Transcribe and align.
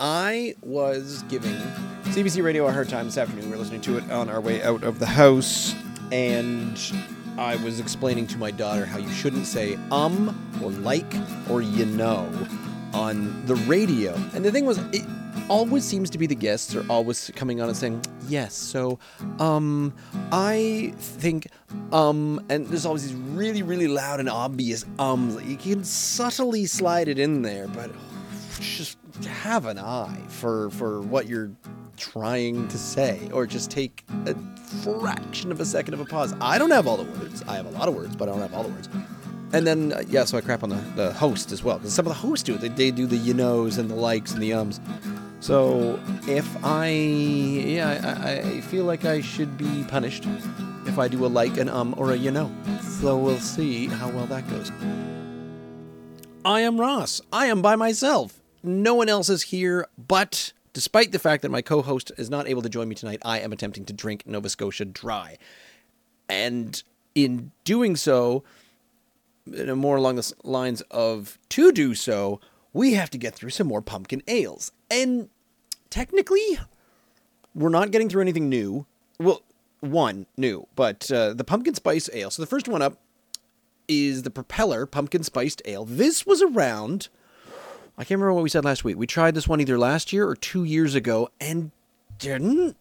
I 0.00 0.54
was 0.62 1.22
giving 1.28 1.52
CBC 2.04 2.42
Radio 2.42 2.66
a 2.66 2.72
hard 2.72 2.88
time 2.88 3.04
this 3.04 3.18
afternoon. 3.18 3.44
We 3.44 3.50
were 3.50 3.58
listening 3.58 3.82
to 3.82 3.98
it 3.98 4.10
on 4.10 4.30
our 4.30 4.40
way 4.40 4.62
out 4.62 4.82
of 4.82 4.98
the 4.98 5.04
house, 5.04 5.74
and 6.10 6.80
I 7.36 7.56
was 7.56 7.80
explaining 7.80 8.26
to 8.28 8.38
my 8.38 8.50
daughter 8.50 8.86
how 8.86 8.96
you 8.96 9.10
shouldn't 9.10 9.44
say 9.44 9.78
um 9.90 10.34
or 10.64 10.70
like 10.70 11.14
or 11.50 11.60
you 11.60 11.84
know 11.84 12.32
on 12.94 13.44
the 13.44 13.56
radio. 13.56 14.14
And 14.34 14.42
the 14.42 14.50
thing 14.50 14.64
was, 14.64 14.78
it 14.92 15.04
always 15.50 15.84
seems 15.84 16.08
to 16.10 16.18
be 16.18 16.26
the 16.26 16.34
guests 16.34 16.74
are 16.74 16.84
always 16.88 17.30
coming 17.36 17.60
on 17.60 17.68
and 17.68 17.76
saying, 17.76 18.02
yes, 18.26 18.54
so, 18.54 18.98
um, 19.38 19.94
I 20.32 20.94
think, 20.96 21.48
um, 21.92 22.44
and 22.48 22.66
there's 22.68 22.86
always 22.86 23.02
these 23.06 23.14
really, 23.14 23.62
really 23.62 23.86
loud 23.86 24.18
and 24.18 24.30
obvious 24.30 24.86
ums. 24.98 25.42
You 25.44 25.58
can 25.58 25.84
subtly 25.84 26.64
slide 26.64 27.08
it 27.08 27.18
in 27.18 27.42
there, 27.42 27.68
but 27.68 27.90
just 28.60 28.96
have 29.24 29.66
an 29.66 29.78
eye 29.78 30.20
for, 30.28 30.70
for 30.70 31.00
what 31.02 31.26
you're 31.26 31.50
trying 31.96 32.66
to 32.68 32.78
say, 32.78 33.28
or 33.32 33.46
just 33.46 33.70
take 33.70 34.04
a 34.26 34.34
fraction 34.82 35.52
of 35.52 35.60
a 35.60 35.64
second 35.64 35.94
of 35.94 36.00
a 36.00 36.04
pause. 36.04 36.34
I 36.40 36.58
don't 36.58 36.70
have 36.70 36.86
all 36.86 36.96
the 36.96 37.10
words. 37.18 37.42
I 37.46 37.56
have 37.56 37.66
a 37.66 37.70
lot 37.70 37.88
of 37.88 37.94
words, 37.94 38.16
but 38.16 38.28
I 38.28 38.32
don't 38.32 38.40
have 38.40 38.54
all 38.54 38.62
the 38.62 38.70
words. 38.70 38.88
And 39.52 39.66
then, 39.66 39.92
uh, 39.92 40.02
yeah, 40.08 40.24
so 40.24 40.38
I 40.38 40.40
crap 40.40 40.62
on 40.62 40.68
the, 40.70 40.82
the 40.94 41.12
host 41.12 41.52
as 41.52 41.64
well, 41.64 41.78
because 41.78 41.92
some 41.92 42.06
of 42.06 42.10
the 42.10 42.18
hosts 42.18 42.44
do 42.44 42.54
it. 42.54 42.60
They, 42.60 42.68
they 42.68 42.90
do 42.90 43.06
the 43.06 43.16
you 43.16 43.34
knows 43.34 43.78
and 43.78 43.90
the 43.90 43.96
likes 43.96 44.32
and 44.32 44.42
the 44.42 44.52
ums. 44.52 44.80
So 45.40 45.98
if 46.28 46.46
I, 46.64 46.88
yeah, 46.88 48.20
I, 48.22 48.38
I 48.38 48.60
feel 48.60 48.84
like 48.84 49.04
I 49.04 49.20
should 49.20 49.58
be 49.58 49.84
punished 49.88 50.26
if 50.86 50.98
I 50.98 51.08
do 51.08 51.24
a 51.24 51.28
like, 51.28 51.56
an 51.56 51.68
um, 51.68 51.94
or 51.96 52.12
a 52.12 52.16
you 52.16 52.30
know. 52.30 52.50
So 52.80 53.16
we'll 53.16 53.38
see 53.38 53.86
how 53.86 54.10
well 54.10 54.26
that 54.26 54.48
goes. 54.48 54.70
I 56.44 56.60
am 56.60 56.80
Ross. 56.80 57.20
I 57.32 57.46
am 57.46 57.60
by 57.60 57.76
myself. 57.76 58.39
No 58.62 58.94
one 58.94 59.08
else 59.08 59.28
is 59.28 59.42
here, 59.42 59.86
but 59.96 60.52
despite 60.72 61.12
the 61.12 61.18
fact 61.18 61.42
that 61.42 61.50
my 61.50 61.62
co 61.62 61.82
host 61.82 62.12
is 62.18 62.30
not 62.30 62.48
able 62.48 62.62
to 62.62 62.68
join 62.68 62.88
me 62.88 62.94
tonight, 62.94 63.20
I 63.24 63.40
am 63.40 63.52
attempting 63.52 63.84
to 63.86 63.92
drink 63.92 64.26
Nova 64.26 64.48
Scotia 64.48 64.84
dry. 64.84 65.38
And 66.28 66.82
in 67.14 67.52
doing 67.64 67.96
so, 67.96 68.44
more 69.46 69.96
along 69.96 70.16
the 70.16 70.32
lines 70.44 70.80
of 70.90 71.38
to 71.50 71.72
do 71.72 71.94
so, 71.94 72.40
we 72.72 72.92
have 72.94 73.10
to 73.10 73.18
get 73.18 73.34
through 73.34 73.50
some 73.50 73.66
more 73.66 73.82
pumpkin 73.82 74.22
ales. 74.28 74.72
And 74.90 75.28
technically, 75.88 76.58
we're 77.54 77.70
not 77.70 77.90
getting 77.90 78.08
through 78.08 78.22
anything 78.22 78.48
new. 78.48 78.86
Well, 79.18 79.42
one 79.80 80.26
new, 80.36 80.66
but 80.76 81.10
uh, 81.10 81.32
the 81.34 81.44
pumpkin 81.44 81.74
spice 81.74 82.08
ale. 82.12 82.30
So 82.30 82.42
the 82.42 82.46
first 82.46 82.68
one 82.68 82.82
up 82.82 82.98
is 83.90 84.22
the 84.22 84.30
Propeller 84.30 84.86
Pumpkin 84.86 85.24
Spiced 85.24 85.60
Ale. 85.64 85.84
This 85.84 86.24
was 86.24 86.40
around. 86.40 87.08
I 88.00 88.04
can't 88.04 88.18
remember 88.18 88.32
what 88.32 88.42
we 88.42 88.48
said 88.48 88.64
last 88.64 88.82
week. 88.82 88.96
We 88.96 89.06
tried 89.06 89.34
this 89.34 89.46
one 89.46 89.60
either 89.60 89.78
last 89.78 90.10
year 90.10 90.26
or 90.26 90.34
two 90.34 90.64
years 90.64 90.94
ago 90.94 91.28
and 91.38 91.70
didn't 92.18 92.78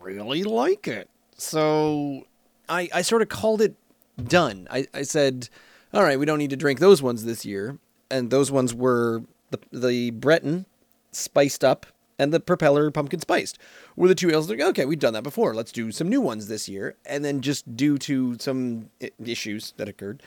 really 0.00 0.42
like 0.42 0.88
it. 0.88 1.08
So 1.36 2.26
I, 2.68 2.88
I 2.92 3.02
sort 3.02 3.22
of 3.22 3.28
called 3.28 3.62
it 3.62 3.76
done. 4.20 4.66
I, 4.68 4.88
I 4.92 5.02
said, 5.02 5.48
all 5.94 6.02
right, 6.02 6.18
we 6.18 6.26
don't 6.26 6.38
need 6.38 6.50
to 6.50 6.56
drink 6.56 6.80
those 6.80 7.00
ones 7.00 7.24
this 7.24 7.46
year. 7.46 7.78
And 8.10 8.32
those 8.32 8.50
ones 8.50 8.74
were 8.74 9.22
the, 9.52 9.60
the 9.72 10.10
Breton 10.10 10.66
spiced 11.12 11.62
up 11.62 11.86
and 12.18 12.32
the 12.32 12.40
Propeller 12.40 12.90
pumpkin 12.90 13.20
spiced 13.20 13.60
were 13.94 14.08
the 14.08 14.14
two 14.16 14.28
ales. 14.28 14.50
Like, 14.50 14.60
okay, 14.60 14.86
we've 14.86 14.98
done 14.98 15.14
that 15.14 15.22
before. 15.22 15.54
Let's 15.54 15.70
do 15.70 15.92
some 15.92 16.08
new 16.08 16.20
ones 16.20 16.48
this 16.48 16.68
year. 16.68 16.96
And 17.06 17.24
then 17.24 17.42
just 17.42 17.76
due 17.76 17.96
to 17.98 18.36
some 18.40 18.90
issues 19.24 19.72
that 19.76 19.88
occurred, 19.88 20.20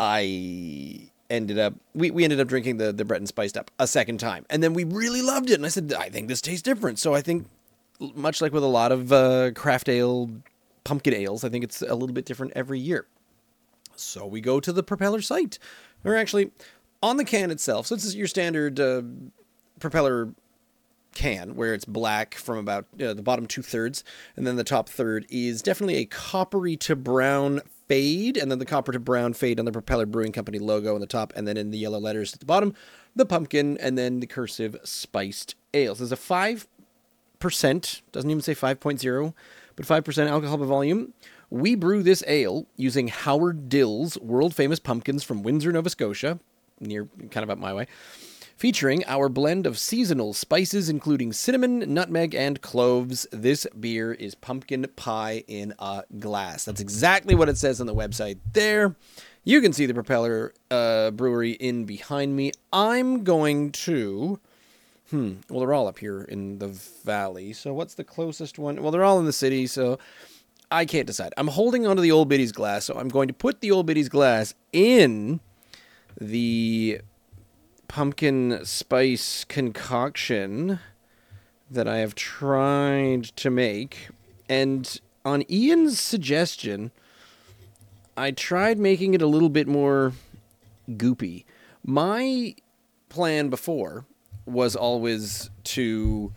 I 0.00 1.10
ended 1.30 1.58
up 1.58 1.74
we, 1.94 2.10
we 2.10 2.24
ended 2.24 2.40
up 2.40 2.48
drinking 2.48 2.78
the 2.78 2.92
the 2.92 3.04
Breton 3.04 3.26
spiced 3.26 3.56
up 3.56 3.70
a 3.78 3.86
second 3.86 4.18
time, 4.18 4.46
and 4.50 4.62
then 4.62 4.74
we 4.74 4.84
really 4.84 5.22
loved 5.22 5.50
it. 5.50 5.54
And 5.54 5.66
I 5.66 5.68
said, 5.68 5.92
I 5.98 6.08
think 6.08 6.28
this 6.28 6.40
tastes 6.40 6.62
different. 6.62 6.98
So 6.98 7.14
I 7.14 7.20
think, 7.20 7.46
much 8.14 8.40
like 8.40 8.52
with 8.52 8.62
a 8.62 8.68
lot 8.68 8.92
of 8.92 9.12
uh, 9.12 9.50
craft 9.52 9.88
ale, 9.88 10.30
pumpkin 10.84 11.14
ales, 11.14 11.44
I 11.44 11.48
think 11.48 11.64
it's 11.64 11.82
a 11.82 11.94
little 11.94 12.14
bit 12.14 12.24
different 12.24 12.52
every 12.54 12.78
year. 12.78 13.06
So 13.96 14.26
we 14.26 14.40
go 14.40 14.60
to 14.60 14.72
the 14.72 14.82
Propeller 14.82 15.22
site, 15.22 15.58
or 16.04 16.16
actually 16.16 16.50
on 17.02 17.16
the 17.16 17.24
can 17.24 17.50
itself. 17.50 17.86
So 17.86 17.94
this 17.94 18.04
is 18.04 18.14
your 18.14 18.26
standard 18.26 18.78
uh, 18.78 19.02
Propeller 19.80 20.34
can 21.14 21.54
where 21.54 21.72
it's 21.72 21.86
black 21.86 22.34
from 22.34 22.58
about 22.58 22.84
uh, 23.02 23.14
the 23.14 23.22
bottom 23.22 23.46
two 23.46 23.62
thirds, 23.62 24.04
and 24.36 24.46
then 24.46 24.56
the 24.56 24.64
top 24.64 24.88
third 24.88 25.26
is 25.30 25.62
definitely 25.62 25.96
a 25.96 26.04
coppery 26.04 26.76
to 26.76 26.94
brown 26.94 27.62
fade, 27.88 28.36
and 28.36 28.50
then 28.50 28.58
the 28.58 28.64
copper 28.64 28.92
to 28.92 29.00
brown 29.00 29.32
fade 29.32 29.58
on 29.58 29.64
the 29.64 29.72
Propeller 29.72 30.06
Brewing 30.06 30.32
Company 30.32 30.58
logo 30.58 30.94
on 30.94 31.00
the 31.00 31.06
top, 31.06 31.32
and 31.36 31.46
then 31.46 31.56
in 31.56 31.70
the 31.70 31.78
yellow 31.78 31.98
letters 31.98 32.34
at 32.34 32.40
the 32.40 32.46
bottom, 32.46 32.74
the 33.14 33.26
pumpkin, 33.26 33.76
and 33.78 33.96
then 33.96 34.20
the 34.20 34.26
cursive 34.26 34.76
spiced 34.84 35.54
ales. 35.74 35.98
There's 35.98 36.12
a 36.12 36.16
five 36.16 36.66
percent, 37.38 38.02
doesn't 38.12 38.30
even 38.30 38.40
say 38.40 38.54
5.0, 38.54 39.34
but 39.76 39.86
5% 39.86 40.28
alcohol 40.28 40.56
by 40.56 40.64
volume. 40.64 41.12
We 41.50 41.74
brew 41.74 42.02
this 42.02 42.24
ale 42.26 42.66
using 42.76 43.08
Howard 43.08 43.68
Dill's 43.68 44.18
world 44.18 44.54
famous 44.54 44.80
pumpkins 44.80 45.22
from 45.22 45.42
Windsor, 45.42 45.70
Nova 45.70 45.90
Scotia, 45.90 46.40
near 46.80 47.08
kind 47.30 47.44
of 47.44 47.50
up 47.50 47.58
my 47.58 47.74
way 47.74 47.86
featuring 48.56 49.04
our 49.06 49.28
blend 49.28 49.66
of 49.66 49.78
seasonal 49.78 50.32
spices, 50.32 50.88
including 50.88 51.32
cinnamon, 51.32 51.92
nutmeg, 51.92 52.34
and 52.34 52.60
cloves. 52.62 53.26
This 53.30 53.66
beer 53.78 54.12
is 54.12 54.34
pumpkin 54.34 54.86
pie 54.96 55.44
in 55.46 55.74
a 55.78 56.04
glass. 56.18 56.64
That's 56.64 56.80
exactly 56.80 57.34
what 57.34 57.48
it 57.48 57.58
says 57.58 57.80
on 57.80 57.86
the 57.86 57.94
website 57.94 58.38
there. 58.52 58.96
You 59.44 59.60
can 59.60 59.72
see 59.72 59.86
the 59.86 59.94
Propeller 59.94 60.52
uh, 60.70 61.12
Brewery 61.12 61.52
in 61.52 61.84
behind 61.84 62.34
me. 62.34 62.50
I'm 62.72 63.22
going 63.22 63.70
to. 63.72 64.40
Hmm. 65.10 65.34
Well, 65.48 65.60
they're 65.60 65.74
all 65.74 65.86
up 65.86 66.00
here 66.00 66.22
in 66.22 66.58
the 66.58 66.66
valley. 66.66 67.52
So, 67.52 67.72
what's 67.72 67.94
the 67.94 68.02
closest 68.02 68.58
one? 68.58 68.82
Well, 68.82 68.90
they're 68.90 69.04
all 69.04 69.20
in 69.20 69.24
the 69.24 69.32
city. 69.32 69.68
So, 69.68 70.00
I 70.68 70.84
can't 70.84 71.06
decide. 71.06 71.32
I'm 71.36 71.46
holding 71.46 71.86
onto 71.86 72.02
the 72.02 72.10
Old 72.10 72.28
Biddy's 72.28 72.50
glass. 72.50 72.86
So, 72.86 72.98
I'm 72.98 73.08
going 73.08 73.28
to 73.28 73.34
put 73.34 73.60
the 73.60 73.70
Old 73.70 73.86
Biddy's 73.86 74.08
glass 74.08 74.54
in 74.72 75.38
the 76.20 77.00
pumpkin 77.88 78.64
spice 78.64 79.44
concoction 79.44 80.78
that 81.70 81.88
I 81.88 81.98
have 81.98 82.14
tried 82.14 83.24
to 83.36 83.50
make. 83.50 84.08
And 84.48 85.00
on 85.24 85.44
Ian's 85.50 85.98
suggestion, 85.98 86.90
I 88.16 88.30
tried 88.30 88.78
making 88.78 89.14
it 89.14 89.22
a 89.22 89.26
little 89.26 89.48
bit 89.48 89.66
more 89.66 90.12
goopy. 90.90 91.44
My 91.84 92.54
plan 93.08 93.48
before 93.48 94.04
was 94.44 94.76
always 94.76 95.50
to 95.64 96.32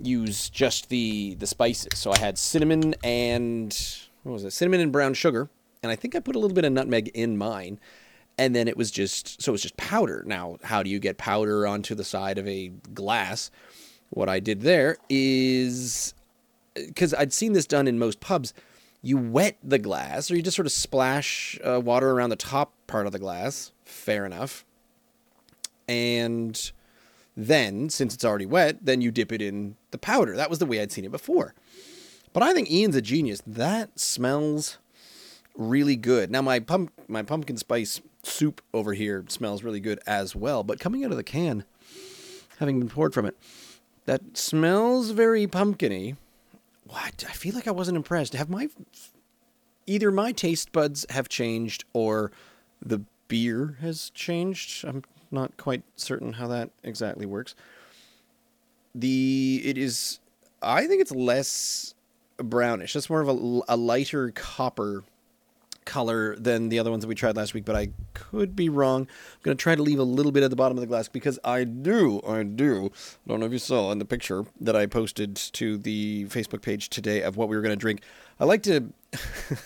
use 0.00 0.50
just 0.50 0.88
the 0.88 1.34
the 1.34 1.46
spices. 1.46 1.98
So 1.98 2.12
I 2.12 2.18
had 2.18 2.38
cinnamon 2.38 2.94
and 3.02 3.76
what 4.22 4.32
was 4.32 4.44
it? 4.44 4.52
Cinnamon 4.52 4.80
and 4.80 4.92
brown 4.92 5.14
sugar, 5.14 5.48
and 5.82 5.90
I 5.90 5.96
think 5.96 6.14
I 6.14 6.20
put 6.20 6.36
a 6.36 6.38
little 6.38 6.54
bit 6.54 6.64
of 6.64 6.72
nutmeg 6.72 7.08
in 7.08 7.38
mine 7.38 7.78
and 8.38 8.54
then 8.54 8.68
it 8.68 8.76
was 8.76 8.90
just 8.90 9.42
so 9.42 9.50
it 9.50 9.52
was 9.52 9.62
just 9.62 9.76
powder. 9.76 10.22
Now, 10.26 10.58
how 10.62 10.82
do 10.82 10.88
you 10.88 10.98
get 10.98 11.18
powder 11.18 11.66
onto 11.66 11.94
the 11.94 12.04
side 12.04 12.38
of 12.38 12.46
a 12.46 12.68
glass? 12.94 13.50
What 14.10 14.28
I 14.28 14.40
did 14.40 14.62
there 14.62 14.96
is 15.10 16.14
because 16.74 17.12
I'd 17.12 17.32
seen 17.32 17.52
this 17.52 17.66
done 17.66 17.88
in 17.88 17.98
most 17.98 18.20
pubs. 18.20 18.54
You 19.02 19.16
wet 19.16 19.58
the 19.62 19.78
glass, 19.78 20.30
or 20.30 20.36
you 20.36 20.42
just 20.42 20.56
sort 20.56 20.66
of 20.66 20.72
splash 20.72 21.58
uh, 21.64 21.80
water 21.80 22.10
around 22.10 22.30
the 22.30 22.36
top 22.36 22.72
part 22.86 23.06
of 23.06 23.12
the 23.12 23.18
glass. 23.18 23.72
Fair 23.84 24.24
enough. 24.24 24.64
And 25.86 26.72
then, 27.36 27.90
since 27.90 28.14
it's 28.14 28.24
already 28.24 28.46
wet, 28.46 28.78
then 28.84 29.00
you 29.00 29.10
dip 29.10 29.30
it 29.30 29.40
in 29.40 29.76
the 29.92 29.98
powder. 29.98 30.36
That 30.36 30.50
was 30.50 30.58
the 30.58 30.66
way 30.66 30.80
I'd 30.80 30.90
seen 30.90 31.04
it 31.04 31.12
before. 31.12 31.54
But 32.32 32.42
I 32.42 32.52
think 32.52 32.70
Ian's 32.70 32.96
a 32.96 33.02
genius. 33.02 33.40
That 33.46 33.98
smells 33.98 34.78
really 35.56 35.96
good. 35.96 36.30
Now 36.30 36.42
my 36.42 36.60
pump 36.60 36.92
my 37.08 37.22
pumpkin 37.22 37.56
spice 37.56 38.00
soup 38.28 38.60
over 38.72 38.94
here 38.94 39.24
smells 39.28 39.62
really 39.62 39.80
good 39.80 40.00
as 40.06 40.36
well. 40.36 40.62
But 40.62 40.80
coming 40.80 41.04
out 41.04 41.10
of 41.10 41.16
the 41.16 41.24
can, 41.24 41.64
having 42.58 42.78
been 42.78 42.88
poured 42.88 43.14
from 43.14 43.26
it, 43.26 43.36
that 44.06 44.36
smells 44.36 45.10
very 45.10 45.46
pumpkiny. 45.46 46.16
What? 46.86 47.24
I 47.28 47.32
feel 47.32 47.54
like 47.54 47.68
I 47.68 47.72
wasn't 47.72 47.96
impressed. 47.96 48.34
Have 48.34 48.48
my 48.48 48.68
either 49.86 50.10
my 50.10 50.32
taste 50.32 50.72
buds 50.72 51.06
have 51.10 51.28
changed 51.28 51.84
or 51.92 52.30
the 52.80 53.02
beer 53.28 53.76
has 53.80 54.10
changed. 54.10 54.84
I'm 54.84 55.02
not 55.30 55.56
quite 55.56 55.82
certain 55.96 56.34
how 56.34 56.48
that 56.48 56.70
exactly 56.82 57.26
works. 57.26 57.54
The 58.94 59.60
it 59.64 59.76
is 59.76 60.20
I 60.62 60.86
think 60.86 61.00
it's 61.00 61.12
less 61.12 61.94
brownish. 62.38 62.96
It's 62.96 63.10
more 63.10 63.20
of 63.20 63.28
a, 63.28 63.74
a 63.74 63.76
lighter 63.76 64.30
copper 64.30 65.04
color 65.88 66.36
than 66.36 66.68
the 66.68 66.78
other 66.78 66.90
ones 66.90 67.02
that 67.02 67.08
we 67.08 67.14
tried 67.14 67.34
last 67.34 67.54
week, 67.54 67.64
but 67.64 67.74
I 67.74 67.88
could 68.12 68.54
be 68.54 68.68
wrong. 68.68 69.02
I'm 69.02 69.42
going 69.42 69.56
to 69.56 69.60
try 69.60 69.74
to 69.74 69.82
leave 69.82 69.98
a 69.98 70.04
little 70.04 70.30
bit 70.30 70.42
at 70.42 70.50
the 70.50 70.56
bottom 70.56 70.76
of 70.76 70.82
the 70.82 70.86
glass 70.86 71.08
because 71.08 71.38
I 71.42 71.64
do, 71.64 72.20
I 72.28 72.42
do. 72.42 72.92
I 72.94 73.28
don't 73.28 73.40
know 73.40 73.46
if 73.46 73.52
you 73.52 73.58
saw 73.58 73.90
in 73.90 73.98
the 73.98 74.04
picture 74.04 74.44
that 74.60 74.76
I 74.76 74.84
posted 74.86 75.34
to 75.34 75.78
the 75.78 76.26
Facebook 76.26 76.60
page 76.60 76.90
today 76.90 77.22
of 77.22 77.38
what 77.38 77.48
we 77.48 77.56
were 77.56 77.62
going 77.62 77.72
to 77.72 77.80
drink. 77.80 78.02
I 78.38 78.44
like 78.44 78.62
to, 78.64 78.92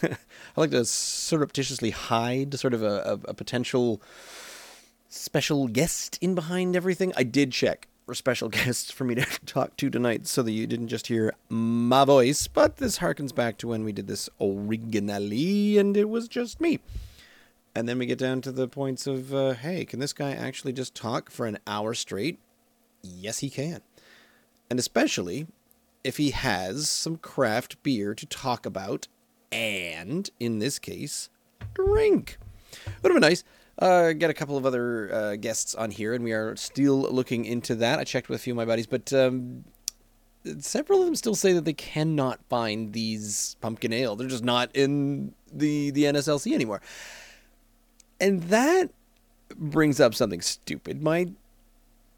I 0.02 0.16
like 0.56 0.70
to 0.70 0.84
surreptitiously 0.84 1.90
hide 1.90 2.58
sort 2.58 2.72
of 2.72 2.84
a, 2.84 3.18
a, 3.26 3.30
a 3.30 3.34
potential 3.34 4.00
special 5.08 5.66
guest 5.66 6.18
in 6.20 6.36
behind 6.36 6.76
everything. 6.76 7.12
I 7.16 7.24
did 7.24 7.50
check 7.50 7.88
special 8.14 8.48
guests 8.50 8.90
for 8.90 9.04
me 9.04 9.14
to 9.14 9.24
talk 9.46 9.76
to 9.76 9.90
tonight 9.90 10.26
so 10.26 10.42
that 10.42 10.52
you 10.52 10.66
didn't 10.66 10.88
just 10.88 11.06
hear 11.06 11.34
my 11.48 12.04
voice, 12.04 12.46
but 12.46 12.76
this 12.76 12.98
harkens 12.98 13.34
back 13.34 13.58
to 13.58 13.68
when 13.68 13.84
we 13.84 13.92
did 13.92 14.06
this 14.06 14.28
originally 14.40 15.78
and 15.78 15.96
it 15.96 16.08
was 16.08 16.28
just 16.28 16.60
me. 16.60 16.80
And 17.74 17.88
then 17.88 17.98
we 17.98 18.06
get 18.06 18.18
down 18.18 18.42
to 18.42 18.52
the 18.52 18.68
points 18.68 19.06
of, 19.06 19.32
uh, 19.34 19.54
hey, 19.54 19.84
can 19.84 19.98
this 19.98 20.12
guy 20.12 20.32
actually 20.32 20.74
just 20.74 20.94
talk 20.94 21.30
for 21.30 21.46
an 21.46 21.58
hour 21.66 21.94
straight? 21.94 22.38
Yes, 23.02 23.38
he 23.38 23.48
can. 23.48 23.80
And 24.68 24.78
especially 24.78 25.46
if 26.04 26.18
he 26.18 26.30
has 26.30 26.90
some 26.90 27.16
craft 27.16 27.82
beer 27.82 28.14
to 28.14 28.26
talk 28.26 28.66
about 28.66 29.08
and, 29.50 30.28
in 30.38 30.58
this 30.58 30.78
case, 30.78 31.30
drink. 31.74 32.38
Would 33.02 33.12
have 33.12 33.20
been 33.20 33.28
nice. 33.28 33.44
Uh, 33.78 34.12
get 34.12 34.30
a 34.30 34.34
couple 34.34 34.56
of 34.56 34.66
other 34.66 35.12
uh, 35.12 35.36
guests 35.36 35.74
on 35.74 35.90
here, 35.90 36.12
and 36.14 36.22
we 36.22 36.32
are 36.32 36.54
still 36.56 37.00
looking 37.00 37.44
into 37.44 37.74
that. 37.76 37.98
I 37.98 38.04
checked 38.04 38.28
with 38.28 38.40
a 38.40 38.42
few 38.42 38.52
of 38.52 38.56
my 38.56 38.64
buddies, 38.64 38.86
but 38.86 39.12
um, 39.12 39.64
several 40.58 41.00
of 41.00 41.06
them 41.06 41.16
still 41.16 41.34
say 41.34 41.52
that 41.54 41.64
they 41.64 41.72
cannot 41.72 42.40
find 42.48 42.92
these 42.92 43.56
pumpkin 43.60 43.92
ale. 43.92 44.14
They're 44.14 44.28
just 44.28 44.44
not 44.44 44.70
in 44.74 45.34
the 45.50 45.90
the 45.90 46.04
NSLC 46.04 46.52
anymore, 46.52 46.82
and 48.20 48.42
that 48.44 48.90
brings 49.56 50.00
up 50.00 50.14
something 50.14 50.42
stupid. 50.42 51.02
My 51.02 51.28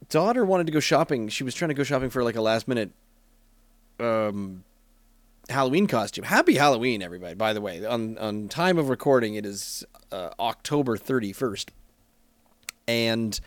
daughter 0.08 0.44
wanted 0.44 0.66
to 0.66 0.72
go 0.72 0.80
shopping. 0.80 1.28
She 1.28 1.44
was 1.44 1.54
trying 1.54 1.68
to 1.68 1.74
go 1.74 1.84
shopping 1.84 2.10
for 2.10 2.24
like 2.24 2.36
a 2.36 2.42
last 2.42 2.66
minute 2.66 2.90
um, 4.00 4.64
Halloween 5.48 5.86
costume. 5.86 6.24
Happy 6.24 6.54
Halloween, 6.54 7.02
everybody! 7.02 7.34
By 7.34 7.52
the 7.52 7.60
way, 7.60 7.84
on 7.84 8.16
on 8.18 8.48
time 8.48 8.78
of 8.78 8.88
recording, 8.88 9.34
it 9.34 9.44
is 9.44 9.84
uh, 10.10 10.30
October 10.40 10.96
thirty 10.96 11.32
first, 11.32 11.70
and 12.88 13.38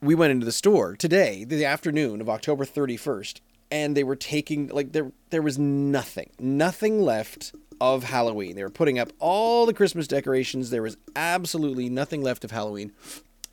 we 0.00 0.14
went 0.14 0.30
into 0.30 0.44
the 0.44 0.52
store 0.52 0.94
today, 0.94 1.44
the 1.44 1.64
afternoon 1.64 2.20
of 2.20 2.28
October 2.28 2.64
thirty 2.64 2.96
first, 2.96 3.40
and 3.70 3.96
they 3.96 4.04
were 4.04 4.16
taking 4.16 4.68
like 4.68 4.92
there 4.92 5.10
there 5.30 5.42
was 5.42 5.58
nothing, 5.58 6.30
nothing 6.38 7.00
left 7.00 7.54
of 7.80 8.04
Halloween. 8.04 8.54
They 8.56 8.62
were 8.62 8.70
putting 8.70 8.98
up 8.98 9.10
all 9.18 9.64
the 9.64 9.74
Christmas 9.74 10.06
decorations. 10.06 10.70
There 10.70 10.82
was 10.82 10.96
absolutely 11.16 11.88
nothing 11.88 12.22
left 12.22 12.44
of 12.44 12.50
Halloween, 12.50 12.92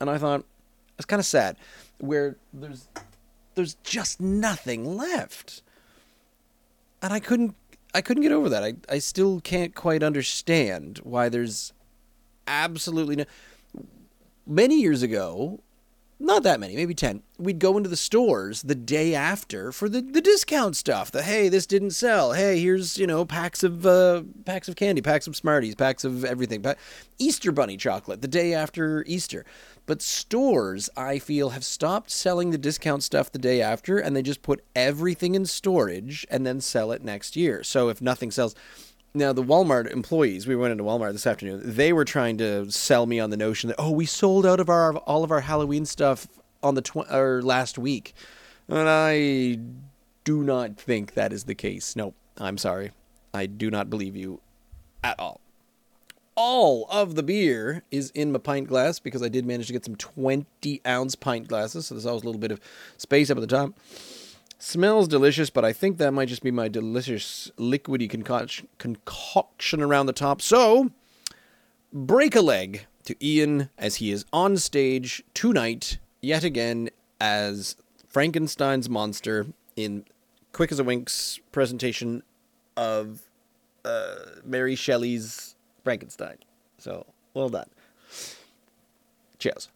and 0.00 0.10
I 0.10 0.18
thought 0.18 0.44
it's 0.98 1.06
kind 1.06 1.20
of 1.20 1.26
sad, 1.26 1.56
where 1.98 2.36
there's 2.52 2.88
there's 3.54 3.74
just 3.82 4.20
nothing 4.20 4.96
left 4.96 5.62
and 7.02 7.12
I 7.12 7.20
couldn't 7.20 7.54
I 7.94 8.00
couldn't 8.00 8.22
get 8.22 8.32
over 8.32 8.48
that. 8.48 8.64
I 8.64 8.74
I 8.88 8.98
still 8.98 9.40
can't 9.40 9.74
quite 9.74 10.02
understand 10.02 10.98
why 11.02 11.28
there's 11.28 11.72
absolutely 12.46 13.16
no 13.16 13.24
many 14.46 14.80
years 14.80 15.02
ago 15.02 15.60
not 16.18 16.44
that 16.44 16.60
many, 16.60 16.74
maybe 16.74 16.94
10. 16.94 17.22
We'd 17.38 17.58
go 17.58 17.76
into 17.76 17.90
the 17.90 17.96
stores 17.96 18.62
the 18.62 18.74
day 18.74 19.14
after 19.14 19.70
for 19.70 19.88
the, 19.88 20.00
the 20.00 20.22
discount 20.22 20.74
stuff. 20.74 21.10
The 21.10 21.22
hey, 21.22 21.50
this 21.50 21.66
didn't 21.66 21.90
sell. 21.90 22.32
Hey, 22.32 22.58
here's, 22.58 22.96
you 22.96 23.06
know, 23.06 23.26
packs 23.26 23.62
of 23.62 23.84
uh, 23.84 24.22
packs 24.46 24.68
of 24.68 24.76
candy, 24.76 25.02
packs 25.02 25.26
of 25.26 25.36
Smarties, 25.36 25.74
packs 25.74 26.04
of 26.04 26.24
everything. 26.24 26.64
Easter 27.18 27.52
bunny 27.52 27.76
chocolate 27.76 28.22
the 28.22 28.28
day 28.28 28.54
after 28.54 29.04
Easter. 29.06 29.44
But 29.86 30.02
stores, 30.02 30.90
I 30.96 31.18
feel, 31.18 31.50
have 31.50 31.64
stopped 31.64 32.10
selling 32.10 32.50
the 32.50 32.58
discount 32.58 33.04
stuff 33.04 33.30
the 33.30 33.38
day 33.38 33.62
after 33.62 33.98
and 33.98 34.14
they 34.14 34.22
just 34.22 34.42
put 34.42 34.64
everything 34.74 35.34
in 35.34 35.46
storage 35.46 36.26
and 36.28 36.44
then 36.44 36.60
sell 36.60 36.90
it 36.92 37.04
next 37.04 37.36
year. 37.36 37.62
So 37.62 37.88
if 37.88 38.02
nothing 38.02 38.30
sells, 38.32 38.54
now, 39.16 39.32
the 39.32 39.42
Walmart 39.42 39.90
employees, 39.90 40.46
we 40.46 40.56
went 40.56 40.72
into 40.72 40.84
Walmart 40.84 41.12
this 41.12 41.26
afternoon. 41.26 41.62
They 41.64 41.90
were 41.94 42.04
trying 42.04 42.36
to 42.36 42.70
sell 42.70 43.06
me 43.06 43.18
on 43.18 43.30
the 43.30 43.36
notion 43.38 43.68
that 43.68 43.76
oh, 43.78 43.90
we 43.90 44.04
sold 44.04 44.44
out 44.44 44.60
of 44.60 44.68
our 44.68 44.94
all 44.94 45.24
of 45.24 45.30
our 45.30 45.40
Halloween 45.40 45.86
stuff 45.86 46.28
on 46.62 46.74
the 46.74 46.82
tw- 46.82 47.10
or 47.10 47.40
last 47.40 47.78
week, 47.78 48.14
and 48.68 48.86
I 48.86 49.58
do 50.24 50.42
not 50.42 50.76
think 50.76 51.14
that 51.14 51.32
is 51.32 51.44
the 51.44 51.54
case. 51.54 51.96
No, 51.96 52.12
I'm 52.36 52.58
sorry, 52.58 52.90
I 53.32 53.46
do 53.46 53.70
not 53.70 53.88
believe 53.88 54.16
you 54.16 54.42
at 55.02 55.18
all. 55.18 55.40
All 56.36 56.86
of 56.90 57.14
the 57.14 57.22
beer 57.22 57.82
is 57.90 58.10
in 58.10 58.30
my 58.30 58.38
pint 58.38 58.68
glass 58.68 58.98
because 58.98 59.22
I 59.22 59.28
did 59.28 59.46
manage 59.46 59.68
to 59.68 59.72
get 59.72 59.84
some 59.84 59.96
20 59.96 60.82
ounce 60.86 61.14
pint 61.14 61.48
glasses, 61.48 61.86
so 61.86 61.94
there's 61.94 62.06
always 62.06 62.22
a 62.22 62.26
little 62.26 62.40
bit 62.40 62.50
of 62.50 62.60
space 62.98 63.30
up 63.30 63.38
at 63.38 63.40
the 63.40 63.46
top. 63.46 63.72
Smells 64.58 65.08
delicious, 65.08 65.50
but 65.50 65.64
I 65.64 65.72
think 65.72 65.98
that 65.98 66.12
might 66.12 66.28
just 66.28 66.42
be 66.42 66.50
my 66.50 66.68
delicious 66.68 67.50
liquidy 67.58 68.08
concoction, 68.08 68.68
concoction 68.78 69.82
around 69.82 70.06
the 70.06 70.12
top. 70.12 70.40
So, 70.42 70.90
break 71.92 72.36
a 72.36 72.40
leg 72.40 72.86
to 73.04 73.16
Ian 73.24 73.70
as 73.78 73.96
he 73.96 74.12
is 74.12 74.24
on 74.32 74.56
stage 74.56 75.22
tonight, 75.34 75.98
yet 76.20 76.44
again, 76.44 76.90
as 77.20 77.76
Frankenstein's 78.08 78.88
monster 78.88 79.46
in 79.74 80.04
Quick 80.52 80.72
as 80.72 80.78
a 80.78 80.84
Wink's 80.84 81.38
presentation 81.52 82.22
of 82.78 83.20
uh, 83.84 84.16
Mary 84.42 84.74
Shelley's 84.74 85.55
Frankenstein. 85.86 86.38
So, 86.78 87.06
well 87.32 87.48
done. 87.48 87.68
Cheers. 89.38 89.68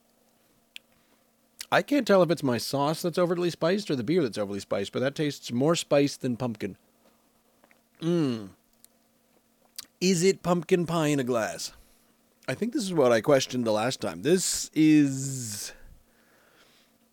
I 1.71 1.83
can't 1.83 2.05
tell 2.05 2.21
if 2.25 2.33
it's 2.33 2.43
my 2.43 2.59
sauce 2.59 3.01
that's 3.01 3.17
overly 3.17 3.49
spiced 3.49 3.93
or 3.93 3.95
the 3.95 4.03
beer 4.03 4.21
that's 4.25 4.37
overly 4.37 4.59
spiced, 4.59 4.91
but 4.91 4.99
that 4.99 5.15
tastes 5.15 5.53
more 5.53 5.77
spice 5.77 6.17
than 6.17 6.37
pumpkin. 6.37 6.77
Mmm. 8.01 8.49
Is 10.01 10.25
it 10.25 10.43
pumpkin 10.43 10.85
pie 10.85 11.07
in 11.07 11.21
a 11.21 11.25
glass? 11.25 11.75
I 12.49 12.55
think 12.55 12.73
this 12.73 12.83
is 12.83 12.93
what 12.93 13.13
I 13.13 13.21
questioned 13.21 13.65
the 13.65 13.71
last 13.71 14.01
time. 14.01 14.23
This 14.23 14.69
is. 14.75 15.73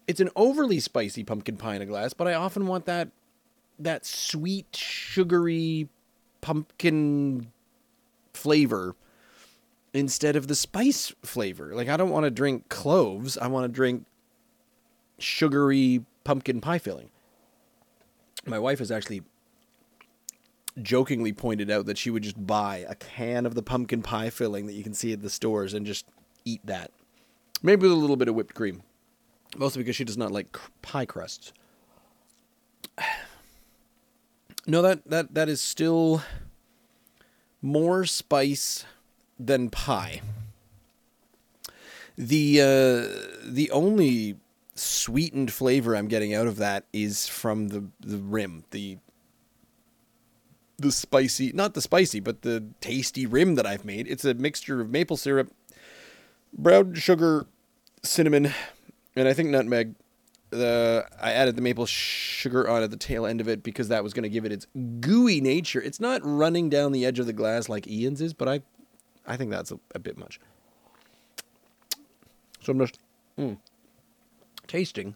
It's 0.07 0.19
an 0.19 0.31
overly 0.35 0.79
spicy 0.79 1.23
pumpkin 1.23 1.57
pie 1.57 1.75
in 1.75 1.83
a 1.83 1.85
glass, 1.85 2.13
but 2.13 2.27
I 2.27 2.33
often 2.33 2.65
want 2.65 2.87
that 2.87 3.09
that 3.77 4.07
sweet, 4.07 4.75
sugary 4.75 5.87
pumpkin 6.41 7.51
flavor 8.37 8.95
instead 9.93 10.35
of 10.35 10.47
the 10.47 10.55
spice 10.55 11.13
flavor. 11.23 11.73
Like 11.73 11.89
I 11.89 11.97
don't 11.97 12.09
want 12.09 12.25
to 12.25 12.31
drink 12.31 12.69
cloves. 12.69 13.37
I 13.37 13.47
want 13.47 13.65
to 13.65 13.67
drink 13.67 14.05
sugary 15.19 16.05
pumpkin 16.23 16.61
pie 16.61 16.77
filling. 16.77 17.09
My 18.45 18.59
wife 18.59 18.79
has 18.79 18.91
actually 18.91 19.23
jokingly 20.81 21.33
pointed 21.33 21.71
out 21.71 21.85
that 21.87 21.97
she 21.97 22.09
would 22.09 22.23
just 22.23 22.45
buy 22.45 22.85
a 22.87 22.95
can 22.95 23.45
of 23.45 23.55
the 23.55 23.63
pumpkin 23.63 24.01
pie 24.01 24.29
filling 24.29 24.67
that 24.67 24.73
you 24.73 24.83
can 24.83 24.93
see 24.93 25.11
at 25.11 25.21
the 25.21 25.29
stores 25.29 25.73
and 25.73 25.85
just 25.85 26.05
eat 26.45 26.61
that. 26.65 26.91
Maybe 27.63 27.83
with 27.83 27.91
a 27.91 27.95
little 27.95 28.15
bit 28.15 28.27
of 28.27 28.35
whipped 28.35 28.53
cream. 28.53 28.83
Mostly 29.57 29.81
because 29.81 29.95
she 29.95 30.03
does 30.03 30.17
not 30.17 30.31
like 30.31 30.57
pie 30.81 31.05
crusts. 31.05 31.53
No, 34.69 34.81
that, 34.81 35.09
that, 35.09 35.33
that 35.33 35.47
is 35.47 35.61
still 35.61 36.21
more 37.67 38.05
spice 38.05 38.85
than 39.37 39.69
pie. 39.69 40.21
The 42.17 42.61
uh, 42.61 43.45
the 43.45 43.69
only 43.71 44.37
sweetened 44.73 45.51
flavor 45.51 45.95
I'm 45.95 46.07
getting 46.07 46.33
out 46.33 46.47
of 46.47 46.57
that 46.57 46.85
is 46.93 47.27
from 47.27 47.67
the 47.67 47.83
the 47.99 48.17
rim, 48.17 48.63
the 48.71 48.97
the 50.79 50.91
spicy, 50.91 51.51
not 51.53 51.73
the 51.73 51.81
spicy, 51.81 52.19
but 52.19 52.41
the 52.41 52.63
tasty 52.81 53.25
rim 53.25 53.55
that 53.55 53.65
I've 53.65 53.85
made. 53.85 54.07
It's 54.07 54.25
a 54.25 54.33
mixture 54.33 54.79
of 54.79 54.89
maple 54.89 55.17
syrup, 55.17 55.51
brown 56.53 56.93
sugar, 56.95 57.47
cinnamon, 58.01 58.53
and 59.15 59.27
I 59.27 59.33
think 59.33 59.49
nutmeg. 59.49 59.95
The 60.49 61.05
I 61.19 61.33
added 61.33 61.55
the 61.55 61.61
maple 61.61 61.85
sugar 61.85 62.69
on 62.69 62.81
at 62.81 62.89
the 62.89 62.97
tail 62.97 63.25
end 63.25 63.41
of 63.41 63.49
it 63.49 63.63
because 63.63 63.89
that 63.89 64.03
was 64.03 64.13
going 64.13 64.23
to 64.23 64.29
give 64.29 64.45
it 64.45 64.51
its 64.51 64.65
gooey 65.01 65.41
nature. 65.41 65.81
It's 65.81 65.99
not 65.99 66.21
running 66.23 66.69
down 66.69 66.93
the 66.93 67.05
edge 67.05 67.19
of 67.19 67.25
the 67.25 67.33
glass 67.33 67.67
like 67.67 67.87
Ian's 67.87 68.21
is, 68.21 68.33
but 68.33 68.47
I 68.47 68.61
I 69.25 69.35
think 69.35 69.51
that's 69.51 69.71
a, 69.71 69.79
a 69.93 69.99
bit 69.99 70.17
much. 70.17 70.39
So 72.61 72.71
I'm 72.71 72.79
just. 72.79 72.99
Mm 73.37 73.57
tasting. 74.67 75.15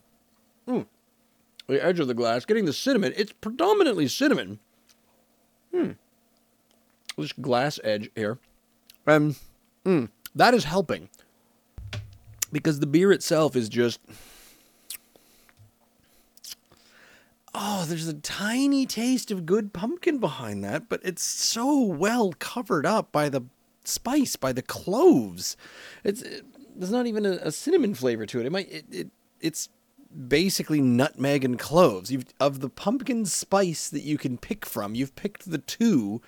Mm. 0.68 0.88
The 1.68 1.84
edge 1.84 2.00
of 2.00 2.08
the 2.08 2.14
glass, 2.14 2.46
getting 2.46 2.66
the 2.66 2.74
cinnamon. 2.74 3.14
It's 3.16 3.32
predominantly 3.32 4.08
cinnamon. 4.08 4.60
Hmm. 5.74 5.92
This 7.18 7.34
glass 7.34 7.80
edge 7.84 8.10
here. 8.16 8.40
Um, 9.06 9.36
mm, 9.86 10.10
that 10.36 10.54
is 10.54 10.64
helping. 10.64 11.10
Because 12.52 12.80
the 12.80 12.88
beer 12.88 13.12
itself 13.12 13.56
is 13.56 13.70
just. 13.70 14.00
Oh, 17.54 17.86
there's 17.86 18.08
a 18.08 18.14
tiny 18.14 18.86
taste 18.86 19.30
of 19.30 19.46
good 19.46 19.74
pumpkin 19.74 20.20
behind 20.20 20.64
that, 20.64 20.88
but 20.88 21.02
it's 21.04 21.24
so 21.24 21.82
well 21.82 22.34
covered 22.40 22.86
up 22.86 23.12
by 23.12 23.28
the 23.28 23.42
spice, 23.84 24.36
by 24.36 24.54
the 24.54 24.62
cloves. 24.62 25.58
It's 26.04 26.22
it, 26.22 26.46
there's 26.76 26.92
not 26.92 27.08
even 27.08 27.26
a, 27.26 27.32
a, 27.42 27.52
cinnamon 27.52 27.94
flavor 27.94 28.26
to 28.26 28.40
it. 28.40 28.46
It 28.46 28.52
might 28.52 28.72
it, 28.72 28.86
it 28.90 29.08
it's 29.42 29.68
basically 30.28 30.80
nutmeg 30.80 31.44
and 31.44 31.60
cloves. 31.60 32.12
You've 32.12 32.26
of 32.40 32.62
the 32.62 32.70
pumpkin 32.70 33.26
spice 33.26 33.90
that 33.90 34.04
you 34.04 34.18
can 34.18 34.38
pick 34.38 34.66
from. 34.66 34.96
You've 34.96 35.16
picked 35.16 35.52
the 35.52 35.58
two 35.58 36.22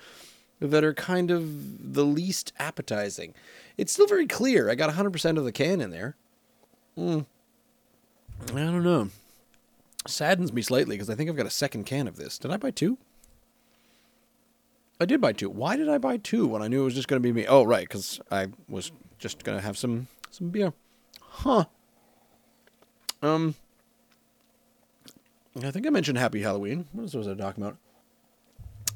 that 0.60 0.84
are 0.84 0.94
kind 0.94 1.30
of 1.30 1.94
the 1.94 2.04
least 2.04 2.52
appetizing. 2.58 3.34
It's 3.76 3.92
still 3.92 4.06
very 4.06 4.26
clear. 4.26 4.70
I 4.70 4.74
got 4.74 4.90
100% 4.90 5.38
of 5.38 5.44
the 5.44 5.52
can 5.52 5.80
in 5.80 5.90
there. 5.90 6.16
Mm. 6.96 7.26
I 8.50 8.58
don't 8.58 8.84
know. 8.84 9.08
Saddens 10.06 10.52
me 10.52 10.62
slightly 10.62 10.96
because 10.96 11.08
I 11.08 11.14
think 11.14 11.30
I've 11.30 11.36
got 11.36 11.46
a 11.46 11.50
second 11.50 11.84
can 11.84 12.06
of 12.06 12.16
this. 12.16 12.38
Did 12.38 12.50
I 12.50 12.56
buy 12.56 12.70
two? 12.70 12.98
I 15.00 15.06
did 15.06 15.20
buy 15.20 15.32
two. 15.32 15.50
Why 15.50 15.76
did 15.76 15.88
I 15.88 15.98
buy 15.98 16.18
two 16.18 16.46
when 16.46 16.62
I 16.62 16.68
knew 16.68 16.82
it 16.82 16.84
was 16.84 16.94
just 16.94 17.08
going 17.08 17.20
to 17.20 17.26
be 17.26 17.32
me? 17.32 17.46
Oh, 17.46 17.64
right, 17.64 17.86
because 17.88 18.20
I 18.30 18.48
was 18.68 18.92
just 19.18 19.42
going 19.44 19.58
to 19.58 19.64
have 19.64 19.76
some 19.76 20.08
some 20.30 20.50
beer. 20.50 20.72
Huh. 21.20 21.64
Um. 23.22 23.54
I 25.62 25.70
think 25.70 25.86
I 25.86 25.90
mentioned 25.90 26.18
Happy 26.18 26.42
Halloween. 26.42 26.86
What 26.92 27.14
was 27.14 27.28
I 27.28 27.34
talking 27.34 27.62
about? 27.62 27.76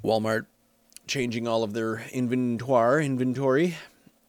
Walmart 0.02 0.46
changing 1.06 1.48
all 1.48 1.62
of 1.62 1.72
their 1.72 2.04
inventory, 2.12 3.06
inventory, 3.06 3.76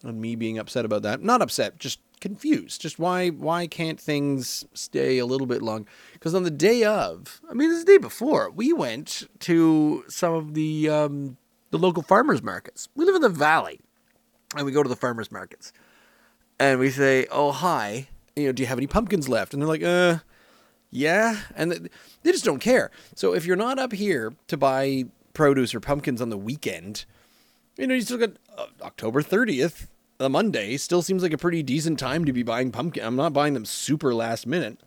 and 0.04 0.22
me 0.22 0.36
being 0.36 0.58
upset 0.58 0.86
about 0.86 1.02
that. 1.04 1.22
Not 1.22 1.42
upset, 1.42 1.80
just 1.80 2.00
confused. 2.20 2.82
Just 2.82 3.00
why 3.00 3.30
why 3.30 3.68
can't 3.68 4.00
things 4.00 4.66
stay 4.74 5.18
a 5.18 5.26
little 5.26 5.48
bit 5.48 5.62
long? 5.62 5.88
Because 6.14 6.36
on 6.36 6.44
the 6.44 6.52
day 6.52 6.84
of, 6.84 7.42
I 7.50 7.54
mean, 7.54 7.70
this 7.70 7.80
is 7.80 7.86
the 7.86 7.94
day 7.94 7.98
before, 7.98 8.50
we 8.50 8.74
went 8.74 9.28
to 9.40 10.04
some 10.08 10.34
of 10.34 10.54
the 10.54 10.90
um, 10.90 11.38
the 11.72 11.78
local 11.78 12.04
farmers 12.04 12.42
markets. 12.42 12.88
We 12.96 13.06
live 13.06 13.16
in 13.16 13.22
the 13.22 13.30
valley, 13.30 13.80
and 14.56 14.66
we 14.66 14.72
go 14.72 14.84
to 14.84 14.90
the 14.90 14.96
farmers 14.96 15.32
markets, 15.32 15.72
and 16.60 16.80
we 16.80 16.90
say, 16.90 17.28
"Oh 17.32 17.52
hi, 17.52 18.08
you 18.36 18.48
know, 18.48 18.52
do 18.52 18.64
you 18.64 18.68
have 18.68 18.80
any 18.80 18.88
pumpkins 18.88 19.30
left?" 19.30 19.54
And 19.54 19.62
they're 19.62 19.70
like, 19.70 19.84
"Uh." 19.84 20.20
Yeah, 20.92 21.38
and 21.56 21.88
they 22.24 22.32
just 22.32 22.46
don't 22.46 22.58
care. 22.58 22.90
So 23.14 23.36
if 23.36 23.46
you're 23.46 23.56
not 23.56 23.78
up 23.78 23.92
here 23.92 24.34
to 24.48 24.58
buy 24.58 25.06
produce 25.34 25.76
or 25.76 25.80
pumpkins 25.80 26.20
on 26.20 26.30
the 26.30 26.38
weekend, 26.38 27.06
you 27.78 27.88
know, 27.88 27.94
you 27.94 28.02
still 28.02 28.18
got 28.18 28.32
uh, 28.58 28.66
October 28.82 29.22
30th, 29.22 29.88
the 30.20 30.30
Monday, 30.30 30.78
still 30.78 31.02
seems 31.02 31.24
like 31.24 31.34
a 31.34 31.38
pretty 31.38 31.64
decent 31.64 31.98
time 31.98 32.26
to 32.26 32.34
be 32.34 32.44
buying 32.44 32.72
pumpkin. 32.72 33.04
I'm 33.04 33.16
not 33.16 33.34
buying 33.34 33.54
them 33.54 33.66
super 33.66 34.14
last 34.14 34.46
minute. 34.46 34.78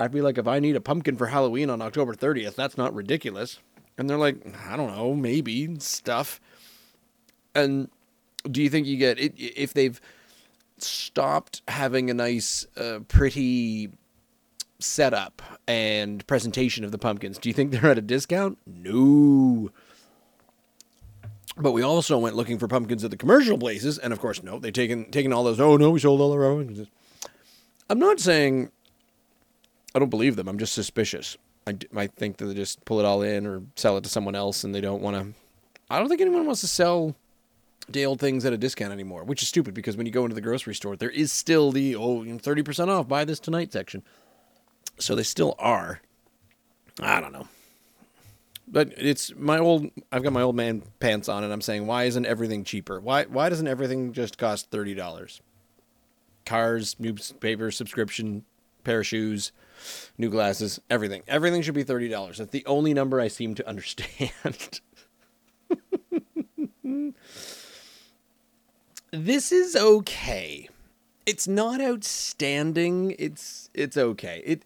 I 0.00 0.08
feel 0.08 0.24
like 0.24 0.38
if 0.38 0.46
I 0.46 0.60
need 0.60 0.76
a 0.76 0.80
pumpkin 0.80 1.16
for 1.16 1.26
Halloween 1.26 1.70
on 1.70 1.82
October 1.82 2.14
30th, 2.14 2.54
that's 2.54 2.78
not 2.78 2.94
ridiculous. 2.94 3.58
And 3.98 4.08
they're 4.08 4.16
like, 4.16 4.36
I 4.66 4.76
don't 4.76 4.96
know, 4.96 5.14
maybe 5.14 5.78
stuff. 5.80 6.40
And 7.54 7.90
do 8.48 8.62
you 8.62 8.70
think 8.70 8.86
you 8.86 8.96
get 8.96 9.18
it 9.18 9.34
if 9.36 9.74
they've 9.74 10.00
stopped 10.78 11.62
having 11.68 12.08
a 12.08 12.14
nice, 12.14 12.66
uh, 12.76 13.00
pretty 13.08 13.90
setup 14.78 15.42
and 15.66 16.24
presentation 16.28 16.84
of 16.84 16.92
the 16.92 16.98
pumpkins? 16.98 17.38
Do 17.38 17.48
you 17.48 17.54
think 17.54 17.72
they're 17.72 17.90
at 17.90 17.98
a 17.98 18.02
discount? 18.02 18.58
No. 18.66 19.70
But 21.56 21.72
we 21.72 21.82
also 21.82 22.18
went 22.18 22.34
looking 22.34 22.58
for 22.58 22.66
pumpkins 22.66 23.04
at 23.04 23.10
the 23.10 23.16
commercial 23.16 23.56
places, 23.56 23.98
and 23.98 24.12
of 24.12 24.20
course, 24.20 24.42
no, 24.42 24.58
they 24.58 24.70
taken 24.70 25.10
taken 25.10 25.32
all 25.32 25.44
those. 25.44 25.60
Oh 25.60 25.76
no, 25.76 25.90
we 25.90 26.00
sold 26.00 26.20
all 26.20 26.32
our 26.32 26.52
pumpkins. 26.54 26.88
I'm 27.88 27.98
not 27.98 28.18
saying 28.18 28.70
I 29.94 29.98
don't 30.00 30.10
believe 30.10 30.36
them. 30.36 30.48
I'm 30.48 30.58
just 30.58 30.72
suspicious. 30.72 31.36
I 31.66 31.76
might 31.92 32.12
think 32.14 32.38
that 32.38 32.46
they 32.46 32.54
just 32.54 32.84
pull 32.84 32.98
it 32.98 33.06
all 33.06 33.22
in 33.22 33.46
or 33.46 33.62
sell 33.76 33.96
it 33.96 34.04
to 34.04 34.10
someone 34.10 34.34
else, 34.34 34.64
and 34.64 34.74
they 34.74 34.80
don't 34.80 35.00
want 35.00 35.16
to. 35.16 35.32
I 35.88 35.98
don't 35.98 36.08
think 36.08 36.20
anyone 36.20 36.46
wants 36.46 36.60
to 36.62 36.66
sell 36.66 37.14
day 37.90 38.04
old 38.04 38.18
things 38.18 38.44
at 38.44 38.52
a 38.52 38.58
discount 38.58 38.92
anymore, 38.92 39.24
which 39.24 39.42
is 39.42 39.48
stupid 39.48 39.74
because 39.74 39.96
when 39.96 40.06
you 40.06 40.12
go 40.12 40.24
into 40.24 40.34
the 40.34 40.40
grocery 40.40 40.74
store, 40.74 40.96
there 40.96 41.10
is 41.10 41.32
still 41.32 41.70
the 41.70 41.94
oh 41.94 42.24
30% 42.24 42.88
off, 42.88 43.06
buy 43.06 43.24
this 43.24 43.38
tonight 43.38 43.72
section. 43.72 44.02
So 44.98 45.14
they 45.14 45.22
still 45.22 45.54
are. 45.58 46.00
I 47.00 47.20
don't 47.20 47.32
know. 47.32 47.48
But 48.66 48.94
it's 48.96 49.34
my 49.36 49.58
old. 49.58 49.90
I've 50.10 50.22
got 50.22 50.32
my 50.32 50.42
old 50.42 50.56
man 50.56 50.82
pants 50.98 51.28
on, 51.28 51.44
and 51.44 51.52
I'm 51.52 51.60
saying, 51.60 51.86
why 51.86 52.04
isn't 52.04 52.24
everything 52.26 52.64
cheaper? 52.64 52.98
Why 52.98 53.24
why 53.24 53.48
doesn't 53.48 53.68
everything 53.68 54.12
just 54.12 54.38
cost 54.38 54.70
thirty 54.70 54.94
dollars? 54.94 55.40
Cars, 56.46 56.96
newspaper 56.98 57.70
subscription, 57.70 58.44
pair 58.82 59.00
of 59.00 59.06
shoes, 59.06 59.52
new 60.16 60.30
glasses, 60.30 60.80
everything. 60.88 61.22
Everything 61.28 61.62
should 61.62 61.74
be 61.74 61.82
thirty 61.82 62.08
dollars. 62.08 62.38
That's 62.38 62.50
the 62.50 62.64
only 62.66 62.94
number 62.94 63.20
I 63.20 63.28
seem 63.28 63.54
to 63.56 63.68
understand. 63.68 64.80
this 69.10 69.52
is 69.52 69.76
okay. 69.76 70.68
It's 71.26 71.48
not 71.48 71.80
outstanding. 71.80 73.14
It's 73.18 73.68
it's 73.74 73.96
okay. 73.96 74.42
It 74.44 74.62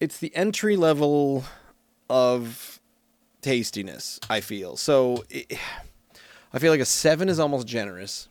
it's 0.00 0.18
the 0.18 0.34
entry 0.34 0.76
level 0.76 1.44
of 2.08 2.80
tastiness, 3.42 4.18
I 4.28 4.40
feel. 4.40 4.76
So 4.76 5.24
it, 5.30 5.58
I 6.52 6.58
feel 6.58 6.72
like 6.72 6.80
a 6.80 6.84
7 6.86 7.28
is 7.28 7.38
almost 7.38 7.66
generous. 7.66 8.28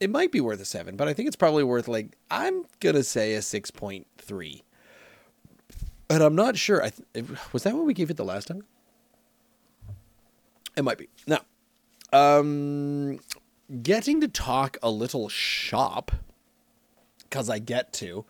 It 0.00 0.10
might 0.10 0.32
be 0.32 0.40
worth 0.40 0.60
a 0.60 0.64
7, 0.64 0.96
but 0.96 1.08
I 1.08 1.14
think 1.14 1.26
it's 1.26 1.36
probably 1.36 1.64
worth 1.64 1.88
like 1.88 2.16
I'm 2.30 2.64
going 2.80 2.96
to 2.96 3.04
say 3.04 3.34
a 3.34 3.40
6.3. 3.40 4.62
But 6.08 6.20
I'm 6.22 6.34
not 6.34 6.56
sure. 6.56 6.82
I 6.82 6.90
th- 6.90 7.26
was 7.52 7.62
that 7.62 7.74
what 7.74 7.86
we 7.86 7.94
gave 7.94 8.10
it 8.10 8.16
the 8.16 8.24
last 8.24 8.48
time? 8.48 8.64
It 10.76 10.82
might 10.84 10.98
be. 10.98 11.08
Now, 11.26 11.40
um 12.12 13.20
getting 13.82 14.20
to 14.20 14.28
talk 14.28 14.76
a 14.82 14.90
little 14.90 15.28
shop 15.30 16.12
cuz 17.30 17.48
I 17.48 17.58
get 17.58 17.92
to. 17.94 18.26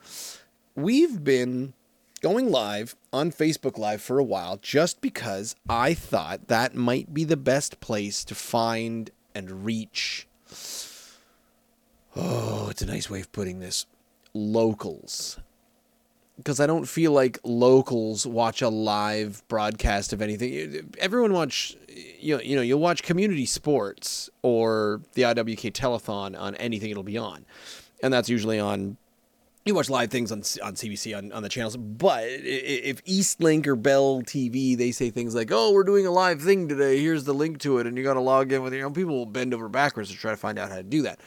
We've 0.77 1.25
been 1.25 1.75
going 2.23 2.51
live 2.51 2.95
on 3.13 3.33
Facebook 3.33 3.77
Live 3.77 4.01
for 4.01 4.19
a 4.19 4.25
while 4.25 4.57
just 4.63 5.01
because 5.01 5.57
I 5.69 5.93
thought 5.93 6.47
that 6.49 6.75
might 6.75 7.13
be 7.13 7.25
the 7.25 7.37
best 7.37 7.81
place 7.81 8.25
to 8.25 8.35
find 8.35 9.11
and 9.35 9.65
reach. 9.65 10.29
Oh, 12.15 12.69
it's 12.71 12.83
a 12.83 12.87
nice 12.87 13.11
way 13.11 13.21
of 13.21 13.33
putting 13.33 13.59
this. 13.59 13.87
Locals. 14.35 15.39
Because 16.37 16.61
I 16.61 16.67
don't 16.67 16.87
feel 16.87 17.13
like 17.13 17.39
locals 17.45 18.27
watch 18.27 18.63
a 18.63 18.69
live 18.69 19.43
broadcast 19.49 20.13
of 20.13 20.23
anything. 20.23 20.95
Everyone 20.99 21.33
watch, 21.33 21.77
you 22.19 22.37
know, 22.37 22.43
you 22.43 22.57
know, 22.57 22.63
you'll 22.63 22.81
watch 22.81 23.03
community 23.03 23.47
sports 23.47 24.31
or 24.43 25.03
the 25.15 25.23
IWK 25.23 25.73
telethon 25.73 26.39
on 26.39 26.55
anything 26.57 26.91
it'll 26.91 27.03
be 27.03 27.19
on, 27.19 27.45
and 28.03 28.13
that's 28.13 28.29
usually 28.29 28.59
on 28.59 28.97
you 29.65 29.75
watch 29.75 29.89
live 29.89 30.11
things 30.11 30.33
on 30.33 30.39
on 30.63 30.75
CBC 30.75 31.17
on, 31.17 31.33
on 31.33 31.43
the 31.43 31.49
channels, 31.49 31.77
but 31.77 32.25
if 32.27 33.05
Eastlink 33.05 33.67
or 33.67 33.77
Bell 33.77 34.23
TV 34.23 34.77
they 34.77 34.91
say 34.91 35.11
things 35.11 35.35
like, 35.35 35.51
"Oh, 35.53 35.73
we're 35.73 35.85
doing 35.85 36.07
a 36.07 36.11
live 36.11 36.43
thing 36.43 36.69
today. 36.69 36.99
Here's 36.99 37.25
the 37.25 37.35
link 37.35 37.59
to 37.61 37.79
it, 37.79 37.87
and 37.87 37.97
you 37.97 38.03
got 38.03 38.15
to 38.15 38.21
log 38.21 38.53
in 38.53 38.63
with 38.63 38.73
your." 38.73 38.87
own." 38.87 38.93
people 38.95 39.15
will 39.15 39.27
bend 39.27 39.55
over 39.55 39.69
backwards 39.69 40.11
to 40.11 40.17
try 40.17 40.33
to 40.33 40.37
find 40.37 40.59
out 40.59 40.71
how 40.71 40.77
to 40.77 40.83
do 40.83 41.03
that. 41.03 41.21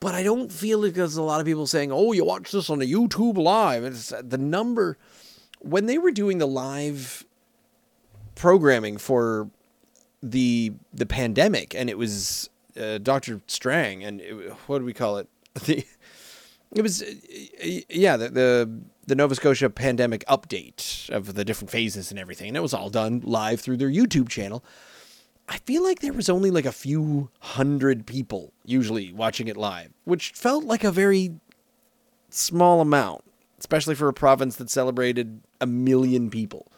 But 0.00 0.14
I 0.14 0.22
don't 0.22 0.50
feel 0.50 0.84
it 0.84 0.90
because 0.90 1.16
a 1.16 1.22
lot 1.22 1.40
of 1.40 1.46
people 1.46 1.66
saying, 1.66 1.92
"Oh, 1.92 2.12
you 2.12 2.24
watch 2.24 2.50
this 2.50 2.70
on 2.70 2.80
a 2.80 2.86
YouTube 2.86 3.36
live." 3.36 3.84
It's 3.84 4.12
the 4.22 4.38
number 4.38 4.96
when 5.60 5.86
they 5.86 5.98
were 5.98 6.10
doing 6.10 6.38
the 6.38 6.46
live 6.46 7.24
programming 8.34 8.96
for 8.96 9.50
the 10.22 10.72
the 10.94 11.06
pandemic, 11.06 11.74
and 11.74 11.90
it 11.90 11.98
was 11.98 12.48
uh, 12.80 12.98
Doctor 12.98 13.42
Strang, 13.46 14.02
and 14.02 14.20
it, 14.20 14.52
what 14.66 14.78
do 14.78 14.84
we 14.84 14.94
call 14.94 15.18
it? 15.18 15.28
The 15.66 15.84
it 16.74 16.82
was, 16.82 17.02
uh, 17.02 17.06
yeah, 17.88 18.16
the, 18.16 18.28
the 18.28 18.80
the 19.06 19.14
Nova 19.16 19.34
Scotia 19.34 19.68
pandemic 19.68 20.24
update 20.26 21.10
of 21.10 21.34
the 21.34 21.44
different 21.44 21.70
phases 21.70 22.10
and 22.10 22.18
everything, 22.18 22.48
and 22.48 22.56
it 22.56 22.60
was 22.60 22.72
all 22.72 22.90
done 22.90 23.20
live 23.24 23.60
through 23.60 23.76
their 23.76 23.90
YouTube 23.90 24.28
channel. 24.28 24.64
I 25.48 25.58
feel 25.58 25.82
like 25.82 25.98
there 25.98 26.12
was 26.12 26.28
only 26.30 26.52
like 26.52 26.64
a 26.64 26.72
few 26.72 27.30
hundred 27.40 28.06
people 28.06 28.52
usually 28.64 29.12
watching 29.12 29.48
it 29.48 29.56
live, 29.56 29.90
which 30.04 30.30
felt 30.30 30.64
like 30.64 30.84
a 30.84 30.92
very 30.92 31.32
small 32.28 32.80
amount, 32.80 33.24
especially 33.58 33.96
for 33.96 34.06
a 34.06 34.12
province 34.12 34.54
that 34.56 34.70
celebrated 34.70 35.40
a 35.60 35.66
million 35.66 36.30
people, 36.30 36.70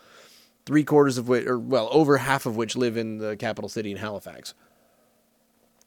three 0.64 0.84
quarters 0.84 1.18
of 1.18 1.28
which, 1.28 1.46
or 1.46 1.58
well, 1.58 1.90
over 1.92 2.16
half 2.16 2.46
of 2.46 2.56
which 2.56 2.75
live 2.76 2.96
in 2.96 3.18
the 3.18 3.37
capital 3.37 3.68
city 3.68 3.90
in 3.90 3.99
Halifax. 3.99 4.54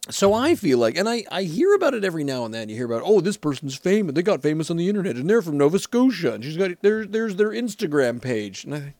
So 0.10 0.34
I 0.34 0.54
feel 0.54 0.78
like, 0.78 0.98
and 0.98 1.10
I, 1.10 1.24
I 1.32 1.44
hear 1.44 1.74
about 1.74 1.96
it 1.96 2.04
every 2.04 2.24
now 2.24 2.46
and 2.46 2.54
then. 2.54 2.70
You 2.70 2.76
hear 2.76 2.86
about, 2.86 3.02
oh, 3.04 3.22
this 3.22 3.38
person's 3.38 3.76
famous. 3.76 4.14
They 4.14 4.22
got 4.22 4.42
famous 4.42 4.70
on 4.70 4.78
the 4.78 4.88
internet, 4.88 5.16
and 5.16 5.28
they're 5.28 5.42
from 5.42 5.58
Nova 5.58 5.80
Scotia, 5.80 6.34
and 6.34 6.44
she's 6.44 6.58
got 6.58 6.72
there's 6.82 7.08
there's 7.08 7.36
their 7.38 7.50
Instagram 7.50 8.22
page. 8.22 8.66
And 8.66 8.76
I 8.76 8.80
think, 8.80 8.96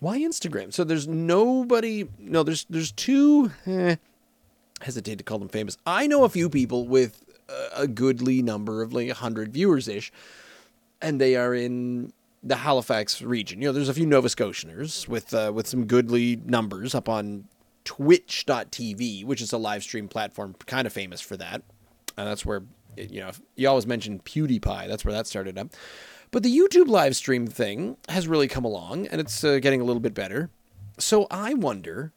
why 0.00 0.18
Instagram? 0.18 0.72
So 0.72 0.84
there's 0.84 1.06
nobody. 1.06 2.08
No, 2.18 2.42
there's 2.42 2.64
there's 2.70 2.92
two. 2.92 3.50
Eh, 3.66 3.96
hesitate 4.80 5.18
to 5.18 5.24
call 5.24 5.38
them 5.38 5.48
famous. 5.48 5.76
I 5.86 6.06
know 6.06 6.24
a 6.24 6.28
few 6.30 6.48
people 6.48 6.86
with 6.88 7.22
a 7.76 7.86
goodly 7.86 8.42
number 8.42 8.82
of 8.82 8.92
like 8.92 9.10
hundred 9.10 9.52
viewers 9.52 9.88
ish, 9.88 10.12
and 11.00 11.20
they 11.20 11.36
are 11.36 11.54
in 11.54 12.12
the 12.42 12.56
Halifax 12.56 13.22
region. 13.22 13.60
You 13.60 13.68
know, 13.68 13.72
there's 13.72 13.88
a 13.88 13.94
few 13.94 14.06
Nova 14.06 14.28
Scotianers 14.28 15.08
with 15.08 15.34
uh, 15.34 15.52
with 15.54 15.66
some 15.66 15.86
goodly 15.86 16.36
numbers 16.36 16.94
up 16.94 17.08
on 17.08 17.44
twitch.tv, 17.86 19.24
which 19.24 19.40
is 19.40 19.52
a 19.52 19.58
live 19.58 19.82
stream 19.82 20.08
platform 20.08 20.54
kind 20.66 20.86
of 20.86 20.92
famous 20.92 21.22
for 21.22 21.36
that. 21.38 21.62
And 22.18 22.28
that's 22.28 22.44
where, 22.44 22.62
you 22.96 23.20
know, 23.20 23.30
you 23.54 23.68
always 23.68 23.86
mention 23.86 24.18
PewDiePie. 24.18 24.88
That's 24.88 25.04
where 25.04 25.14
that 25.14 25.26
started 25.26 25.56
up. 25.56 25.68
But 26.30 26.42
the 26.42 26.54
YouTube 26.54 26.88
live 26.88 27.16
stream 27.16 27.46
thing 27.46 27.96
has 28.08 28.28
really 28.28 28.48
come 28.48 28.64
along 28.64 29.06
and 29.06 29.20
it's 29.20 29.42
uh, 29.44 29.58
getting 29.60 29.80
a 29.80 29.84
little 29.84 30.00
bit 30.00 30.12
better. 30.12 30.50
So 30.98 31.26
I 31.30 31.54
wonder, 31.54 32.12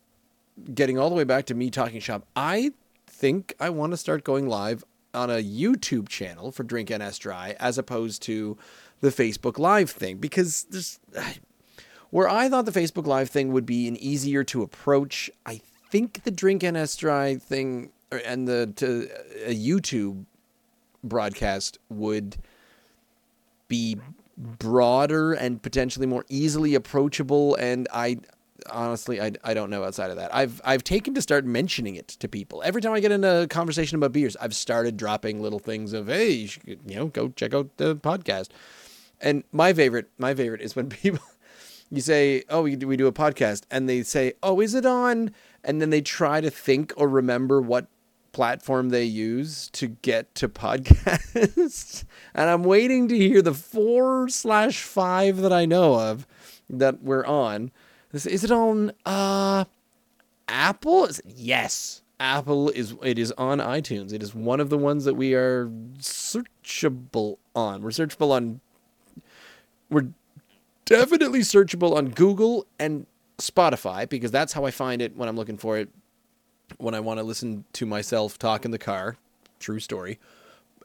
getting 0.73 0.97
all 0.97 1.09
the 1.09 1.15
way 1.15 1.23
back 1.23 1.45
to 1.45 1.53
me 1.53 1.69
talking 1.69 1.99
shop, 1.99 2.25
I 2.35 2.71
think 3.07 3.53
I 3.59 3.69
want 3.69 3.91
to 3.91 3.97
start 3.97 4.23
going 4.23 4.47
live 4.49 4.83
on 5.13 5.29
a 5.29 5.43
YouTube 5.43 6.09
channel 6.09 6.51
for 6.51 6.63
Drink 6.63 6.89
NS 6.89 7.19
Dry 7.19 7.55
as 7.59 7.77
opposed 7.77 8.21
to 8.23 8.57
the 9.01 9.09
Facebook 9.09 9.57
Live 9.59 9.89
thing 9.89 10.17
because 10.17 10.63
there's 10.69 10.99
where 12.11 12.29
I 12.29 12.49
thought 12.49 12.65
the 12.65 12.71
Facebook 12.71 13.05
Live 13.05 13.29
thing 13.29 13.51
would 13.51 13.65
be 13.65 13.87
an 13.87 13.97
easier 13.97 14.43
to 14.45 14.61
approach. 14.61 15.29
I 15.45 15.61
think 15.89 16.23
the 16.23 16.31
Drink 16.31 16.63
NS 16.63 16.95
Dry 16.97 17.35
thing 17.35 17.91
and 18.25 18.47
the 18.47 18.71
to 18.77 19.09
YouTube 19.47 20.25
broadcast 21.03 21.77
would 21.89 22.37
be 23.67 23.97
broader 24.37 25.33
and 25.33 25.61
potentially 25.61 26.05
more 26.07 26.25
easily 26.29 26.73
approachable 26.73 27.55
and 27.55 27.87
I 27.93 28.19
honestly 28.69 29.21
I, 29.21 29.31
I 29.43 29.53
don't 29.53 29.69
know 29.69 29.83
outside 29.83 30.11
of 30.11 30.17
that. 30.17 30.33
I've 30.33 30.61
I've 30.63 30.83
taken 30.83 31.13
to 31.13 31.21
start 31.21 31.45
mentioning 31.45 31.95
it 31.95 32.07
to 32.07 32.27
people. 32.27 32.61
Every 32.63 32.81
time 32.81 32.93
I 32.93 32.99
get 32.99 33.11
in 33.11 33.23
a 33.23 33.47
conversation 33.47 33.95
about 33.95 34.11
beers, 34.11 34.35
I've 34.37 34.55
started 34.55 34.97
dropping 34.97 35.41
little 35.41 35.59
things 35.59 35.93
of 35.93 36.07
hey, 36.07 36.31
you, 36.31 36.47
should, 36.47 36.79
you 36.85 36.95
know, 36.95 37.07
go 37.07 37.29
check 37.29 37.53
out 37.53 37.75
the 37.77 37.95
podcast. 37.95 38.49
And 39.21 39.43
my 39.51 39.73
favorite 39.73 40.09
my 40.17 40.33
favorite 40.33 40.61
is 40.61 40.75
when 40.75 40.89
people 40.89 41.21
you 41.91 42.01
say, 42.01 42.43
"Oh, 42.49 42.63
we 42.63 42.75
do, 42.75 42.87
we 42.87 42.97
do 42.97 43.07
a 43.07 43.11
podcast," 43.11 43.63
and 43.71 43.89
they 43.89 44.03
say, 44.03 44.33
"Oh, 44.43 44.59
is 44.61 44.73
it 44.75 44.85
on?" 44.85 45.31
And 45.63 45.81
then 45.81 45.89
they 45.89 46.01
try 46.01 46.41
to 46.41 46.49
think 46.49 46.93
or 46.95 47.07
remember 47.07 47.61
what 47.61 47.87
platform 48.31 48.89
they 48.89 49.03
use 49.03 49.69
to 49.71 49.87
get 49.87 50.33
to 50.35 50.47
podcasts. 50.47 52.03
and 52.33 52.49
I'm 52.49 52.63
waiting 52.63 53.07
to 53.07 53.17
hear 53.17 53.41
the 53.41 53.53
four 53.53 54.29
slash 54.29 54.81
five 54.83 55.37
that 55.37 55.51
I 55.51 55.65
know 55.65 55.95
of 55.95 56.27
that 56.69 57.01
we're 57.01 57.25
on. 57.25 57.71
Is 58.13 58.43
it 58.43 58.51
on 58.51 58.91
uh 59.05 59.65
Apple? 60.47 61.05
It, 61.05 61.19
yes. 61.25 62.01
Apple 62.19 62.69
is 62.69 62.95
it 63.03 63.17
is 63.17 63.31
on 63.37 63.59
iTunes. 63.59 64.13
It 64.13 64.21
is 64.21 64.35
one 64.35 64.59
of 64.59 64.69
the 64.69 64.77
ones 64.77 65.05
that 65.05 65.15
we 65.15 65.33
are 65.33 65.67
searchable 65.97 67.37
on. 67.55 67.81
We're 67.81 67.89
searchable 67.89 68.31
on 68.31 68.61
we're 69.89 70.09
definitely 70.89 71.41
searchable 71.41 71.95
on 71.95 72.09
Google 72.09 72.65
and 72.79 73.05
Spotify 73.37 74.09
because 74.09 74.31
that's 74.31 74.53
how 74.53 74.65
I 74.65 74.71
find 74.71 75.01
it 75.01 75.15
when 75.15 75.29
I'm 75.29 75.35
looking 75.35 75.57
for 75.57 75.77
it 75.77 75.89
when 76.77 76.93
I 76.93 76.99
want 76.99 77.19
to 77.19 77.23
listen 77.23 77.63
to 77.73 77.85
myself 77.85 78.37
talk 78.37 78.65
in 78.65 78.71
the 78.71 78.77
car. 78.77 79.15
True 79.59 79.79
story. 79.79 80.19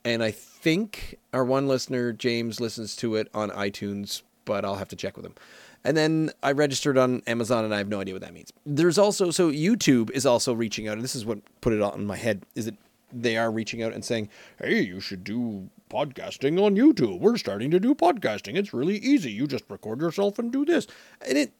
And 0.04 0.22
I 0.22 0.30
think 0.30 1.18
our 1.32 1.44
one 1.44 1.66
listener, 1.66 2.12
James, 2.12 2.60
listens 2.60 2.94
to 2.96 3.16
it 3.16 3.28
on 3.32 3.50
iTunes, 3.50 4.22
but 4.44 4.64
I'll 4.64 4.76
have 4.76 4.88
to 4.88 4.96
check 4.96 5.16
with 5.16 5.24
him. 5.24 5.34
And 5.82 5.96
then 5.96 6.30
I 6.42 6.52
registered 6.52 6.98
on 6.98 7.22
Amazon 7.26 7.64
and 7.64 7.74
I 7.74 7.78
have 7.78 7.88
no 7.88 8.00
idea 8.00 8.14
what 8.14 8.22
that 8.22 8.34
means. 8.34 8.52
There's 8.64 8.98
also, 8.98 9.30
so 9.30 9.50
YouTube 9.50 10.10
is 10.10 10.26
also 10.26 10.52
reaching 10.52 10.88
out, 10.88 10.94
and 10.94 11.02
this 11.02 11.14
is 11.14 11.24
what 11.26 11.38
put 11.60 11.72
it 11.72 11.80
on 11.80 12.06
my 12.06 12.16
head, 12.16 12.44
is 12.54 12.66
that 12.66 12.76
they 13.12 13.36
are 13.36 13.50
reaching 13.50 13.82
out 13.82 13.92
and 13.92 14.04
saying, 14.04 14.28
hey, 14.58 14.80
you 14.80 15.00
should 15.00 15.24
do 15.24 15.68
podcasting 15.90 16.62
on 16.62 16.76
YouTube. 16.76 17.20
We're 17.20 17.36
starting 17.36 17.70
to 17.70 17.80
do 17.80 17.94
podcasting. 17.94 18.56
It's 18.56 18.72
really 18.74 18.98
easy. 18.98 19.30
You 19.32 19.46
just 19.46 19.64
record 19.68 20.00
yourself 20.00 20.38
and 20.38 20.52
do 20.52 20.64
this. 20.64 20.86
And 21.26 21.38
it, 21.38 21.52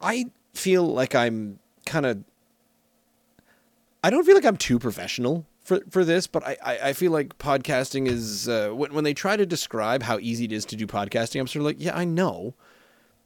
I 0.00 0.26
feel 0.54 0.86
like 0.86 1.14
I'm 1.14 1.58
kind 1.86 2.06
of 2.06 2.24
I 4.02 4.10
don't 4.10 4.24
feel 4.24 4.34
like 4.34 4.44
I'm 4.44 4.56
too 4.56 4.78
professional 4.78 5.46
for 5.60 5.80
for 5.90 6.04
this, 6.04 6.26
but 6.26 6.46
I, 6.46 6.56
I, 6.64 6.78
I 6.88 6.92
feel 6.92 7.12
like 7.12 7.38
podcasting 7.38 8.06
is 8.06 8.48
uh, 8.48 8.70
when 8.70 8.94
when 8.94 9.04
they 9.04 9.14
try 9.14 9.36
to 9.36 9.46
describe 9.46 10.02
how 10.02 10.18
easy 10.18 10.46
it 10.46 10.52
is 10.52 10.64
to 10.66 10.76
do 10.76 10.86
podcasting, 10.86 11.40
I'm 11.40 11.46
sort 11.46 11.60
of 11.60 11.66
like, 11.66 11.76
yeah, 11.78 11.96
I 11.96 12.04
know, 12.04 12.54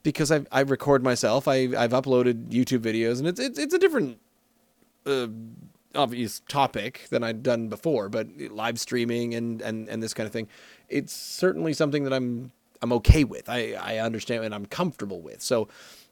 because 0.02 0.32
I 0.32 0.44
I 0.50 0.60
record 0.60 1.04
myself, 1.04 1.46
I 1.46 1.68
I've 1.76 1.92
uploaded 1.92 2.50
YouTube 2.50 2.80
videos, 2.80 3.18
and 3.18 3.28
it's 3.28 3.40
it's 3.40 3.58
it's 3.58 3.74
a 3.74 3.78
different. 3.78 4.18
Uh, 5.06 5.28
obvious 5.94 6.42
topic 6.48 7.06
than 7.10 7.22
I'd 7.22 7.42
done 7.42 7.68
before, 7.68 8.08
but 8.08 8.28
live 8.50 8.78
streaming 8.78 9.34
and, 9.34 9.60
and, 9.62 9.88
and 9.88 10.02
this 10.02 10.14
kind 10.14 10.26
of 10.26 10.32
thing, 10.32 10.48
it's 10.88 11.12
certainly 11.12 11.72
something 11.72 12.04
that 12.04 12.12
I'm 12.12 12.52
I'm 12.82 12.92
okay 12.92 13.24
with. 13.24 13.48
I, 13.48 13.72
I 13.72 13.98
understand 13.98 14.44
and 14.44 14.54
I'm 14.54 14.66
comfortable 14.66 15.22
with. 15.22 15.40
So 15.40 15.68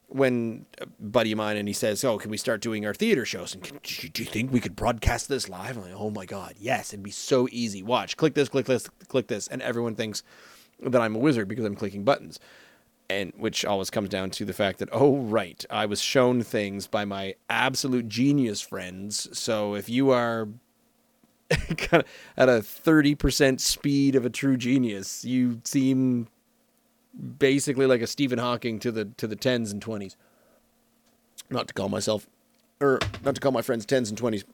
when 0.09 0.65
a 0.81 0.87
buddy 0.99 1.33
of 1.33 1.39
mine 1.39 1.57
and 1.57 1.69
he 1.69 1.75
says, 1.75 2.03
"Oh, 2.03 2.19
can 2.19 2.31
we 2.31 2.37
start 2.37 2.63
doing 2.63 2.87
our 2.87 2.95
theater 2.95 3.25
shows?" 3.27 3.55
And 3.55 3.63
do 3.83 4.23
you 4.23 4.29
think 4.29 4.53
we 4.53 4.61
could 4.61 4.75
broadcast 4.77 5.29
this 5.29 5.49
live? 5.49 5.77
I'm 5.77 5.85
like, 5.85 5.95
"Oh 5.95 6.11
my 6.11 6.25
god, 6.25 6.55
yes! 6.59 6.93
It'd 6.93 7.03
be 7.03 7.11
so 7.11 7.49
easy. 7.51 7.83
Watch, 7.83 8.17
click 8.17 8.35
this, 8.35 8.49
click 8.49 8.67
this, 8.67 8.89
click 9.09 9.27
this," 9.27 9.49
and 9.49 9.61
everyone 9.63 9.95
thinks 9.95 10.23
that 10.81 11.01
I'm 11.01 11.15
a 11.15 11.19
wizard 11.19 11.49
because 11.49 11.65
I'm 11.65 11.77
clicking 11.77 12.05
buttons, 12.05 12.41
and 13.21 13.33
which 13.37 13.65
always 13.65 13.91
comes 13.91 14.09
down 14.09 14.31
to 14.31 14.45
the 14.45 14.53
fact 14.53 14.79
that, 14.79 14.89
oh 14.93 15.17
right, 15.17 15.65
I 15.71 15.87
was 15.87 16.01
shown 16.01 16.43
things 16.43 16.87
by 16.87 17.05
my 17.05 17.35
absolute 17.49 18.09
genius 18.09 18.61
friends. 18.61 19.29
So 19.39 19.75
if 19.75 19.89
you 19.89 20.11
are 20.11 20.49
kind 21.77 22.03
of 22.03 22.05
at 22.37 22.49
a 22.49 22.63
thirty 22.63 23.15
percent 23.15 23.61
speed 23.61 24.15
of 24.15 24.25
a 24.25 24.31
true 24.31 24.57
genius, 24.57 25.25
you 25.25 25.61
seem 25.65 26.29
basically 27.39 27.87
like 27.87 28.01
a 28.01 28.07
Stephen 28.07 28.39
Hawking 28.39 28.79
to 28.81 28.91
the 28.91 29.07
to 29.17 29.27
the 29.27 29.37
tens 29.37 29.73
and 29.73 29.81
twenties. 29.81 30.17
Not 31.51 31.69
to 31.69 31.75
call 31.75 31.89
myself, 31.89 32.27
or 32.81 32.99
not 33.25 33.35
to 33.35 33.41
call 33.41 33.53
my 33.53 33.63
friends 33.63 33.85
tens 33.85 34.09
and 34.09 34.17
twenties. 34.17 34.45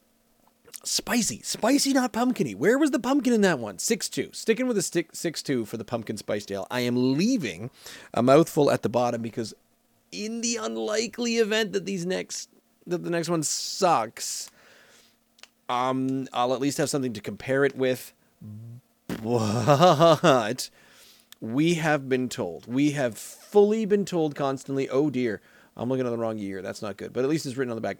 Spicy, 0.83 1.41
spicy, 1.43 1.91
not 1.91 2.13
pumpkiny. 2.13 2.55
Where 2.55 2.77
was 2.77 2.91
the 2.91 2.99
pumpkin 2.99 3.33
in 3.33 3.41
that 3.41 3.59
one? 3.59 3.79
Six 3.79 4.07
two. 4.07 4.29
Sticking 4.31 4.65
with 4.67 4.77
a 4.77 4.81
stick 4.81 5.09
six 5.13 5.43
two 5.43 5.65
for 5.65 5.77
the 5.77 5.83
pumpkin 5.83 6.15
spice 6.15 6.49
ale. 6.49 6.67
I 6.71 6.79
am 6.81 7.17
leaving 7.17 7.69
a 8.13 8.23
mouthful 8.23 8.71
at 8.71 8.81
the 8.81 8.89
bottom 8.89 9.21
because, 9.21 9.53
in 10.11 10.41
the 10.41 10.55
unlikely 10.55 11.35
event 11.35 11.73
that 11.73 11.85
these 11.85 12.05
next 12.05 12.49
that 12.87 13.03
the 13.03 13.09
next 13.09 13.29
one 13.29 13.43
sucks, 13.43 14.49
um, 15.67 16.27
I'll 16.31 16.53
at 16.53 16.61
least 16.61 16.77
have 16.77 16.89
something 16.89 17.13
to 17.13 17.21
compare 17.21 17.65
it 17.65 17.75
with. 17.75 18.13
But 19.21 20.69
we 21.41 21.73
have 21.75 22.07
been 22.07 22.29
told, 22.29 22.67
we 22.67 22.91
have 22.91 23.17
fully 23.17 23.85
been 23.85 24.05
told 24.05 24.35
constantly, 24.35 24.89
oh 24.89 25.09
dear, 25.09 25.41
I'm 25.75 25.89
looking 25.89 26.05
at 26.05 26.09
the 26.09 26.17
wrong 26.17 26.37
year. 26.37 26.61
That's 26.61 26.81
not 26.81 26.97
good. 26.97 27.13
But 27.13 27.23
at 27.23 27.29
least 27.29 27.45
it's 27.45 27.57
written 27.57 27.71
on 27.71 27.77
the 27.77 27.81
back 27.81 27.97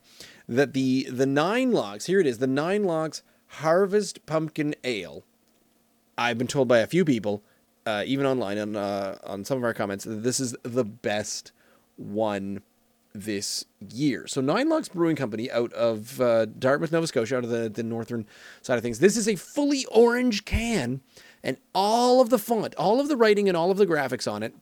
that 0.49 0.73
the 0.73 1.07
the 1.09 1.27
Nine 1.27 1.71
Locks, 1.71 2.07
here 2.07 2.19
it 2.19 2.25
is, 2.25 2.39
the 2.39 2.47
Nine 2.47 2.83
Locks 2.83 3.21
Harvest 3.47 4.25
Pumpkin 4.25 4.75
Ale. 4.83 5.23
I've 6.17 6.37
been 6.37 6.47
told 6.47 6.67
by 6.67 6.79
a 6.79 6.87
few 6.87 7.05
people, 7.05 7.43
uh, 7.85 8.03
even 8.05 8.25
online 8.25 8.57
on 8.57 8.75
uh, 8.75 9.19
on 9.23 9.45
some 9.45 9.59
of 9.59 9.63
our 9.63 9.73
comments, 9.73 10.03
that 10.03 10.23
this 10.23 10.39
is 10.39 10.55
the 10.63 10.83
best 10.83 11.51
one 11.95 12.61
this 13.13 13.65
year. 13.91 14.27
So 14.27 14.41
Nine 14.41 14.69
Locks 14.69 14.89
Brewing 14.89 15.15
Company 15.15 15.49
out 15.51 15.71
of 15.73 16.19
uh, 16.19 16.45
Dartmouth, 16.45 16.91
Nova 16.91 17.07
Scotia, 17.07 17.37
out 17.37 17.43
of 17.43 17.49
the, 17.49 17.69
the 17.69 17.83
northern 17.83 18.25
side 18.61 18.77
of 18.77 18.83
things. 18.83 18.99
This 18.99 19.17
is 19.17 19.27
a 19.27 19.35
fully 19.35 19.85
orange 19.85 20.45
can 20.45 21.01
and 21.43 21.57
all 21.73 22.21
of 22.21 22.29
the 22.29 22.39
font, 22.39 22.75
all 22.75 22.99
of 22.99 23.07
the 23.07 23.17
writing, 23.17 23.47
and 23.47 23.55
all 23.55 23.71
of 23.71 23.77
the 23.77 23.87
graphics 23.87 24.31
on 24.31 24.43
it, 24.43 24.53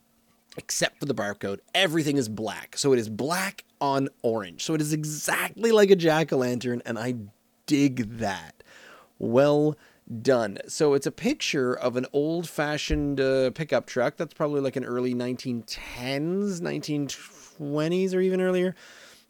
except 0.57 0.99
for 0.99 1.05
the 1.05 1.15
barcode, 1.15 1.59
everything 1.73 2.17
is 2.17 2.29
black. 2.29 2.77
So 2.77 2.93
it 2.93 2.99
is 2.99 3.09
black 3.09 3.63
on 3.79 4.09
orange. 4.21 4.63
So 4.63 4.73
it 4.73 4.81
is 4.81 4.93
exactly 4.93 5.71
like 5.71 5.91
a 5.91 5.95
jack 5.95 6.33
o' 6.33 6.37
lantern, 6.37 6.81
and 6.85 6.97
I 6.97 7.15
dig 7.65 8.17
that. 8.17 8.63
Well 9.19 9.77
done. 10.21 10.57
So 10.67 10.93
it's 10.93 11.05
a 11.05 11.11
picture 11.11 11.73
of 11.73 11.95
an 11.97 12.05
old 12.13 12.47
fashioned 12.47 13.19
uh, 13.19 13.51
pickup 13.51 13.85
truck 13.85 14.17
that's 14.17 14.33
probably 14.33 14.61
like 14.61 14.75
an 14.75 14.85
early 14.85 15.13
1910s, 15.13 16.61
1920s, 16.61 18.13
or 18.13 18.21
even 18.21 18.41
earlier 18.41 18.75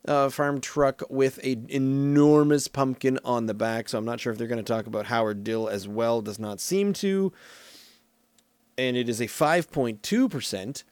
uh, 0.07 0.29
farm 0.29 0.61
truck 0.61 1.03
with 1.09 1.37
an 1.39 1.65
enormous 1.69 2.67
pumpkin 2.67 3.19
on 3.25 3.45
the 3.45 3.53
back. 3.53 3.89
So 3.89 3.97
I'm 3.97 4.05
not 4.05 4.19
sure 4.19 4.31
if 4.31 4.39
they're 4.39 4.47
going 4.47 4.63
to 4.63 4.73
talk 4.73 4.87
about 4.87 5.07
Howard 5.07 5.43
Dill 5.43 5.67
as 5.67 5.87
well. 5.87 6.21
Does 6.21 6.39
not 6.39 6.59
seem 6.59 6.93
to. 6.93 7.33
And 8.77 8.95
it 8.95 9.09
is 9.09 9.19
a 9.19 9.25
5.2%. 9.25 10.83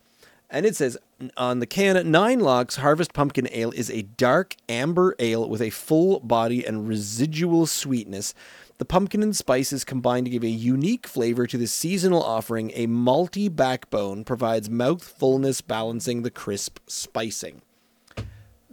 And 0.49 0.65
it 0.65 0.75
says 0.75 0.97
on 1.37 1.59
the 1.59 1.65
can, 1.65 2.11
Nine 2.11 2.39
Locks 2.39 2.77
Harvest 2.77 3.13
Pumpkin 3.13 3.47
Ale 3.51 3.71
is 3.71 3.89
a 3.89 4.03
dark 4.03 4.55
amber 4.69 5.15
ale 5.19 5.49
with 5.49 5.61
a 5.61 5.69
full 5.69 6.19
body 6.19 6.65
and 6.65 6.87
residual 6.87 7.65
sweetness. 7.65 8.33
The 8.77 8.85
pumpkin 8.85 9.23
and 9.23 9.35
spices 9.35 9.83
combine 9.83 10.25
to 10.25 10.29
give 10.29 10.43
a 10.43 10.49
unique 10.49 11.07
flavor 11.07 11.47
to 11.47 11.57
the 11.57 11.67
seasonal 11.67 12.21
offering. 12.21 12.71
A 12.75 12.87
malty 12.87 13.53
backbone 13.53 14.25
provides 14.25 14.69
mouth 14.69 15.03
fullness, 15.03 15.61
balancing 15.61 16.23
the 16.23 16.31
crisp 16.31 16.79
spicing 16.87 17.61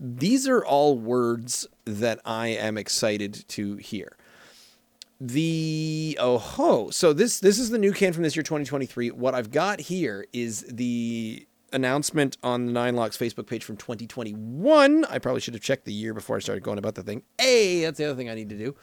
these 0.02 0.48
are 0.48 0.64
all 0.64 0.98
words 0.98 1.68
that 1.84 2.20
I 2.24 2.48
am 2.48 2.76
excited 2.76 3.44
to 3.48 3.76
hear. 3.76 4.16
The 5.20 6.18
oh 6.20 6.38
ho, 6.38 6.90
so 6.90 7.12
this 7.12 7.38
this 7.38 7.60
is 7.60 7.70
the 7.70 7.78
new 7.78 7.92
can 7.92 8.12
from 8.12 8.24
this 8.24 8.34
year 8.34 8.42
2023. 8.42 9.12
What 9.12 9.36
I've 9.36 9.52
got 9.52 9.80
here 9.80 10.26
is 10.32 10.62
the 10.68 11.46
announcement 11.72 12.36
on 12.42 12.66
the 12.66 12.72
Nine 12.72 12.96
Locks 12.96 13.16
Facebook 13.16 13.46
page 13.46 13.64
from 13.64 13.76
2021. 13.76 15.04
I 15.06 15.18
probably 15.18 15.40
should 15.40 15.54
have 15.54 15.62
checked 15.62 15.84
the 15.84 15.92
year 15.92 16.14
before 16.14 16.36
I 16.36 16.40
started 16.40 16.62
going 16.62 16.78
about 16.78 16.94
the 16.94 17.02
thing. 17.02 17.22
Hey, 17.38 17.82
that's 17.82 17.98
the 17.98 18.04
other 18.04 18.14
thing 18.14 18.28
I 18.28 18.34
need 18.34 18.48
to 18.50 18.58
do. 18.58 18.76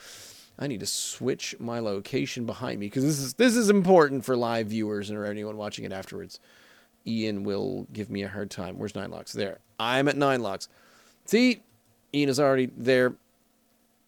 I 0.58 0.68
need 0.68 0.82
to 0.82 0.86
switch 0.86 1.56
my 1.60 1.80
location 1.80 2.46
behind 2.46 2.80
me 2.80 2.88
because 2.88 3.04
this 3.04 3.20
is 3.20 3.34
this 3.36 3.56
is 3.56 3.70
important 3.70 4.26
for 4.26 4.36
live 4.36 4.68
viewers 4.68 5.10
and 5.10 5.18
or 5.18 5.26
anyone 5.26 5.56
watching 5.56 5.86
it 5.86 5.94
afterwards. 5.94 6.40
Ian 7.08 7.44
will 7.44 7.88
give 7.94 8.10
me 8.10 8.24
a 8.24 8.28
hard 8.28 8.52
time. 8.52 8.78
Where's 8.78 8.94
Nine 8.94 9.10
Locks? 9.10 9.32
There. 9.32 9.60
I'm 9.80 10.10
at 10.10 10.18
Nine 10.18 10.42
Locks. 10.42 10.68
See, 11.24 11.64
Ian 12.14 12.28
is 12.30 12.40
already 12.40 12.70
there 12.76 13.16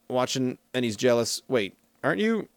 watching 0.09 0.57
and 0.73 0.83
he's 0.83 0.97
jealous. 0.97 1.41
Wait, 1.47 1.77
aren't 2.03 2.19
you 2.19 2.49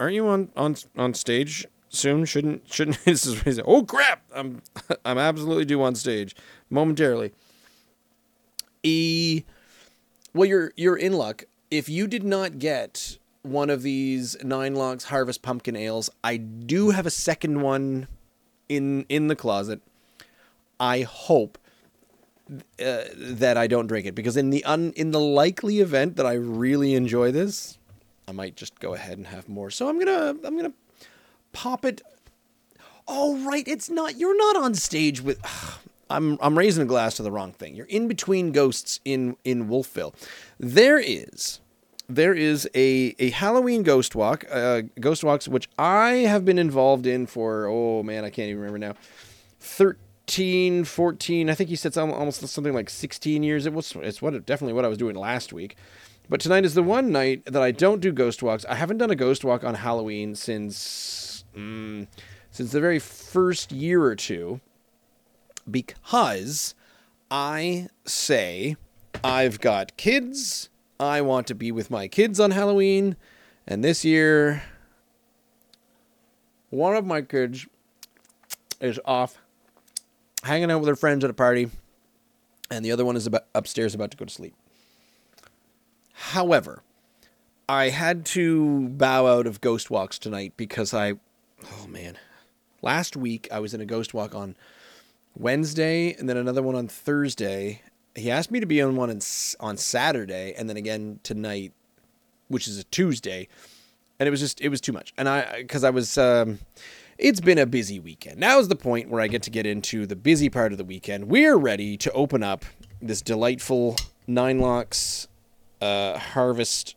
aren't 0.00 0.14
you 0.14 0.26
on 0.26 0.50
on 0.56 0.76
on 0.96 1.14
stage 1.14 1.64
soon. 1.88 2.24
Shouldn't 2.24 2.72
shouldn't. 2.72 2.98
This 3.04 3.26
is. 3.26 3.60
Oh 3.64 3.84
crap! 3.84 4.22
I'm 4.34 4.62
I'm 5.04 5.18
absolutely 5.18 5.64
due 5.64 5.82
on 5.82 5.94
stage 5.94 6.34
momentarily. 6.70 7.32
E, 8.82 9.44
well, 10.34 10.46
you're 10.48 10.72
you're 10.76 10.96
in 10.96 11.12
luck. 11.12 11.44
If 11.70 11.88
you 11.88 12.06
did 12.06 12.22
not 12.22 12.58
get 12.58 13.18
one 13.42 13.70
of 13.70 13.82
these 13.82 14.36
nine 14.42 14.74
locks 14.74 15.04
harvest 15.04 15.42
pumpkin 15.42 15.76
ales, 15.76 16.10
I 16.22 16.36
do 16.36 16.90
have 16.90 17.06
a 17.06 17.10
second 17.10 17.60
one 17.60 18.08
in 18.68 19.06
in 19.08 19.28
the 19.28 19.36
closet. 19.36 19.80
I 20.78 21.02
hope 21.02 21.58
uh, 22.50 23.04
that 23.16 23.56
I 23.56 23.66
don't 23.66 23.86
drink 23.86 24.06
it 24.06 24.14
because 24.14 24.36
in 24.36 24.50
the 24.50 24.64
un, 24.64 24.92
in 24.94 25.10
the 25.10 25.20
likely 25.20 25.80
event 25.80 26.16
that 26.16 26.26
I 26.26 26.34
really 26.34 26.94
enjoy 26.94 27.32
this, 27.32 27.78
I 28.28 28.32
might 28.32 28.56
just 28.56 28.78
go 28.78 28.94
ahead 28.94 29.18
and 29.18 29.26
have 29.26 29.48
more. 29.48 29.70
So 29.70 29.88
I'm 29.88 29.98
gonna 29.98 30.36
I'm 30.44 30.56
gonna 30.56 30.72
pop 31.56 31.86
it. 31.86 32.02
Oh 33.08 33.38
right, 33.48 33.66
it's 33.66 33.88
not. 33.88 34.18
You're 34.18 34.36
not 34.36 34.56
on 34.62 34.74
stage 34.74 35.22
with. 35.22 35.40
I'm 36.08 36.38
I'm 36.40 36.56
raising 36.56 36.84
a 36.84 36.86
glass 36.86 37.16
to 37.16 37.24
the 37.24 37.32
wrong 37.32 37.52
thing. 37.52 37.74
You're 37.74 37.86
in 37.86 38.06
between 38.06 38.52
ghosts 38.52 39.00
in 39.04 39.36
in 39.42 39.68
Wolfville. 39.68 40.14
There 40.60 41.00
is 41.00 41.60
there 42.08 42.34
is 42.34 42.68
a 42.74 43.16
a 43.18 43.30
Halloween 43.30 43.82
ghost 43.82 44.14
walk, 44.14 44.44
uh, 44.52 44.82
ghost 45.00 45.24
walks 45.24 45.48
which 45.48 45.68
I 45.78 46.10
have 46.28 46.44
been 46.44 46.58
involved 46.58 47.06
in 47.06 47.26
for 47.26 47.66
oh 47.66 48.04
man, 48.04 48.24
I 48.24 48.30
can't 48.30 48.48
even 48.48 48.60
remember 48.60 48.78
now. 48.78 48.94
13, 49.58 50.84
14, 50.84 51.50
I 51.50 51.54
think 51.54 51.70
he 51.70 51.76
said 51.76 51.96
almost 51.96 52.46
something 52.46 52.72
like 52.74 52.88
16 52.88 53.42
years. 53.42 53.66
It 53.66 53.72
was 53.72 53.96
it's 53.96 54.22
what 54.22 54.46
definitely 54.46 54.74
what 54.74 54.84
I 54.84 54.88
was 54.88 54.98
doing 54.98 55.16
last 55.16 55.52
week. 55.52 55.76
But 56.28 56.40
tonight 56.40 56.64
is 56.64 56.74
the 56.74 56.82
one 56.82 57.10
night 57.10 57.44
that 57.46 57.62
I 57.62 57.70
don't 57.70 58.00
do 58.00 58.12
ghost 58.12 58.42
walks. 58.42 58.64
I 58.66 58.74
haven't 58.74 58.98
done 58.98 59.10
a 59.10 59.16
ghost 59.16 59.44
walk 59.44 59.64
on 59.64 59.74
Halloween 59.74 60.34
since 60.34 61.35
mm, 61.56 62.06
since 62.50 62.72
the 62.72 62.80
very 62.80 62.98
first 62.98 63.72
year 63.72 64.02
or 64.02 64.14
two 64.14 64.60
because 65.70 66.74
I 67.30 67.88
say 68.04 68.76
I've 69.24 69.60
got 69.60 69.96
kids. 69.96 70.68
I 70.98 71.20
want 71.20 71.46
to 71.48 71.54
be 71.54 71.72
with 71.72 71.90
my 71.90 72.08
kids 72.08 72.38
on 72.40 72.52
Halloween. 72.52 73.16
And 73.66 73.82
this 73.82 74.04
year, 74.04 74.62
one 76.70 76.96
of 76.96 77.04
my 77.04 77.22
kids 77.22 77.66
is 78.80 79.00
off 79.04 79.38
hanging 80.44 80.70
out 80.70 80.80
with 80.80 80.88
her 80.88 80.96
friends 80.96 81.24
at 81.24 81.30
a 81.30 81.34
party, 81.34 81.70
and 82.70 82.84
the 82.84 82.92
other 82.92 83.04
one 83.04 83.16
is 83.16 83.26
about, 83.26 83.46
upstairs 83.54 83.94
about 83.94 84.10
to 84.12 84.16
go 84.16 84.24
to 84.24 84.32
sleep. 84.32 84.54
However, 86.12 86.82
I 87.68 87.88
had 87.88 88.24
to 88.26 88.88
bow 88.90 89.26
out 89.26 89.46
of 89.46 89.60
ghost 89.60 89.90
walks 89.90 90.18
tonight 90.18 90.52
because 90.56 90.94
I, 90.94 91.14
oh 91.64 91.86
man, 91.86 92.18
last 92.82 93.16
week 93.16 93.48
I 93.50 93.60
was 93.60 93.74
in 93.74 93.80
a 93.80 93.86
ghost 93.86 94.14
walk 94.14 94.34
on 94.34 94.56
Wednesday 95.36 96.14
and 96.14 96.28
then 96.28 96.36
another 96.36 96.62
one 96.62 96.74
on 96.74 96.88
Thursday. 96.88 97.82
He 98.14 98.30
asked 98.30 98.50
me 98.50 98.60
to 98.60 98.66
be 98.66 98.80
on 98.80 98.96
one 98.96 99.10
on 99.60 99.76
Saturday 99.76 100.54
and 100.56 100.68
then 100.68 100.76
again 100.76 101.20
tonight, 101.22 101.72
which 102.48 102.66
is 102.66 102.78
a 102.78 102.84
Tuesday, 102.84 103.48
and 104.18 104.26
it 104.26 104.30
was 104.30 104.40
just 104.40 104.60
it 104.60 104.68
was 104.68 104.80
too 104.80 104.92
much. 104.92 105.12
And 105.18 105.28
I 105.28 105.62
because 105.62 105.84
I 105.84 105.90
was 105.90 106.16
um, 106.16 106.58
it's 107.18 107.40
been 107.40 107.58
a 107.58 107.66
busy 107.66 108.00
weekend. 108.00 108.38
Now 108.38 108.58
is 108.58 108.68
the 108.68 108.76
point 108.76 109.10
where 109.10 109.20
I 109.20 109.28
get 109.28 109.42
to 109.44 109.50
get 109.50 109.66
into 109.66 110.06
the 110.06 110.16
busy 110.16 110.48
part 110.48 110.72
of 110.72 110.78
the 110.78 110.84
weekend. 110.84 111.28
We're 111.28 111.56
ready 111.56 111.96
to 111.98 112.12
open 112.12 112.42
up 112.42 112.64
this 113.00 113.20
delightful 113.20 113.96
Nine 114.26 114.58
Locks 114.58 115.28
uh, 115.80 116.18
Harvest 116.18 116.96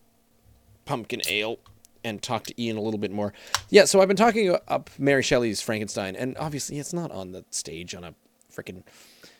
Pumpkin 0.85 1.21
Ale 1.27 1.59
and 2.03 2.21
talk 2.21 2.43
to 2.45 2.61
Ian 2.61 2.77
a 2.77 2.81
little 2.81 2.99
bit 2.99 3.11
more. 3.11 3.33
Yeah, 3.69 3.85
so 3.85 4.01
I've 4.01 4.07
been 4.07 4.17
talking 4.17 4.55
up 4.67 4.89
Mary 4.97 5.23
Shelley's 5.23 5.61
Frankenstein, 5.61 6.15
and 6.15 6.37
obviously 6.37 6.79
it's 6.79 6.93
not 6.93 7.11
on 7.11 7.31
the 7.31 7.45
stage 7.49 7.95
on 7.95 8.03
a 8.03 8.13
freaking 8.53 8.83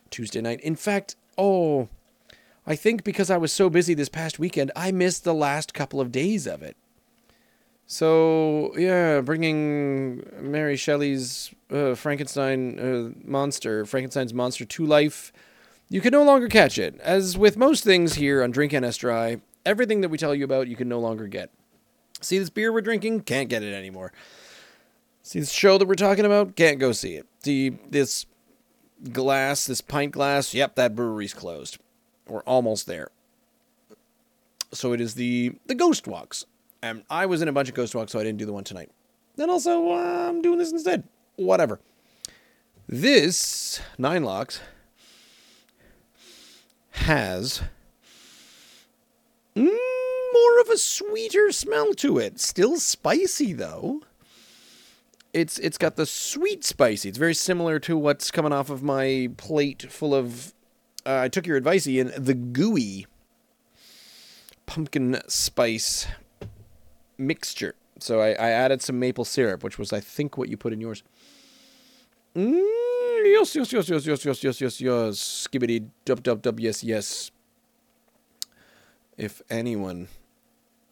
Tuesday 0.10 0.42
night. 0.42 0.60
In 0.62 0.76
fact, 0.76 1.16
oh, 1.38 1.90
I 2.66 2.76
think 2.76 3.04
because 3.04 3.30
I 3.30 3.38
was 3.38 3.52
so 3.52 3.70
busy 3.70 3.94
this 3.94 4.10
past 4.10 4.40
weekend, 4.40 4.72
I 4.76 4.92
missed 4.92 5.24
the 5.24 5.34
last 5.34 5.74
couple 5.74 6.00
of 6.00 6.12
days 6.12 6.46
of 6.46 6.62
it. 6.62 6.78
So 7.88 8.72
yeah, 8.78 9.22
bringing 9.22 10.24
Mary 10.40 10.78
Shelley's 10.78 11.52
uh, 11.72 11.96
Frankenstein 11.96 12.80
uh, 12.80 13.28
monster, 13.28 13.86
Frankenstein's 13.86 14.34
monster 14.34 14.64
to 14.66 14.86
life. 14.86 15.34
You 15.90 16.02
can 16.02 16.12
no 16.12 16.24
longer 16.24 16.48
catch 16.48 16.78
it. 16.78 17.00
As 17.00 17.36
with 17.36 17.58
most 17.58 17.84
things 17.84 18.14
here 18.14 18.44
on 18.44 18.52
Drink 18.52 18.74
NS 18.74 18.98
Dry, 18.98 19.42
everything 19.66 20.02
that 20.02 20.10
we 20.10 20.20
tell 20.20 20.36
you 20.36 20.46
about, 20.46 20.68
you 20.68 20.76
can 20.76 20.88
no 20.88 21.00
longer 21.00 21.26
get. 21.26 21.50
See 22.22 22.40
this 22.40 22.50
beer 22.50 22.72
we're 22.72 22.82
drinking? 22.82 23.22
Can't 23.22 23.50
get 23.50 23.64
it 23.64 23.74
anymore. 23.74 24.12
See 25.24 25.40
this 25.40 25.52
show 25.52 25.78
that 25.78 25.88
we're 25.88 25.96
talking 25.96 26.26
about? 26.26 26.56
Can't 26.56 26.80
go 26.80 26.92
see 26.92 27.16
it. 27.16 27.28
See 27.44 27.70
this 27.90 28.26
glass, 29.12 29.66
this 29.68 29.82
pint 29.82 30.12
glass? 30.12 30.54
Yep, 30.54 30.76
that 30.76 30.96
brewery's 30.96 31.34
closed. 31.34 31.78
We're 32.28 32.42
almost 32.42 32.88
there. 32.88 33.10
So 34.72 34.94
it 34.94 35.02
is 35.02 35.16
the 35.16 35.56
the 35.66 35.76
Ghost 35.76 36.08
Walks 36.08 36.46
and 36.82 37.04
I 37.10 37.26
was 37.26 37.42
in 37.42 37.48
a 37.48 37.52
bunch 37.52 37.70
of 37.70 37.76
Ghost 37.76 37.96
Walks, 37.96 38.12
so 38.12 38.20
I 38.20 38.24
didn't 38.24 38.40
do 38.40 38.46
the 38.46 38.54
one 38.54 38.64
tonight. 38.64 38.90
Then 39.36 39.50
also, 39.50 39.92
uh, 39.92 40.30
I'm 40.30 40.42
doing 40.42 40.58
this 40.58 40.72
instead. 40.72 41.04
Whatever. 41.36 41.80
This 42.88 43.82
Nine 43.98 44.24
Locks 44.24 44.62
has 46.92 47.62
mm, 49.56 49.78
more 50.34 50.60
of 50.62 50.70
a 50.70 50.78
sweeter 50.78 51.52
smell 51.52 51.94
to 51.96 52.18
it. 52.18 52.40
Still 52.40 52.78
spicy 52.80 53.54
though. 53.54 54.02
It's 55.34 55.60
it's 55.60 55.78
got 55.78 55.96
the 55.96 56.06
sweet 56.06 56.64
spicy. 56.64 57.10
It's 57.10 57.18
very 57.18 57.36
similar 57.36 57.80
to 57.80 57.98
what's 57.98 58.32
coming 58.32 58.52
off 58.52 58.70
of 58.70 58.82
my 58.82 59.30
plate 59.38 59.92
full 59.92 60.16
of. 60.16 60.54
Uh, 61.06 61.20
I 61.22 61.28
took 61.30 61.46
your 61.46 61.58
advice, 61.58 61.88
Ian. 61.88 62.12
The 62.18 62.34
gooey 62.34 63.06
pumpkin 64.66 65.20
spice 65.28 66.08
mixture. 67.18 67.76
So 68.00 68.22
I, 68.22 68.30
I 68.30 68.50
added 68.50 68.82
some 68.82 69.00
maple 69.00 69.26
syrup, 69.26 69.64
which 69.64 69.78
was, 69.78 69.92
I 69.92 70.00
think, 70.00 70.38
what 70.38 70.50
you 70.50 70.58
put 70.58 70.74
in 70.74 70.80
yours. 70.80 71.04
Mm, 72.36 72.62
yes, 73.26 73.56
yes, 73.56 73.74
yes, 73.74 73.90
yes, 73.90 74.06
yes, 74.06 74.26
yes, 74.26 74.44
yes, 74.44 74.62
yes, 74.62 74.82
yes. 74.82 75.48
Skibbity 75.48 75.90
dub 76.06 76.24
dub 76.24 76.42
dub, 76.42 76.60
yes, 76.60 76.84
yes. 76.84 77.32
If 79.18 79.42
anyone 79.50 80.08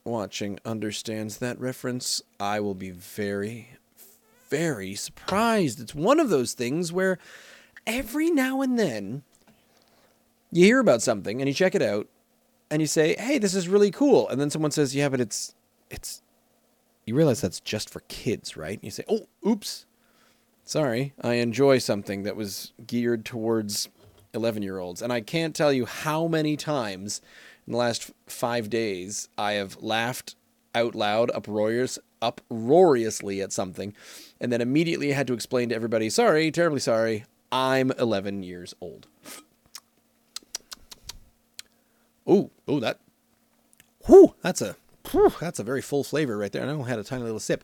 watching 0.08 0.60
understands 0.66 1.38
that 1.38 1.60
reference, 1.60 2.22
I 2.40 2.60
will 2.60 2.74
be 2.74 2.92
very, 2.92 3.70
very 4.50 4.96
surprised. 4.96 5.80
It's 5.80 5.94
one 5.94 6.20
of 6.20 6.30
those 6.30 6.54
things 6.54 6.92
where 6.92 7.20
every 7.86 8.32
now 8.32 8.62
and 8.62 8.80
then 8.80 9.24
you 10.52 10.66
hear 10.66 10.80
about 10.80 11.02
something 11.02 11.42
and 11.42 11.48
you 11.48 11.54
check 11.54 11.76
it 11.76 11.82
out 11.82 12.08
and 12.72 12.82
you 12.82 12.88
say, 12.88 13.16
hey, 13.20 13.38
this 13.38 13.54
is 13.54 13.68
really 13.68 13.92
cool. 13.92 14.28
And 14.30 14.42
then 14.42 14.50
someone 14.50 14.72
says, 14.72 14.96
yeah, 14.96 15.10
but 15.10 15.20
it's 15.20 15.54
it's 15.90 16.22
you 17.08 17.16
realize 17.16 17.42
that's 17.42 17.62
just 17.62 17.90
for 17.90 18.02
kids, 18.10 18.58
right? 18.58 18.80
You 18.84 18.92
say, 18.92 19.06
"Oh, 19.10 19.28
oops. 19.48 19.86
Sorry. 20.66 21.14
I 21.22 21.36
enjoy 21.36 21.78
something 21.78 22.24
that 22.24 22.36
was 22.36 22.74
geared 22.86 23.24
towards 23.24 23.88
11-year-olds." 24.34 25.02
And 25.02 25.14
I 25.14 25.22
can't 25.22 25.56
tell 25.56 25.72
you 25.72 25.86
how 25.86 26.28
many 26.28 26.58
times 26.58 27.22
in 27.68 27.74
the 27.74 27.78
last 27.78 28.12
5 28.28 28.70
days 28.70 29.30
I 29.38 29.54
have 29.54 29.78
laughed 29.82 30.36
out 30.74 30.96
loud 30.96 31.30
uproarious 31.32 32.00
uproariously 32.22 33.42
at 33.42 33.52
something 33.52 33.94
and 34.40 34.52
then 34.52 34.62
immediately 34.62 35.12
had 35.12 35.28
to 35.28 35.34
explain 35.34 35.70
to 35.70 35.76
everybody, 35.76 36.10
"Sorry, 36.10 36.50
terribly 36.52 36.80
sorry. 36.80 37.26
I'm 37.52 37.92
11 37.92 38.44
years 38.44 38.74
old." 38.82 39.08
Oh, 42.26 42.50
oh 42.68 42.80
that 42.80 43.00
Whew, 44.08 44.36
that's 44.42 44.62
a 44.62 44.76
Whew, 45.12 45.34
that's 45.40 45.60
a 45.60 45.64
very 45.64 45.82
full 45.82 46.04
flavor 46.04 46.38
right 46.38 46.52
there. 46.52 46.62
And 46.62 46.72
I 46.72 46.74
only 46.74 46.90
had 46.90 47.00
a 47.00 47.04
tiny 47.04 47.24
little 47.24 47.40
sip. 47.40 47.64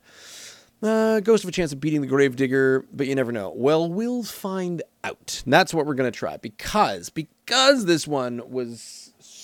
Uh, 0.81 1.21
ghost 1.21 1.43
of 1.43 1.49
a 1.49 1.51
chance 1.51 1.71
of 1.71 1.79
beating 1.79 2.01
the 2.01 2.07
Gravedigger, 2.07 2.85
but 2.91 3.07
you 3.07 3.15
never 3.15 3.31
know. 3.31 3.53
Well, 3.55 3.89
we'll 3.89 4.23
find 4.23 4.81
out. 5.03 5.41
And 5.45 5.53
that's 5.53 5.73
what 5.73 5.85
we're 5.85 5.93
gonna 5.93 6.11
try 6.11 6.37
because 6.37 7.09
because 7.09 7.85
this 7.85 8.07
one 8.07 8.41
was 8.49 9.02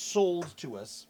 sold 0.09 0.57
to 0.57 0.75
us. 0.75 1.07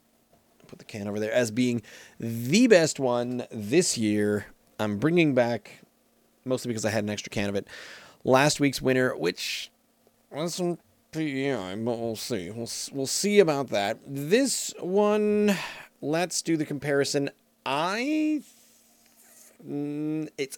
Put 0.67 0.79
the 0.79 0.85
can 0.85 1.07
over 1.07 1.19
there 1.19 1.31
as 1.31 1.49
being 1.49 1.81
the 2.19 2.67
best 2.67 2.99
one 2.99 3.45
this 3.51 3.97
year. 3.97 4.45
I'm 4.79 4.97
bringing 4.97 5.33
back 5.33 5.81
mostly 6.45 6.69
because 6.69 6.85
I 6.85 6.89
had 6.89 7.03
an 7.03 7.09
extra 7.09 7.29
can 7.29 7.49
of 7.49 7.55
it. 7.55 7.67
Last 8.23 8.59
week's 8.59 8.81
winner, 8.81 9.15
which 9.15 9.71
wasn't 10.31 10.79
PEI, 11.11 11.75
but 11.75 11.97
we'll 11.97 12.15
see. 12.15 12.51
We'll 12.51 12.69
we'll 12.91 13.07
see 13.07 13.39
about 13.39 13.69
that. 13.69 13.99
This 14.05 14.73
one 14.79 15.55
let's 16.01 16.41
do 16.41 16.57
the 16.57 16.65
comparison. 16.65 17.29
I 17.65 18.41
mm, 19.65 20.29
it's 20.37 20.57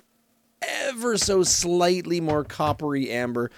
ever 0.61 1.17
so 1.17 1.43
slightly 1.43 2.19
more 2.19 2.43
coppery 2.43 3.09
amber, 3.09 3.51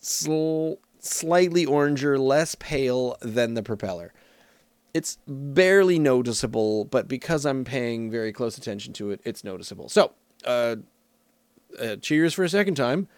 sl- 0.00 0.74
slightly 1.04 1.66
oranger, 1.66 2.18
less 2.18 2.54
pale 2.54 3.16
than 3.20 3.54
the 3.54 3.62
propeller. 3.62 4.12
It's 4.92 5.18
barely 5.26 5.98
noticeable, 5.98 6.84
but 6.84 7.08
because 7.08 7.44
I'm 7.44 7.64
paying 7.64 8.10
very 8.10 8.32
close 8.32 8.56
attention 8.56 8.92
to 8.94 9.10
it, 9.10 9.20
it's 9.24 9.42
noticeable. 9.42 9.88
So, 9.88 10.12
uh, 10.44 10.76
uh, 11.80 11.96
cheers 11.96 12.32
for 12.34 12.44
a 12.44 12.48
second 12.48 12.76
time, 12.76 13.08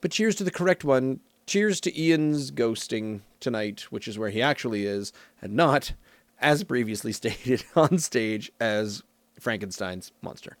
but 0.00 0.10
cheers 0.10 0.34
to 0.36 0.44
the 0.44 0.50
correct 0.50 0.84
one. 0.84 1.20
Cheers 1.46 1.80
to 1.82 2.00
Ian's 2.00 2.50
ghosting 2.50 3.20
tonight, 3.38 3.82
which 3.90 4.08
is 4.08 4.18
where 4.18 4.30
he 4.30 4.42
actually 4.42 4.86
is, 4.86 5.12
and 5.40 5.54
not, 5.54 5.92
as 6.40 6.64
previously 6.64 7.12
stated 7.20 7.64
on 7.76 7.98
stage, 7.98 8.50
as 8.58 9.02
Frankenstein's 9.38 10.10
monster. 10.22 10.56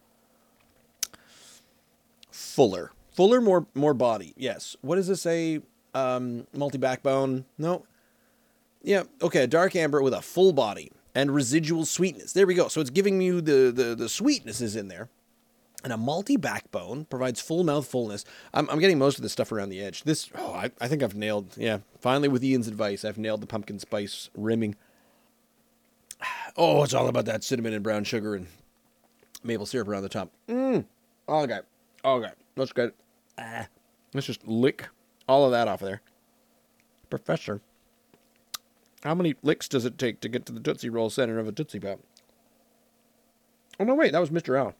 Fuller, 2.30 2.92
fuller, 3.12 3.40
more 3.40 3.66
more 3.74 3.94
body. 3.94 4.34
Yes. 4.36 4.76
What 4.82 4.96
does 4.96 5.08
it 5.08 5.16
say? 5.16 5.60
Um, 5.94 6.46
malty 6.54 6.80
backbone. 6.80 7.44
No. 7.56 7.86
Yeah. 8.82 9.04
Okay. 9.22 9.46
Dark 9.46 9.76
amber 9.76 10.02
with 10.02 10.12
a 10.12 10.22
full 10.22 10.52
body 10.52 10.90
and 11.14 11.34
residual 11.34 11.84
sweetness. 11.86 12.32
There 12.32 12.46
we 12.46 12.54
go. 12.54 12.68
So 12.68 12.80
it's 12.80 12.90
giving 12.90 13.20
you 13.20 13.40
the 13.40 13.72
the 13.74 13.94
the 13.94 14.08
sweetness 14.08 14.60
is 14.60 14.76
in 14.76 14.88
there. 14.88 15.08
And 15.84 15.92
a 15.92 15.96
malty 15.96 16.40
backbone 16.40 17.04
provides 17.04 17.42
full 17.42 17.62
mouth 17.62 17.86
fullness. 17.86 18.24
I'm, 18.54 18.68
I'm 18.70 18.78
getting 18.78 18.98
most 18.98 19.18
of 19.18 19.22
the 19.22 19.28
stuff 19.28 19.52
around 19.52 19.68
the 19.68 19.82
edge. 19.82 20.04
This, 20.04 20.30
oh, 20.34 20.54
I, 20.54 20.70
I 20.80 20.88
think 20.88 21.02
I've 21.02 21.14
nailed, 21.14 21.58
yeah, 21.58 21.80
finally 22.00 22.28
with 22.28 22.42
Ian's 22.42 22.68
advice, 22.68 23.04
I've 23.04 23.18
nailed 23.18 23.42
the 23.42 23.46
pumpkin 23.46 23.78
spice 23.78 24.30
rimming. 24.34 24.76
Oh, 26.56 26.84
it's 26.84 26.94
all 26.94 27.08
about 27.08 27.24
that 27.24 27.42
cinnamon 27.42 27.72
and 27.72 27.82
brown 27.82 28.04
sugar 28.04 28.36
and 28.36 28.46
maple 29.42 29.66
syrup 29.66 29.88
around 29.88 30.04
the 30.04 30.08
top. 30.08 30.30
Mmm. 30.48 30.84
Okay. 31.28 31.58
Okay. 32.04 32.30
Let's 32.56 32.72
get, 32.72 32.94
ah, 33.36 33.66
let's 34.14 34.28
just 34.28 34.46
lick 34.46 34.88
all 35.28 35.44
of 35.44 35.52
that 35.52 35.68
off 35.68 35.82
of 35.82 35.88
there. 35.88 36.02
Professor, 37.10 37.60
how 39.02 39.14
many 39.14 39.34
licks 39.42 39.68
does 39.68 39.84
it 39.84 39.98
take 39.98 40.20
to 40.20 40.28
get 40.28 40.46
to 40.46 40.52
the 40.52 40.60
Tootsie 40.60 40.88
Roll 40.88 41.10
center 41.10 41.38
of 41.38 41.46
a 41.46 41.52
Tootsie 41.52 41.80
Pop? 41.80 42.00
Oh, 43.78 43.84
no, 43.84 43.94
wait, 43.94 44.12
that 44.12 44.20
was 44.20 44.30
Mr. 44.30 44.58
Allen. 44.58 44.74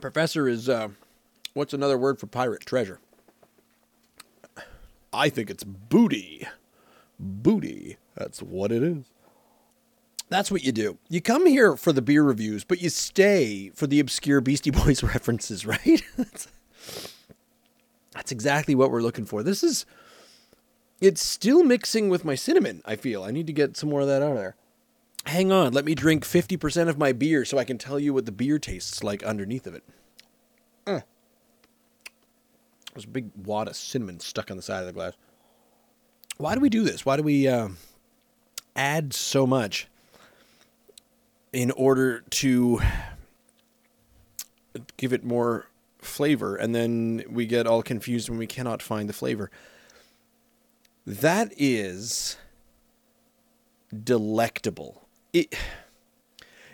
Professor 0.00 0.48
is, 0.48 0.68
uh, 0.68 0.88
what's 1.54 1.74
another 1.74 1.98
word 1.98 2.18
for 2.18 2.26
pirate 2.26 2.64
treasure? 2.64 2.98
I 5.12 5.28
think 5.28 5.50
it's 5.50 5.64
booty. 5.64 6.46
Booty. 7.18 7.98
That's 8.14 8.40
what 8.42 8.72
it 8.72 8.82
is. 8.82 9.04
That's 10.28 10.50
what 10.50 10.62
you 10.62 10.72
do. 10.72 10.96
You 11.08 11.20
come 11.20 11.46
here 11.46 11.76
for 11.76 11.92
the 11.92 12.02
beer 12.02 12.22
reviews, 12.22 12.64
but 12.64 12.80
you 12.80 12.88
stay 12.88 13.70
for 13.74 13.86
the 13.86 13.98
obscure 14.00 14.40
Beastie 14.40 14.70
Boys 14.70 15.02
references, 15.02 15.66
right? 15.66 16.02
that's, 18.12 18.32
exactly 18.32 18.74
what 18.74 18.90
we're 18.90 19.02
looking 19.02 19.24
for. 19.24 19.42
This 19.42 19.62
is. 19.62 19.86
It's 21.00 21.24
still 21.24 21.64
mixing 21.64 22.10
with 22.10 22.26
my 22.26 22.34
cinnamon, 22.34 22.82
I 22.84 22.96
feel. 22.96 23.22
I 23.22 23.30
need 23.30 23.46
to 23.46 23.54
get 23.54 23.76
some 23.76 23.88
more 23.88 24.02
of 24.02 24.06
that 24.08 24.22
out 24.22 24.32
of 24.32 24.36
there. 24.36 24.56
Hang 25.24 25.50
on, 25.50 25.72
let 25.72 25.84
me 25.84 25.94
drink 25.94 26.24
50% 26.24 26.88
of 26.88 26.98
my 26.98 27.12
beer 27.12 27.44
so 27.44 27.56
I 27.56 27.64
can 27.64 27.78
tell 27.78 27.98
you 27.98 28.12
what 28.12 28.26
the 28.26 28.32
beer 28.32 28.58
tastes 28.58 29.02
like 29.02 29.22
underneath 29.22 29.66
of 29.66 29.74
it. 29.74 29.84
Uh. 30.86 31.00
There's 32.92 33.04
a 33.04 33.08
big 33.08 33.30
wad 33.34 33.68
of 33.68 33.76
cinnamon 33.76 34.20
stuck 34.20 34.50
on 34.50 34.56
the 34.56 34.62
side 34.62 34.80
of 34.80 34.86
the 34.86 34.92
glass. 34.92 35.14
Why 36.36 36.54
do 36.54 36.60
we 36.60 36.68
do 36.68 36.82
this? 36.82 37.06
Why 37.06 37.16
do 37.16 37.22
we 37.22 37.46
uh, 37.46 37.68
add 38.74 39.12
so 39.12 39.46
much 39.46 39.88
in 41.52 41.70
order 41.72 42.20
to 42.30 42.80
give 44.96 45.12
it 45.12 45.24
more 45.24 45.66
flavor? 46.02 46.56
And 46.56 46.74
then 46.74 47.24
we 47.28 47.46
get 47.46 47.66
all 47.66 47.82
confused 47.82 48.28
when 48.28 48.38
we 48.38 48.46
cannot 48.46 48.82
find 48.82 49.08
the 49.08 49.12
flavor. 49.12 49.50
That 51.06 51.52
is 51.56 52.36
delectable. 54.04 55.08
It 55.32 55.54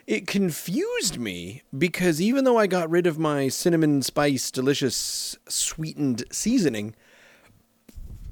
it 0.07 0.27
confused 0.27 1.19
me 1.19 1.63
because 1.77 2.21
even 2.21 2.45
though 2.45 2.59
I 2.59 2.67
got 2.67 2.91
rid 2.91 3.07
of 3.07 3.19
my 3.19 3.49
cinnamon 3.49 4.03
spice 4.03 4.51
delicious 4.51 5.37
sweetened 5.49 6.25
seasoning, 6.31 6.95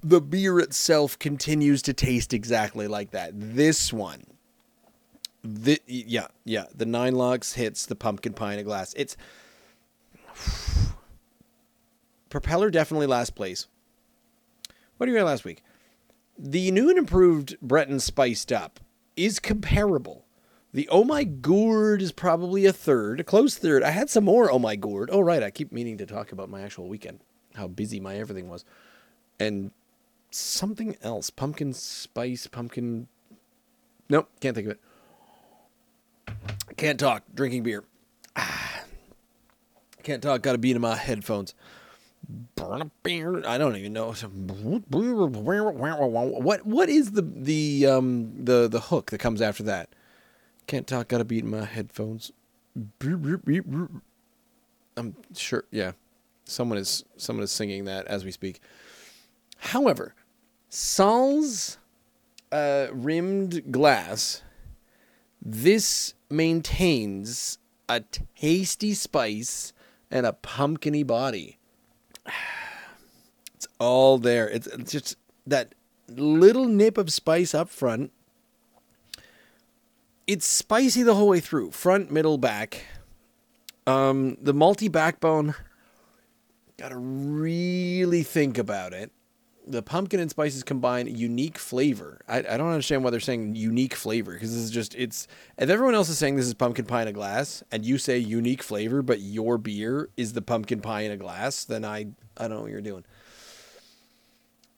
the 0.03 0.21
beer 0.21 0.61
itself 0.61 1.19
continues 1.19 1.83
to 1.83 1.93
taste 1.93 2.33
exactly 2.33 2.87
like 2.87 3.11
that. 3.11 3.33
This 3.35 3.93
one, 3.93 4.23
the 5.43 5.81
yeah, 5.87 6.29
yeah, 6.45 6.67
the 6.75 6.87
nine 6.87 7.15
locks 7.15 7.55
hits 7.55 7.87
the 7.87 7.97
pumpkin 7.97 8.35
pie 8.35 8.53
in 8.53 8.59
a 8.61 8.65
glass. 8.65 8.95
It's 8.97 9.17
propeller 12.35 12.69
definitely 12.69 13.07
last 13.07 13.37
place. 13.37 13.69
What 14.97 15.07
do 15.07 15.13
you 15.13 15.19
got 15.19 15.25
last 15.25 15.45
week? 15.45 15.63
The 16.37 16.73
new 16.73 16.89
and 16.91 16.99
improved 16.99 17.57
Breton 17.61 18.01
spiced 18.01 18.51
up 18.51 18.81
is 19.17 19.39
comparable. 19.39 20.25
The 20.73 20.89
Oh 20.89 21.05
My 21.05 21.23
Gourd 21.23 22.03
is 22.03 22.11
probably 22.11 22.67
a 22.67 22.73
third, 22.73 23.21
a 23.21 23.25
close 23.25 23.57
third. 23.57 23.85
I 23.85 23.91
had 23.91 24.11
some 24.11 24.25
more 24.25 24.51
Oh 24.51 24.59
My 24.59 24.75
Gourd. 24.75 25.11
Oh, 25.13 25.21
right. 25.21 25.45
I 25.45 25.53
keep 25.53 25.71
meaning 25.71 25.97
to 25.99 26.07
talk 26.07 26.33
about 26.33 26.51
my 26.51 26.63
actual 26.63 26.89
weekend, 26.89 27.21
how 27.55 27.69
busy 27.69 28.01
my 28.01 28.17
everything 28.17 28.49
was. 28.49 28.65
And 29.39 29.71
something 30.33 30.97
else 31.03 31.31
pumpkin 31.31 31.73
spice, 31.73 32.49
pumpkin. 32.49 33.07
Nope, 34.09 34.29
can't 34.41 34.57
think 34.57 34.67
of 34.67 34.77
it. 36.27 36.37
Can't 36.77 36.99
talk. 36.99 37.23
Drinking 37.33 37.63
beer. 37.63 37.85
Ah. 38.35 38.83
Can't 40.03 40.21
talk. 40.21 40.43
Got 40.43 40.53
to 40.53 40.59
beat 40.59 40.75
in 40.75 40.83
my 40.83 40.97
headphones. 40.97 41.55
I 43.47 43.59
don't 43.59 43.77
even 43.77 43.93
know. 43.93 44.13
What 44.13 46.67
what 46.67 46.89
is 46.89 47.13
the 47.13 47.23
the 47.23 47.87
um 47.87 48.45
the 48.45 48.69
the 48.69 48.81
hook 48.81 49.11
that 49.11 49.19
comes 49.19 49.43
after 49.43 49.63
that? 49.65 49.91
Can't 50.67 50.87
talk. 50.87 51.09
Got 51.09 51.19
to 51.19 51.25
beat 51.25 51.45
my 51.45 51.65
headphones. 51.65 52.33
I'm 54.97 55.15
sure. 55.35 55.65
Yeah, 55.71 55.93
someone 56.45 56.79
is 56.79 57.05
someone 57.17 57.45
is 57.45 57.51
singing 57.51 57.85
that 57.85 58.07
as 58.07 58.25
we 58.25 58.31
speak. 58.31 58.61
However, 59.59 60.15
Sal's 60.69 61.79
uh, 62.51 62.89
rimmed 62.93 63.71
glass. 63.71 64.43
This 65.41 66.15
maintains 66.31 67.59
a 67.89 68.03
tasty 68.35 68.95
spice 68.95 69.75
and 70.11 70.25
a 70.25 70.33
pumpkiny 70.33 71.03
body. 71.03 71.59
It's 73.57 73.69
all 73.79 74.19
there. 74.19 74.49
It's, 74.51 74.67
it's 74.67 74.93
just 74.93 75.17
that 75.47 75.75
little 76.09 76.67
nip 76.67 76.99
of 76.99 77.13
spice 77.13 77.55
up 77.55 77.69
front. 77.69 78.13
It's 80.27 80.45
spicy 80.45 81.03
the 81.03 81.15
whole 81.15 81.29
way 81.29 81.41
through, 81.41 81.71
front, 81.71 82.11
middle, 82.11 82.37
back. 82.37 82.85
Um, 83.87 84.37
the 84.41 84.53
malty 84.53 84.91
backbone, 84.91 85.55
gotta 86.79 86.97
really 86.97 88.23
think 88.23 88.59
about 88.59 88.93
it. 88.93 89.13
The 89.67 89.83
pumpkin 89.83 90.21
and 90.21 90.31
spices 90.31 90.63
combine 90.63 91.07
unique 91.07 91.57
flavor. 91.59 92.21
I, 92.29 92.39
I 92.39 92.57
don't 92.59 92.69
understand 92.69 93.03
why 93.03 93.11
they're 93.11 93.21
saying 93.21 93.55
unique 93.55 93.95
flavor 93.95 94.35
because 94.35 94.53
this 94.53 94.63
is 94.63 94.71
just 94.71 94.95
it's. 94.95 95.27
If 95.57 95.71
everyone 95.71 95.95
else 95.95 96.11
is 96.11 96.19
saying 96.19 96.37
this 96.37 96.47
is 96.47 96.53
pumpkin 96.53 96.85
pie 96.85 97.03
in 97.03 97.09
a 97.09 97.13
glass, 97.13 97.63
and 97.73 97.85
you 97.85 97.97
say 97.97 98.19
unique 98.19 98.63
flavor, 98.63 99.01
but 99.01 99.21
your 99.21 99.57
beer 99.57 100.11
is 100.17 100.35
the 100.35 100.43
pumpkin 100.43 100.81
pie 100.81 101.01
in 101.03 101.13
a 101.13 101.17
glass, 101.17 101.65
then 101.65 101.85
I 101.85 102.09
I 102.37 102.49
don't 102.49 102.51
know 102.51 102.63
what 102.63 102.71
you're 102.71 102.83
doing. 102.83 103.05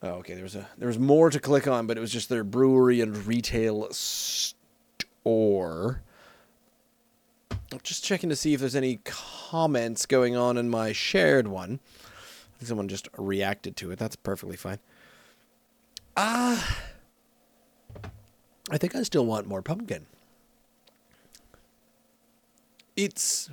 Oh, 0.03 0.11
okay. 0.19 0.35
There 0.35 0.45
was 0.45 0.55
a 0.55 0.69
there 0.79 0.89
was 0.89 0.99
more 0.99 1.31
to 1.31 1.41
click 1.41 1.67
on, 1.67 1.87
but 1.87 1.97
it 1.97 2.01
was 2.01 2.13
just 2.13 2.29
their 2.29 2.45
brewery 2.45 3.01
and 3.01 3.27
retail 3.27 3.89
store. 3.91 4.43
I'm 7.73 7.81
just 7.83 8.05
checking 8.05 8.31
to 8.31 8.37
see 8.37 8.55
if 8.55 8.61
there's 8.61 8.77
any 8.77 9.01
comments 9.05 10.07
going 10.07 10.37
on 10.37 10.57
in 10.57 10.69
my 10.71 10.93
shared 10.93 11.49
one. 11.49 11.81
Someone 12.63 12.89
just 12.89 13.09
reacted 13.17 13.77
to 13.77 13.91
it. 13.91 13.99
That's 13.99 14.17
perfectly 14.17 14.57
fine. 14.57 14.79
Ah, 16.17 16.83
uh, 17.95 18.09
I 18.71 18.79
think 18.79 18.95
I 18.95 19.03
still 19.03 19.27
want 19.27 19.47
more 19.47 19.63
pumpkin. 19.63 20.07
It's 22.97 23.51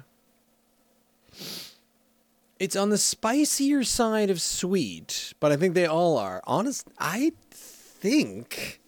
it's 2.60 2.76
on 2.76 2.90
the 2.90 2.98
spicier 2.98 3.84
side 3.84 4.30
of 4.30 4.42
sweet, 4.42 5.34
but 5.40 5.52
I 5.52 5.58
think 5.58 5.74
they 5.74 5.86
all 5.86 6.18
are. 6.18 6.42
Honest, 6.46 6.88
I 6.98 7.34
think. 7.52 8.80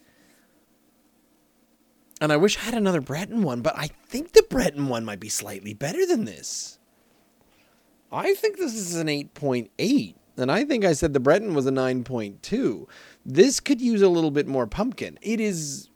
And 2.21 2.32
I 2.32 2.38
wish 2.38 2.58
I 2.58 2.62
had 2.62 2.73
another 2.73 3.01
Breton 3.01 3.43
one, 3.43 3.62
but 3.62 3.78
I 3.78 3.88
think 4.08 4.32
the 4.32 4.45
Breton 4.49 4.88
one 4.88 5.04
might 5.04 5.19
be 5.19 5.28
slightly 5.30 5.73
better 5.73 6.06
than 6.06 6.23
this. 6.23 6.80
I 8.15 8.34
think 8.34 8.58
this 8.58 8.73
is 8.73 8.95
an 8.95 9.08
8.8. 9.08 10.15
And 10.38 10.51
I 10.51 10.65
think 10.65 10.84
I 10.86 10.93
said 10.93 11.13
the 11.13 11.19
Breton 11.19 11.54
was 11.54 11.65
a 11.65 11.71
9.2. 11.71 12.88
This 13.25 13.60
could 13.60 13.82
use 13.82 14.01
a 14.01 14.10
little 14.10 14.32
bit 14.32 14.47
more 14.47 14.67
pumpkin. 14.67 15.19
It 15.21 15.39
is 15.39 15.89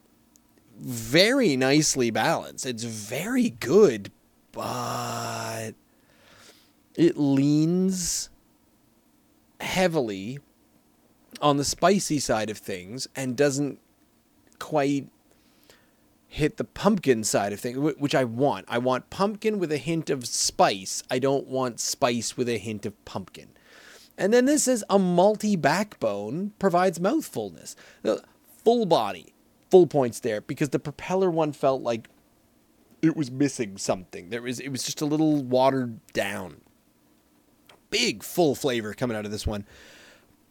very 0.80 1.56
nicely 1.58 2.10
balanced. 2.12 2.66
It's 2.66 2.84
very 2.84 3.50
good, 3.50 4.12
but 4.52 5.72
it 6.96 7.18
leans 7.18 8.30
heavily 9.60 10.40
on 11.42 11.58
the 11.58 11.66
spicy 11.66 12.20
side 12.20 12.50
of 12.50 12.58
things 12.58 13.08
and 13.16 13.36
doesn't 13.36 13.80
quite 14.58 15.08
hit 16.32 16.58
the 16.58 16.64
pumpkin 16.64 17.24
side 17.24 17.52
of 17.52 17.60
things, 17.60 17.78
which 17.98 18.14
I 18.14 18.24
want. 18.24 18.66
I 18.70 18.78
want 18.78 19.10
pumpkin 19.10 19.58
with 19.58 19.72
a 19.72 19.78
hint 19.78 20.12
of 20.12 20.28
spice. 20.28 21.04
I 21.10 21.18
don't 21.18 21.48
want 21.48 21.80
spice 21.80 22.38
with 22.38 22.48
a 22.48 22.60
hint 22.60 22.86
of 22.86 23.04
pumpkin. 23.04 23.50
And 24.16 24.32
then 24.32 24.46
this 24.46 24.68
is 24.68 24.86
a 24.90 25.00
malty 25.00 25.60
backbone 25.60 26.54
provides 26.60 27.00
mouthfulness. 27.00 27.76
Full 28.64 28.86
body, 28.86 29.34
full 29.72 29.88
points 29.88 30.20
there 30.20 30.40
because 30.42 30.70
the 30.70 30.80
propeller 30.80 31.32
one 31.32 31.52
felt 31.52 31.82
like 31.82 32.10
it 33.02 33.18
was 33.18 33.32
missing 33.32 33.78
something. 33.78 34.30
There 34.30 34.44
was 34.44 34.60
it 34.60 34.70
was 34.70 34.84
just 34.84 35.02
a 35.02 35.06
little 35.06 35.42
watered 35.42 36.00
down. 36.14 36.62
Big 37.90 38.22
full 38.22 38.54
flavor 38.54 38.94
coming 38.94 39.18
out 39.18 39.26
of 39.26 39.32
this 39.32 39.48
one. 39.48 39.66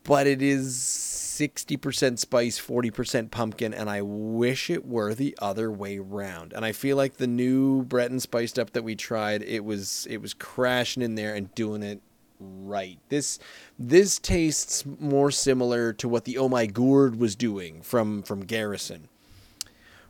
But 0.02 0.26
it 0.26 0.42
is 0.42 0.92
60% 1.38 2.18
spice, 2.18 2.60
40% 2.60 3.30
pumpkin, 3.30 3.72
and 3.72 3.88
I 3.88 4.02
wish 4.02 4.70
it 4.70 4.84
were 4.84 5.14
the 5.14 5.36
other 5.40 5.70
way 5.70 5.98
round. 5.98 6.52
And 6.52 6.64
I 6.64 6.72
feel 6.72 6.96
like 6.96 7.16
the 7.16 7.28
new 7.28 7.84
Breton 7.84 8.18
spiced 8.18 8.58
up 8.58 8.72
that 8.72 8.82
we 8.82 8.96
tried, 8.96 9.42
it 9.42 9.64
was 9.64 10.06
it 10.10 10.18
was 10.20 10.34
crashing 10.34 11.02
in 11.02 11.14
there 11.14 11.34
and 11.34 11.54
doing 11.54 11.84
it 11.84 12.02
right. 12.40 12.98
This 13.08 13.38
this 13.78 14.18
tastes 14.18 14.84
more 14.98 15.30
similar 15.30 15.92
to 15.94 16.08
what 16.08 16.24
the 16.24 16.38
Oh 16.38 16.48
My 16.48 16.66
Gourd 16.66 17.20
was 17.20 17.36
doing 17.36 17.82
from 17.82 18.22
from 18.22 18.44
Garrison, 18.44 19.08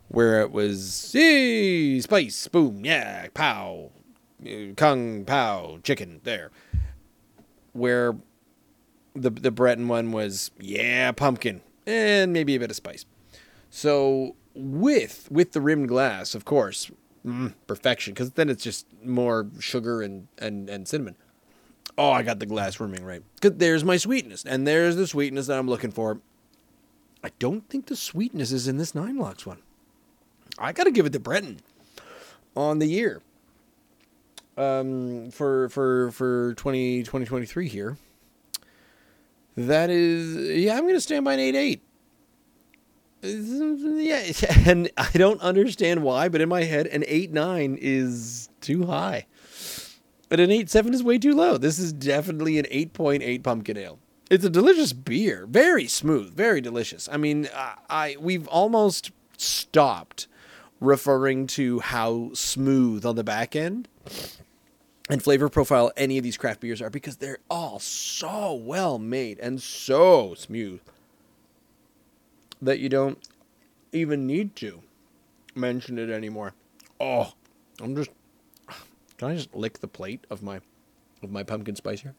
where 0.09 0.41
it 0.41 0.51
was 0.51 1.11
hey 1.13 2.01
spice 2.01 2.49
boom 2.49 2.85
yeah 2.85 3.27
pow, 3.35 3.91
kung 4.77 5.27
pow 5.27 5.79
chicken 5.83 6.21
there, 6.25 6.51
where 7.73 8.17
the 9.23 9.31
the 9.31 9.51
Breton 9.51 9.89
one 9.89 10.13
was 10.13 10.51
yeah 10.59 11.13
pumpkin 11.13 11.61
and 11.87 12.33
maybe 12.33 12.55
a 12.55 12.61
bit 12.61 12.71
of 12.71 12.77
spice. 12.77 13.05
So 13.71 14.37
with 14.55 15.29
with 15.31 15.53
the 15.53 15.61
rimmed 15.61 15.89
glass, 15.89 16.35
of 16.35 16.45
course, 16.45 16.91
mm, 17.25 17.55
perfection 17.67 18.15
because 18.15 18.33
then 18.33 18.49
it's 18.49 18.63
just 18.63 18.87
more 19.05 19.49
sugar 19.59 20.03
and 20.03 20.29
and 20.39 20.69
and 20.69 20.87
cinnamon. 20.87 21.17
Oh, 21.97 22.11
I 22.11 22.23
got 22.23 22.39
the 22.39 22.47
glass 22.47 22.79
rimming 22.79 23.05
right. 23.05 23.23
Cause 23.41 23.53
there's 23.57 23.85
my 23.85 23.97
sweetness, 23.97 24.45
and 24.45 24.67
there's 24.67 24.97
the 24.97 25.07
sweetness 25.07 25.49
that 25.49 25.59
I'm 25.59 25.69
looking 25.69 25.91
for. 25.91 26.21
I 27.25 27.31
don't 27.41 27.69
think 27.69 27.87
the 27.87 27.97
sweetness 27.97 28.53
is 28.53 28.69
in 28.69 28.77
this 28.77 28.95
nine 28.95 29.19
Locks 29.19 29.45
one. 29.45 29.59
I 30.59 30.73
got 30.73 30.85
to 30.85 30.91
give 30.91 31.07
it 31.07 31.13
to 31.13 31.21
Breton 31.21 31.61
on 32.57 32.79
the 32.79 32.87
year. 32.87 33.23
Um, 34.57 35.31
for 35.31 35.69
for 35.69 36.11
for 36.11 36.55
20, 36.55 37.05
2023 37.05 37.69
here. 37.69 37.97
That 39.59 39.91
is, 39.91 40.57
yeah, 40.57 40.77
I'm 40.77 40.83
going 40.83 40.95
to 40.95 41.01
stand 41.01 41.25
by 41.25 41.33
an 41.33 41.41
8 41.41 41.57
8. 41.57 41.83
Yeah, 43.23 44.23
and 44.71 44.89
I 44.97 45.11
don't 45.15 45.41
understand 45.41 46.05
why, 46.05 46.29
but 46.29 46.41
in 46.41 46.49
my 46.49 46.63
head, 46.63 46.87
an 46.87 47.03
8 47.05 47.33
9 47.33 47.77
is 47.81 48.51
too 48.61 48.87
high. 48.87 49.27
But 50.29 50.39
an 50.39 50.53
8 50.53 50.71
7 50.71 50.95
is 50.95 51.03
way 51.03 51.19
too 51.19 51.35
low. 51.35 51.59
This 51.59 51.81
is 51.81 51.93
definitely 51.93 52.61
an 52.61 52.67
8.8 52.67 53.43
pumpkin 53.43 53.77
ale. 53.77 53.99
It's 54.31 54.45
a 54.45 54.51
delicious 54.51 54.93
beer, 54.93 55.45
very 55.49 55.89
smooth, 55.89 56.37
very 56.37 56.61
delicious. 56.61 57.09
I 57.11 57.17
mean, 57.17 57.49
I, 57.53 57.75
I 57.91 58.17
we've 58.21 58.47
almost 58.47 59.11
stopped 59.39 60.29
referring 60.81 61.49
to 61.49 61.81
how 61.81 62.31
smooth 62.33 63.05
on 63.05 63.17
the 63.17 63.25
back 63.25 63.57
end 63.57 63.89
and 65.09 65.23
flavor 65.23 65.49
profile 65.49 65.91
any 65.97 66.19
of 66.19 66.25
these 66.25 66.37
craft 66.37 66.61
beers 66.61 66.83
are 66.83 66.91
because 66.91 67.17
they're 67.17 67.39
all 67.51 67.79
so 67.79 68.55
well 68.55 68.99
made 68.99 69.39
and 69.39 69.61
so 69.63 70.35
smooth 70.35 70.81
that 72.61 72.79
you 72.79 72.89
don't 72.89 73.19
even 73.93 74.27
need 74.27 74.55
to 74.57 74.83
mention 75.55 75.99
it 75.99 76.11
anymore. 76.11 76.55
Oh, 77.01 77.33
I'm 77.81 77.97
just 77.97 78.11
can 79.17 79.31
I 79.31 79.35
just 79.35 79.55
lick 79.55 79.81
the 79.81 79.89
plate 79.89 80.27
of 80.31 80.43
my 80.43 80.61
of 81.23 81.31
my 81.31 81.43
pumpkin 81.43 81.77
spice 81.77 82.03
here? 82.03 82.15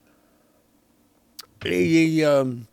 Hey, 1.63 2.23
um 2.23 2.67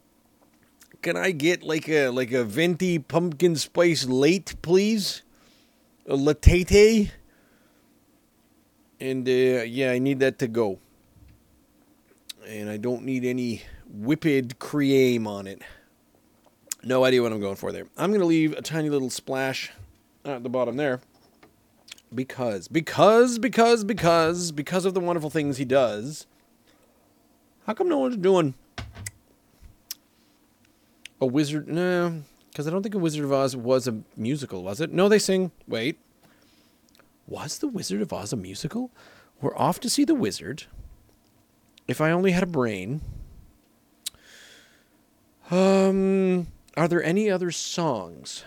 can 1.03 1.17
I 1.17 1.31
get 1.31 1.63
like 1.63 1.89
a 1.89 2.09
like 2.09 2.33
a 2.33 2.45
venti 2.45 2.99
pumpkin 2.99 3.57
spice 3.57 4.07
late, 4.07 4.55
please? 4.63 5.23
A 6.09 6.17
latte? 6.17 7.11
And 9.01 9.29
uh, 9.29 9.31
yeah, 9.31 9.91
I 9.91 9.99
need 9.99 10.21
that 10.21 10.39
to 10.41 10.49
go. 10.49 10.79
And 12.47 12.71
I 12.71 12.77
don't 12.77 13.05
need 13.05 13.25
any 13.25 13.63
whipped 13.89 14.59
cream 14.59 15.27
on 15.27 15.47
it. 15.47 15.63
No 16.83 17.05
idea 17.05 17.23
what 17.23 17.33
I'm 17.33 17.41
going 17.41 17.57
for 17.57 17.73
there. 17.73 17.87
I'm 17.97 18.11
going 18.11 18.21
to 18.21 18.27
leave 18.27 18.53
a 18.53 18.63
tiny 18.63 18.89
little 18.89 19.11
splash 19.11 19.73
at 20.25 20.43
the 20.43 20.49
bottom 20.49 20.77
there. 20.77 21.01
Because, 22.15 22.69
because, 22.69 23.39
because, 23.39 23.83
because, 23.83 24.53
because 24.53 24.85
of 24.85 24.95
the 24.95 25.01
wonderful 25.01 25.29
things 25.29 25.57
he 25.57 25.65
does. 25.65 26.27
How 27.67 27.75
come 27.75 27.89
no 27.89 27.99
one's 27.99 28.17
doing 28.17 28.55
a 31.21 31.27
wizard? 31.27 31.67
No, 31.67 32.23
because 32.57 32.69
I 32.69 32.71
don't 32.71 32.83
think 32.83 32.95
a 32.95 32.99
Wizard 32.99 33.25
of 33.25 33.33
Oz 33.33 33.57
was 33.57 33.89
a 33.89 33.99
musical, 34.17 34.63
was 34.63 34.81
it? 34.81 34.93
No, 34.93 35.09
they 35.09 35.19
sing. 35.19 35.51
Wait. 35.67 35.99
Was 37.27 37.59
The 37.59 37.69
Wizard 37.69 38.03
of 38.03 38.13
Oz 38.13 38.33
a 38.33 38.37
musical? 38.37 38.91
We're 39.41 39.57
off 39.57 39.81
to 39.81 39.91
see 39.91 40.05
the 40.05 40.15
wizard. 40.15 40.65
If 41.89 42.01
I 42.01 42.11
only 42.11 42.33
had 42.33 42.43
a 42.43 42.47
brain. 42.47 43.01
Um, 45.51 46.49
are 46.77 46.89
there 46.89 47.03
any 47.03 47.31
other 47.31 47.51
songs 47.51 48.45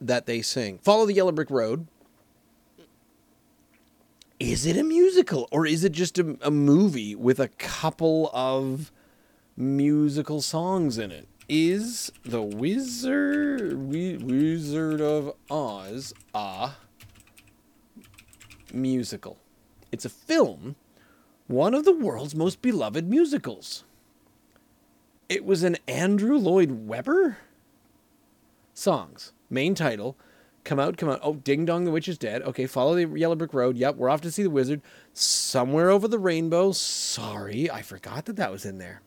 that 0.00 0.26
they 0.26 0.42
sing? 0.42 0.78
Follow 0.78 1.06
the 1.06 1.14
Yellow 1.14 1.32
Brick 1.32 1.50
Road. 1.50 1.86
Is 4.40 4.66
it 4.66 4.76
a 4.76 4.82
musical 4.82 5.48
or 5.52 5.66
is 5.66 5.84
it 5.84 5.92
just 5.92 6.18
a, 6.18 6.36
a 6.42 6.50
movie 6.50 7.14
with 7.14 7.38
a 7.38 7.48
couple 7.48 8.30
of 8.34 8.90
musical 9.56 10.42
songs 10.42 10.98
in 10.98 11.12
it? 11.12 11.28
Is 11.46 12.10
the 12.24 12.40
Wizard 12.40 13.76
Wizard 13.90 15.00
of 15.02 15.34
Oz 15.50 16.14
a 16.34 16.70
musical? 18.72 19.36
It's 19.92 20.06
a 20.06 20.08
film, 20.08 20.76
one 21.46 21.74
of 21.74 21.84
the 21.84 21.92
world's 21.92 22.34
most 22.34 22.62
beloved 22.62 23.10
musicals. 23.10 23.84
It 25.28 25.44
was 25.44 25.62
an 25.62 25.76
Andrew 25.86 26.38
Lloyd 26.38 26.86
Webber 26.86 27.36
songs. 28.72 29.32
Main 29.50 29.74
title, 29.74 30.16
come 30.64 30.80
out, 30.80 30.96
come 30.96 31.10
out. 31.10 31.20
Oh, 31.22 31.34
Ding 31.34 31.66
Dong, 31.66 31.84
the 31.84 31.90
Witch 31.90 32.08
is 32.08 32.16
dead. 32.16 32.40
Okay, 32.40 32.66
follow 32.66 32.94
the 32.94 33.18
Yellow 33.18 33.36
Brick 33.36 33.52
Road. 33.52 33.76
Yep, 33.76 33.96
we're 33.96 34.08
off 34.08 34.22
to 34.22 34.30
see 34.30 34.42
the 34.42 34.48
wizard. 34.48 34.80
Somewhere 35.12 35.90
over 35.90 36.08
the 36.08 36.18
rainbow. 36.18 36.72
Sorry, 36.72 37.70
I 37.70 37.82
forgot 37.82 38.24
that 38.24 38.36
that 38.36 38.50
was 38.50 38.64
in 38.64 38.78
there. 38.78 39.02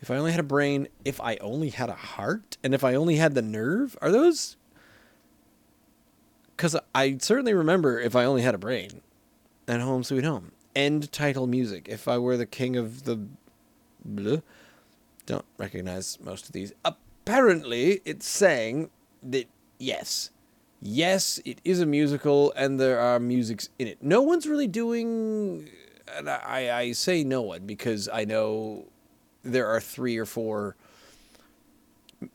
If 0.00 0.10
I 0.10 0.16
only 0.16 0.30
had 0.30 0.40
a 0.40 0.44
brain, 0.44 0.88
if 1.04 1.20
I 1.20 1.36
only 1.36 1.70
had 1.70 1.88
a 1.88 1.94
heart, 1.94 2.56
and 2.62 2.74
if 2.74 2.84
I 2.84 2.94
only 2.94 3.16
had 3.16 3.34
the 3.34 3.42
nerve, 3.42 3.96
are 4.00 4.10
those? 4.10 4.56
Because 6.56 6.76
I 6.94 7.18
certainly 7.20 7.54
remember 7.54 7.98
if 7.98 8.14
I 8.14 8.24
only 8.24 8.42
had 8.42 8.54
a 8.54 8.58
brain, 8.58 9.00
and 9.66 9.82
Home 9.82 10.04
Sweet 10.04 10.24
Home. 10.24 10.52
End 10.76 11.10
title 11.10 11.46
music. 11.46 11.88
If 11.88 12.06
I 12.06 12.18
were 12.18 12.36
the 12.36 12.46
king 12.46 12.76
of 12.76 13.04
the, 13.04 13.26
blah, 14.04 14.38
don't 15.26 15.44
recognize 15.56 16.18
most 16.20 16.46
of 16.46 16.52
these. 16.52 16.72
Apparently, 16.84 18.00
it's 18.04 18.26
saying 18.26 18.90
that 19.22 19.46
yes, 19.78 20.30
yes, 20.80 21.40
it 21.44 21.60
is 21.64 21.80
a 21.80 21.86
musical, 21.86 22.52
and 22.56 22.78
there 22.78 23.00
are 23.00 23.18
musics 23.18 23.68
in 23.78 23.88
it. 23.88 23.98
No 24.00 24.22
one's 24.22 24.46
really 24.46 24.68
doing. 24.68 25.68
And 26.16 26.30
I, 26.30 26.78
I 26.78 26.92
say 26.92 27.24
no 27.24 27.42
one 27.42 27.66
because 27.66 28.08
I 28.08 28.24
know 28.24 28.86
there 29.52 29.66
are 29.68 29.80
three 29.80 30.16
or 30.16 30.26
four 30.26 30.76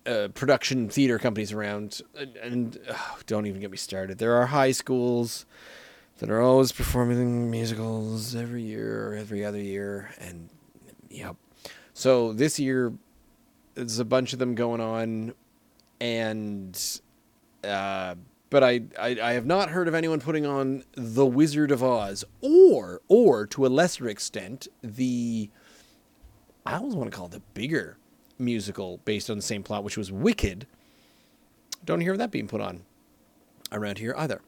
uh, 0.05 0.29
production 0.33 0.89
theater 0.89 1.19
companies 1.19 1.51
around, 1.51 2.01
and, 2.17 2.35
and 2.37 2.79
oh, 2.89 3.17
don't 3.27 3.45
even 3.45 3.59
get 3.59 3.71
me 3.71 3.77
started. 3.77 4.17
There 4.17 4.35
are 4.35 4.47
high 4.47 4.71
schools 4.71 5.45
that 6.19 6.29
are 6.29 6.41
always 6.41 6.71
performing 6.71 7.51
musicals 7.51 8.35
every 8.35 8.63
year 8.63 9.09
or 9.09 9.15
every 9.15 9.43
other 9.43 9.59
year, 9.59 10.11
and 10.19 10.49
yep. 11.09 11.35
So 11.93 12.33
this 12.33 12.59
year, 12.59 12.93
there's 13.75 13.99
a 13.99 14.05
bunch 14.05 14.33
of 14.33 14.39
them 14.39 14.55
going 14.55 14.81
on, 14.81 15.33
and 15.99 16.99
uh, 17.63 18.15
but 18.49 18.63
I, 18.63 18.81
I 18.99 19.17
I 19.21 19.33
have 19.33 19.45
not 19.45 19.69
heard 19.69 19.87
of 19.87 19.95
anyone 19.95 20.19
putting 20.19 20.45
on 20.45 20.83
the 20.93 21.25
Wizard 21.25 21.71
of 21.71 21.83
Oz, 21.83 22.23
or 22.39 23.01
or 23.07 23.45
to 23.47 23.65
a 23.65 23.67
lesser 23.67 24.07
extent 24.07 24.67
the 24.81 25.49
I 26.65 26.75
always 26.75 26.95
want 26.95 27.11
to 27.11 27.15
call 27.17 27.27
it 27.27 27.31
the 27.31 27.41
bigger 27.53 27.97
musical 28.39 28.99
based 29.05 29.29
on 29.29 29.37
the 29.37 29.43
same 29.43 29.63
plot, 29.63 29.83
which 29.83 29.97
was 29.97 30.11
Wicked. 30.11 30.65
Don't 31.85 32.01
hear 32.01 32.15
that 32.17 32.31
being 32.31 32.47
put 32.47 32.61
on 32.61 32.83
around 33.71 33.97
here 33.97 34.15
either. 34.17 34.41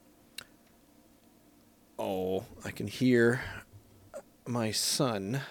Oh, 1.99 2.45
I 2.63 2.71
can 2.71 2.87
hear 2.87 3.41
my 4.47 4.71
son 4.71 5.41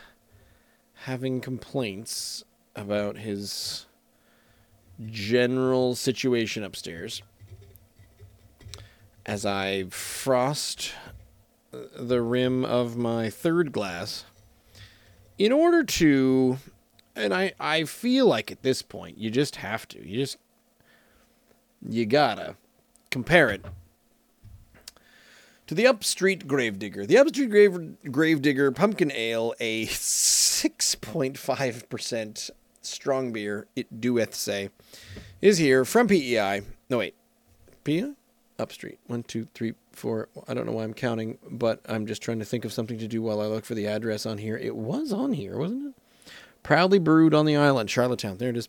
having 1.04 1.40
complaints 1.40 2.44
about 2.76 3.18
his 3.18 3.86
general 5.06 5.94
situation 5.94 6.62
upstairs. 6.62 7.22
as 9.26 9.46
I 9.46 9.84
frost 9.84 10.92
the 11.72 12.20
rim 12.22 12.64
of 12.64 12.96
my 12.96 13.30
third 13.30 13.72
glass 13.72 14.24
in 15.38 15.52
order 15.52 15.84
to 15.84 16.58
and 17.16 17.34
I 17.34 17.52
I 17.60 17.84
feel 17.84 18.26
like 18.26 18.50
at 18.50 18.62
this 18.62 18.82
point 18.82 19.18
you 19.18 19.30
just 19.30 19.56
have 19.56 19.86
to. 19.88 20.06
You 20.06 20.18
just 20.18 20.38
you 21.88 22.04
gotta 22.06 22.56
compare 23.10 23.50
it 23.50 23.64
to 25.66 25.74
the 25.74 25.86
Upstreet 25.86 26.46
Gravedigger. 26.46 27.06
The 27.06 27.18
Upstreet 27.18 27.50
Grave, 27.50 27.96
Gravedigger 28.10 28.72
Pumpkin 28.72 29.12
Ale, 29.12 29.54
a 29.60 29.84
6.5% 29.86 32.50
strong 32.82 33.32
beer, 33.32 33.66
it 33.74 33.98
doeth 34.00 34.34
say, 34.34 34.68
is 35.40 35.58
here 35.58 35.84
from 35.84 36.08
PEI. 36.08 36.62
No, 36.90 36.98
wait. 36.98 37.14
PEI? 37.84 38.12
Upstreet. 38.58 38.98
One, 39.06 39.22
two, 39.22 39.46
three, 39.54 39.74
four. 39.96 40.28
I 40.48 40.54
don't 40.54 40.66
know 40.66 40.72
why 40.72 40.84
I'm 40.84 40.94
counting, 40.94 41.38
but 41.50 41.80
I'm 41.88 42.06
just 42.06 42.22
trying 42.22 42.38
to 42.38 42.44
think 42.44 42.64
of 42.64 42.72
something 42.72 42.98
to 42.98 43.08
do 43.08 43.22
while 43.22 43.40
I 43.40 43.46
look 43.46 43.64
for 43.64 43.74
the 43.74 43.86
address 43.86 44.26
on 44.26 44.38
here. 44.38 44.56
It 44.56 44.76
was 44.76 45.12
on 45.12 45.32
here, 45.32 45.58
wasn't 45.58 45.88
it? 45.88 46.32
Proudly 46.62 46.98
brewed 46.98 47.34
on 47.34 47.46
the 47.46 47.56
island, 47.56 47.90
Charlottetown. 47.90 48.38
There 48.38 48.50
it 48.50 48.56
is. 48.56 48.68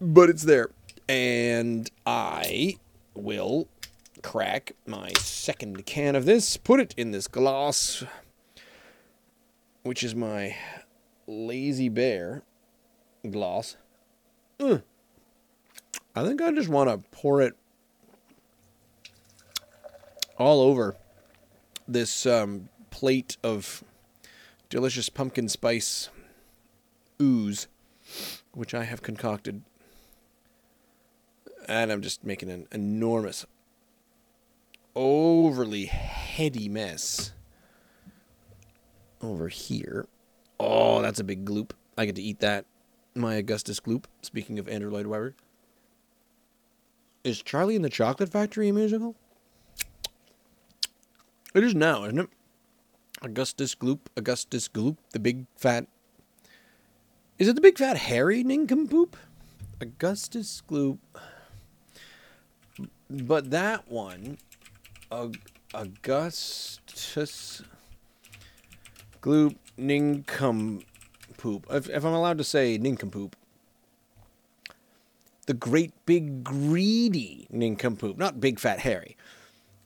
But 0.00 0.28
it's 0.28 0.42
there. 0.42 0.70
And 1.08 1.90
I 2.04 2.76
will 3.14 3.68
crack 4.22 4.72
my 4.86 5.12
second 5.12 5.86
can 5.86 6.16
of 6.16 6.24
this, 6.24 6.56
put 6.56 6.80
it 6.80 6.94
in 6.96 7.12
this 7.12 7.28
glass, 7.28 8.04
which 9.82 10.02
is 10.02 10.14
my 10.14 10.56
lazy 11.26 11.88
bear 11.88 12.42
glass. 13.30 13.76
Ugh. 14.60 14.82
I 16.14 16.24
think 16.24 16.42
I 16.42 16.50
just 16.50 16.68
want 16.68 16.90
to 16.90 16.98
pour 17.10 17.40
it 17.40 17.54
all 20.38 20.60
over 20.60 20.96
this 21.88 22.26
um, 22.26 22.68
plate 22.90 23.36
of 23.42 23.84
delicious 24.68 25.08
pumpkin 25.08 25.48
spice 25.48 26.08
ooze, 27.20 27.68
which 28.52 28.74
I 28.74 28.84
have 28.84 29.02
concocted. 29.02 29.62
And 31.68 31.90
I'm 31.90 32.02
just 32.02 32.24
making 32.24 32.50
an 32.50 32.68
enormous 32.72 33.44
overly 34.94 35.86
heady 35.86 36.68
mess 36.68 37.32
over 39.22 39.48
here. 39.48 40.06
Oh, 40.58 41.02
that's 41.02 41.20
a 41.20 41.24
big 41.24 41.44
gloop. 41.44 41.72
I 41.98 42.06
get 42.06 42.14
to 42.16 42.22
eat 42.22 42.40
that. 42.40 42.66
My 43.14 43.34
Augustus 43.34 43.80
gloop. 43.80 44.04
Speaking 44.22 44.58
of 44.58 44.68
Andrew 44.68 44.90
Lloyd 44.90 45.06
Webber. 45.06 45.34
Is 47.24 47.42
Charlie 47.42 47.76
in 47.76 47.82
the 47.82 47.90
Chocolate 47.90 48.28
Factory 48.28 48.68
a 48.68 48.72
musical? 48.72 49.16
It 51.56 51.64
is 51.64 51.74
now, 51.74 52.04
isn't 52.04 52.18
it? 52.18 52.28
Augustus 53.22 53.74
Gloop, 53.74 54.00
Augustus 54.14 54.68
Gloop, 54.68 54.98
the 55.12 55.18
big 55.18 55.46
fat. 55.56 55.86
Is 57.38 57.48
it 57.48 57.54
the 57.54 57.62
big 57.62 57.78
fat 57.78 57.96
hairy 57.96 58.44
nincompoop? 58.44 59.16
Augustus 59.80 60.62
Gloop. 60.68 60.98
But 63.08 63.50
that 63.52 63.90
one 63.90 64.36
Augustus 65.72 67.62
Gloop 69.22 69.56
Nincompoop. 69.78 70.84
If, 71.70 71.88
if 71.88 72.04
I'm 72.04 72.12
allowed 72.12 72.36
to 72.36 72.44
say 72.44 72.76
nincompoop. 72.76 73.34
The 75.46 75.54
great 75.54 75.94
big 76.04 76.44
greedy 76.44 77.46
nincompoop, 77.50 78.18
not 78.18 78.40
big 78.40 78.60
fat 78.60 78.80
Harry. 78.80 79.16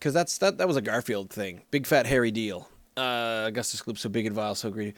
Because 0.01 0.14
that's 0.14 0.38
that 0.38 0.57
that 0.59 0.66
was 0.66 0.78
a 0.78 0.82
Garfield 0.82 1.30
thing. 1.30 1.61
Big 1.70 1.86
fat 1.86 2.07
hairy 2.07 2.30
deal. 2.30 2.68
Uh, 2.96 3.44
Augustus 3.48 3.82
Gloop 3.82 3.98
so 3.98 4.09
big 4.09 4.26
and 4.26 4.34
vile, 4.34 4.55
so 4.55 4.70
greedy. 4.70 4.94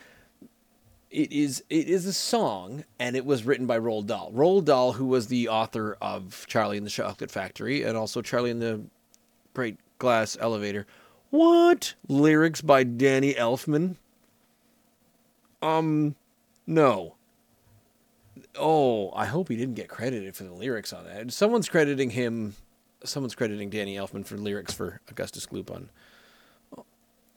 It 1.11 1.33
is 1.33 1.63
it 1.69 1.89
is 1.89 2.07
a 2.07 2.13
song, 2.13 2.85
and 3.01 3.17
it 3.17 3.27
was 3.27 3.45
written 3.45 3.67
by 3.67 3.79
Roald 3.79 4.07
Dahl. 4.07 4.31
Roald 4.33 4.65
Dahl, 4.65 4.93
who 4.93 5.07
was 5.07 5.27
the 5.27 5.49
author 5.49 5.99
of 6.01 6.47
Charlie 6.49 6.77
and 6.77 6.87
the 6.87 6.91
Chocolate 6.91 7.33
Factory, 7.33 7.83
and 7.83 7.97
also 7.97 8.23
Charlie 8.23 8.53
and 8.53 8.63
the 8.63 8.81
Great 9.55 9.77
Glass 9.99 10.39
Elevator. 10.41 10.87
What? 11.31 11.95
Lyrics 12.09 12.61
by 12.61 12.85
Danny 12.85 13.35
Elfman? 13.35 13.97
Um, 15.61 16.15
no. 16.67 17.17
Oh, 18.57 19.13
I 19.15 19.27
hope 19.27 19.49
he 19.49 19.57
didn't 19.57 19.75
get 19.75 19.89
credited 19.89 20.37
for 20.37 20.45
the 20.45 20.53
lyrics 20.53 20.93
on 20.93 21.05
that. 21.05 21.33
Someone's 21.33 21.69
crediting 21.69 22.11
him. 22.11 22.55
Someone's 23.05 23.35
crediting 23.35 23.71
Danny 23.71 23.97
Elfman 23.97 24.27
for 24.27 24.37
lyrics 24.37 24.73
for 24.73 25.01
Augustus 25.09 25.47
Gloop 25.47 25.71
on. 25.71 25.91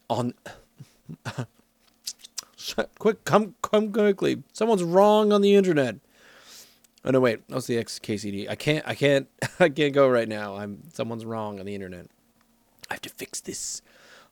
On. 0.09 0.33
Quick, 2.97 3.23
come, 3.25 3.55
come 3.61 3.91
quickly. 3.91 4.41
Someone's 4.53 4.83
wrong 4.83 5.31
on 5.31 5.41
the 5.41 5.55
internet. 5.55 5.97
Oh 7.03 7.11
no, 7.11 7.19
wait. 7.19 7.47
That's 7.47 7.67
the 7.67 7.77
XKCD. 7.77 8.49
I 8.49 8.55
can't. 8.55 8.87
I 8.87 8.95
can't. 8.95 9.27
I 9.59 9.69
can't 9.69 9.93
go 9.93 10.09
right 10.09 10.27
now. 10.27 10.55
I'm. 10.55 10.81
Someone's 10.91 11.25
wrong 11.25 11.59
on 11.59 11.67
the 11.67 11.75
internet. 11.75 12.07
I 12.89 12.95
have 12.95 13.01
to 13.01 13.09
fix 13.09 13.39
this. 13.41 13.83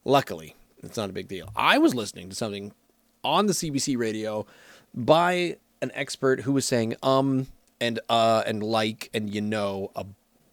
Luckily, 0.04 0.56
it's 0.82 0.98
not 0.98 1.10
a 1.10 1.14
big 1.14 1.28
deal. 1.28 1.50
I 1.56 1.78
was 1.78 1.94
listening 1.94 2.30
to 2.30 2.36
something 2.36 2.74
on 3.24 3.46
the 3.46 3.54
CBC 3.54 3.98
radio 3.98 4.46
by 4.94 5.58
an 5.82 5.92
expert 5.94 6.42
who 6.42 6.52
was 6.52 6.66
saying 6.66 6.96
um 7.04 7.48
and 7.80 8.00
uh 8.10 8.44
and 8.46 8.64
like 8.64 9.10
and 9.14 9.34
you 9.34 9.42
know 9.42 9.92
a 9.96 10.06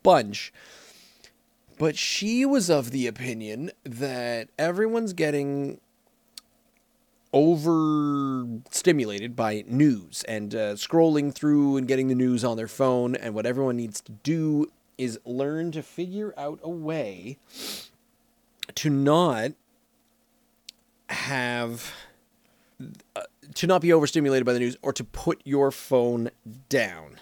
bunch. 0.02 0.52
But 1.78 1.96
she 1.96 2.44
was 2.44 2.68
of 2.68 2.90
the 2.90 3.06
opinion 3.06 3.70
that 3.84 4.48
everyone's 4.58 5.14
getting 5.14 5.80
overstimulated 7.32 9.36
by 9.36 9.64
news 9.66 10.24
and 10.24 10.54
uh, 10.54 10.74
scrolling 10.74 11.32
through 11.32 11.76
and 11.76 11.88
getting 11.88 12.08
the 12.08 12.14
news 12.14 12.44
on 12.44 12.56
their 12.56 12.68
phone. 12.68 13.14
And 13.14 13.34
what 13.34 13.46
everyone 13.46 13.76
needs 13.76 14.00
to 14.02 14.12
do 14.12 14.70
is 14.98 15.18
learn 15.24 15.72
to 15.72 15.82
figure 15.82 16.34
out 16.36 16.60
a 16.62 16.68
way 16.68 17.38
to 18.74 18.90
not 18.90 19.52
have 21.08 21.92
uh, 23.16 23.22
to 23.54 23.66
not 23.66 23.80
be 23.80 23.92
overstimulated 23.92 24.46
by 24.46 24.52
the 24.52 24.58
news 24.58 24.76
or 24.82 24.92
to 24.92 25.04
put 25.04 25.40
your 25.44 25.70
phone 25.70 26.30
down 26.68 27.16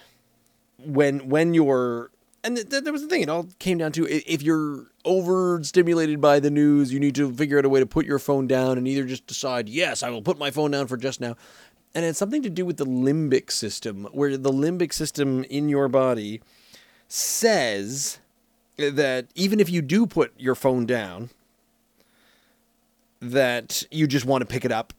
when 0.77 1.29
when 1.29 1.53
you're 1.53 2.11
and 2.43 2.55
th- 2.55 2.69
th- 2.69 2.83
there 2.83 2.93
was 2.93 3.01
the 3.01 3.07
thing 3.07 3.21
it 3.21 3.29
all 3.29 3.47
came 3.59 3.77
down 3.77 3.91
to 3.91 4.07
if 4.07 4.41
you're 4.41 4.87
overstimulated 5.05 6.21
by 6.21 6.39
the 6.39 6.49
news 6.49 6.93
you 6.93 6.99
need 6.99 7.15
to 7.15 7.31
figure 7.33 7.57
out 7.57 7.65
a 7.65 7.69
way 7.69 7.79
to 7.79 7.85
put 7.85 8.05
your 8.05 8.19
phone 8.19 8.47
down 8.47 8.77
and 8.77 8.87
either 8.87 9.05
just 9.05 9.25
decide 9.27 9.69
yes 9.69 10.03
i 10.03 10.09
will 10.09 10.21
put 10.21 10.37
my 10.37 10.51
phone 10.51 10.71
down 10.71 10.87
for 10.87 10.97
just 10.97 11.19
now 11.19 11.35
and 11.95 12.05
it's 12.05 12.19
something 12.19 12.43
to 12.43 12.49
do 12.49 12.65
with 12.65 12.77
the 12.77 12.85
limbic 12.85 13.51
system 13.51 14.07
where 14.11 14.37
the 14.37 14.51
limbic 14.51 14.93
system 14.93 15.43
in 15.45 15.69
your 15.69 15.87
body 15.87 16.41
says 17.07 18.19
that 18.77 19.27
even 19.35 19.59
if 19.59 19.69
you 19.69 19.81
do 19.81 20.05
put 20.05 20.31
your 20.37 20.55
phone 20.55 20.85
down 20.85 21.29
that 23.21 23.83
you 23.91 24.07
just 24.07 24.25
want 24.25 24.41
to 24.41 24.45
pick 24.45 24.63
it 24.63 24.71
up 24.71 24.93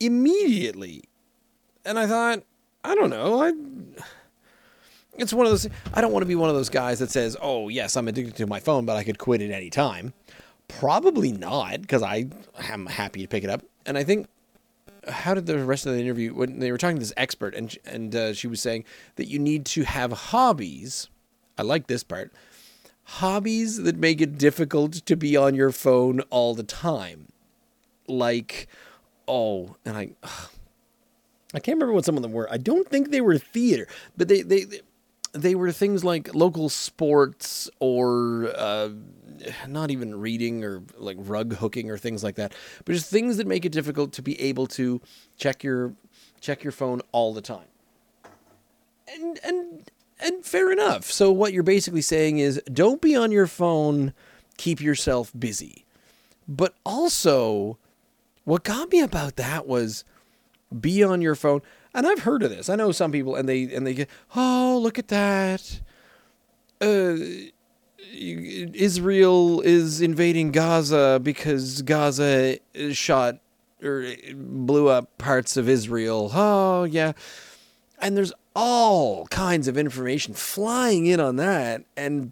immediately. 0.00 1.04
And 1.84 1.98
I 1.98 2.06
thought, 2.06 2.42
I 2.84 2.94
don't 2.94 3.10
know, 3.10 3.42
I 3.42 3.52
it's 5.18 5.32
one 5.32 5.46
of 5.46 5.52
those 5.52 5.68
I 5.92 6.00
don't 6.00 6.12
want 6.12 6.22
to 6.22 6.28
be 6.28 6.34
one 6.34 6.48
of 6.48 6.56
those 6.56 6.68
guys 6.68 6.98
that 7.00 7.10
says, 7.10 7.36
"Oh, 7.40 7.68
yes, 7.68 7.96
I'm 7.96 8.08
addicted 8.08 8.36
to 8.36 8.46
my 8.46 8.60
phone, 8.60 8.84
but 8.84 8.96
I 8.96 9.04
could 9.04 9.18
quit 9.18 9.42
at 9.42 9.50
any 9.50 9.70
time." 9.70 10.14
Probably 10.68 11.32
not, 11.32 11.80
because 11.80 12.02
I 12.02 12.26
am 12.58 12.86
happy 12.86 13.22
to 13.22 13.28
pick 13.28 13.42
it 13.42 13.50
up. 13.50 13.62
And 13.86 13.96
I 13.96 14.04
think 14.04 14.28
how 15.08 15.34
did 15.34 15.46
the 15.46 15.64
rest 15.64 15.86
of 15.86 15.94
the 15.94 16.00
interview 16.00 16.34
when 16.34 16.58
they 16.58 16.70
were 16.70 16.78
talking 16.78 16.96
to 16.96 17.00
this 17.00 17.12
expert 17.16 17.54
and 17.54 17.76
and 17.84 18.14
uh, 18.14 18.34
she 18.34 18.46
was 18.46 18.60
saying 18.60 18.84
that 19.16 19.28
you 19.28 19.38
need 19.38 19.64
to 19.66 19.84
have 19.84 20.12
hobbies. 20.12 21.08
I 21.56 21.62
like 21.62 21.86
this 21.86 22.04
part 22.04 22.32
hobbies 23.08 23.78
that 23.78 23.96
make 23.96 24.20
it 24.20 24.36
difficult 24.36 24.92
to 24.92 25.16
be 25.16 25.34
on 25.34 25.54
your 25.54 25.72
phone 25.72 26.20
all 26.28 26.54
the 26.54 26.62
time. 26.62 27.26
Like, 28.06 28.68
oh, 29.26 29.76
and 29.84 29.96
I, 29.96 30.10
ugh, 30.22 30.50
I 31.54 31.58
can't 31.60 31.76
remember 31.76 31.94
what 31.94 32.04
some 32.04 32.16
of 32.16 32.22
them 32.22 32.32
were. 32.32 32.52
I 32.52 32.58
don't 32.58 32.86
think 32.86 33.10
they 33.10 33.22
were 33.22 33.38
theater, 33.38 33.86
but 34.16 34.28
they 34.28 34.42
they 34.42 34.64
they 34.64 34.80
were 35.54 35.72
things 35.72 36.04
like 36.04 36.34
local 36.34 36.68
sports 36.68 37.68
or 37.80 38.52
uh, 38.56 38.90
not 39.66 39.90
even 39.90 40.18
reading 40.20 40.64
or 40.64 40.82
like 40.96 41.16
rug 41.20 41.54
hooking 41.54 41.90
or 41.90 41.98
things 41.98 42.24
like 42.24 42.36
that, 42.36 42.52
but 42.84 42.92
just 42.92 43.10
things 43.10 43.36
that 43.36 43.46
make 43.46 43.64
it 43.64 43.72
difficult 43.72 44.12
to 44.12 44.22
be 44.22 44.40
able 44.40 44.66
to 44.66 45.00
check 45.36 45.62
your 45.62 45.94
check 46.40 46.62
your 46.62 46.72
phone 46.72 47.00
all 47.12 47.32
the 47.34 47.42
time. 47.42 47.66
And 49.12 49.38
and 49.44 49.90
and 50.20 50.44
fair 50.44 50.72
enough. 50.72 51.04
So 51.04 51.30
what 51.30 51.52
you're 51.52 51.62
basically 51.62 52.02
saying 52.02 52.38
is 52.38 52.60
don't 52.72 53.00
be 53.00 53.14
on 53.14 53.32
your 53.32 53.46
phone, 53.46 54.12
keep 54.56 54.80
yourself 54.80 55.32
busy. 55.38 55.84
But 56.46 56.74
also 56.84 57.78
what 58.44 58.64
got 58.64 58.90
me 58.90 59.00
about 59.00 59.36
that 59.36 59.66
was 59.66 60.04
be 60.80 61.02
on 61.02 61.20
your 61.20 61.34
phone. 61.34 61.60
And 61.98 62.06
I've 62.06 62.20
heard 62.20 62.44
of 62.44 62.50
this. 62.50 62.68
I 62.68 62.76
know 62.76 62.92
some 62.92 63.10
people 63.10 63.34
and 63.34 63.48
they 63.48 63.64
and 63.74 63.84
they 63.84 63.92
get, 63.92 64.08
"Oh, 64.36 64.78
look 64.80 65.00
at 65.00 65.08
that." 65.08 65.80
Uh 66.80 67.16
Israel 68.12 69.60
is 69.62 70.00
invading 70.00 70.52
Gaza 70.52 71.20
because 71.20 71.82
Gaza 71.82 72.58
shot 72.92 73.38
or 73.82 74.14
blew 74.32 74.86
up 74.86 75.18
parts 75.18 75.56
of 75.56 75.68
Israel. 75.68 76.30
Oh, 76.32 76.84
yeah. 76.84 77.12
And 78.00 78.16
there's 78.16 78.32
all 78.54 79.26
kinds 79.26 79.66
of 79.66 79.76
information 79.76 80.34
flying 80.34 81.06
in 81.06 81.18
on 81.18 81.34
that. 81.36 81.82
And 81.96 82.30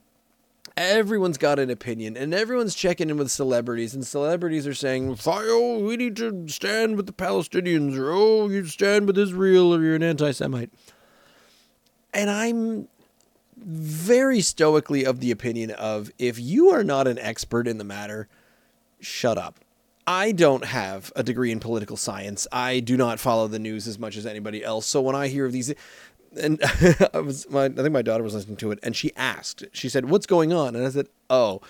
everyone's 0.76 1.38
got 1.38 1.58
an 1.58 1.70
opinion 1.70 2.16
and 2.16 2.34
everyone's 2.34 2.74
checking 2.74 3.08
in 3.08 3.16
with 3.16 3.30
celebrities 3.30 3.94
and 3.94 4.06
celebrities 4.06 4.66
are 4.66 4.74
saying 4.74 5.16
oh 5.26 5.78
we 5.78 5.96
need 5.96 6.14
to 6.14 6.46
stand 6.48 6.96
with 6.96 7.06
the 7.06 7.12
palestinians 7.12 7.96
or 7.96 8.10
oh 8.12 8.48
you 8.48 8.64
stand 8.66 9.06
with 9.06 9.16
israel 9.16 9.74
or 9.74 9.82
you're 9.82 9.94
an 9.94 10.02
anti-semite 10.02 10.70
and 12.12 12.28
i'm 12.28 12.88
very 13.56 14.42
stoically 14.42 15.04
of 15.04 15.20
the 15.20 15.30
opinion 15.30 15.70
of 15.70 16.10
if 16.18 16.38
you 16.38 16.68
are 16.68 16.84
not 16.84 17.08
an 17.08 17.18
expert 17.20 17.66
in 17.66 17.78
the 17.78 17.84
matter 17.84 18.28
shut 19.00 19.38
up 19.38 19.60
I 20.08 20.30
don't 20.30 20.64
have 20.64 21.12
a 21.16 21.24
degree 21.24 21.50
in 21.50 21.58
political 21.58 21.96
science. 21.96 22.46
I 22.52 22.78
do 22.78 22.96
not 22.96 23.18
follow 23.18 23.48
the 23.48 23.58
news 23.58 23.88
as 23.88 23.98
much 23.98 24.16
as 24.16 24.24
anybody 24.24 24.62
else. 24.62 24.86
So 24.86 25.02
when 25.02 25.16
I 25.16 25.26
hear 25.26 25.46
of 25.46 25.52
these, 25.52 25.74
and 26.36 26.60
I 27.14 27.20
was, 27.20 27.48
my, 27.50 27.64
I 27.64 27.68
think 27.68 27.92
my 27.92 28.02
daughter 28.02 28.22
was 28.22 28.34
listening 28.34 28.56
to 28.58 28.70
it, 28.70 28.78
and 28.82 28.94
she 28.94 29.12
asked, 29.16 29.64
she 29.72 29.88
said, 29.88 30.10
"What's 30.10 30.26
going 30.26 30.52
on?" 30.52 30.76
And 30.76 30.86
I 30.86 30.90
said, 30.90 31.08
"Oh," 31.30 31.60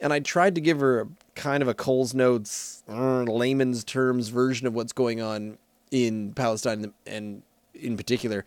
and 0.00 0.12
I 0.12 0.20
tried 0.20 0.54
to 0.54 0.60
give 0.60 0.80
her 0.80 1.00
a, 1.02 1.08
kind 1.34 1.62
of 1.62 1.68
a 1.68 1.74
Coles 1.74 2.14
Notes, 2.14 2.82
uh, 2.88 3.22
layman's 3.22 3.84
terms 3.84 4.28
version 4.28 4.66
of 4.66 4.74
what's 4.74 4.92
going 4.92 5.20
on 5.20 5.58
in 5.90 6.32
Palestine 6.32 6.92
and 7.06 7.42
in 7.74 7.96
particular, 7.96 8.44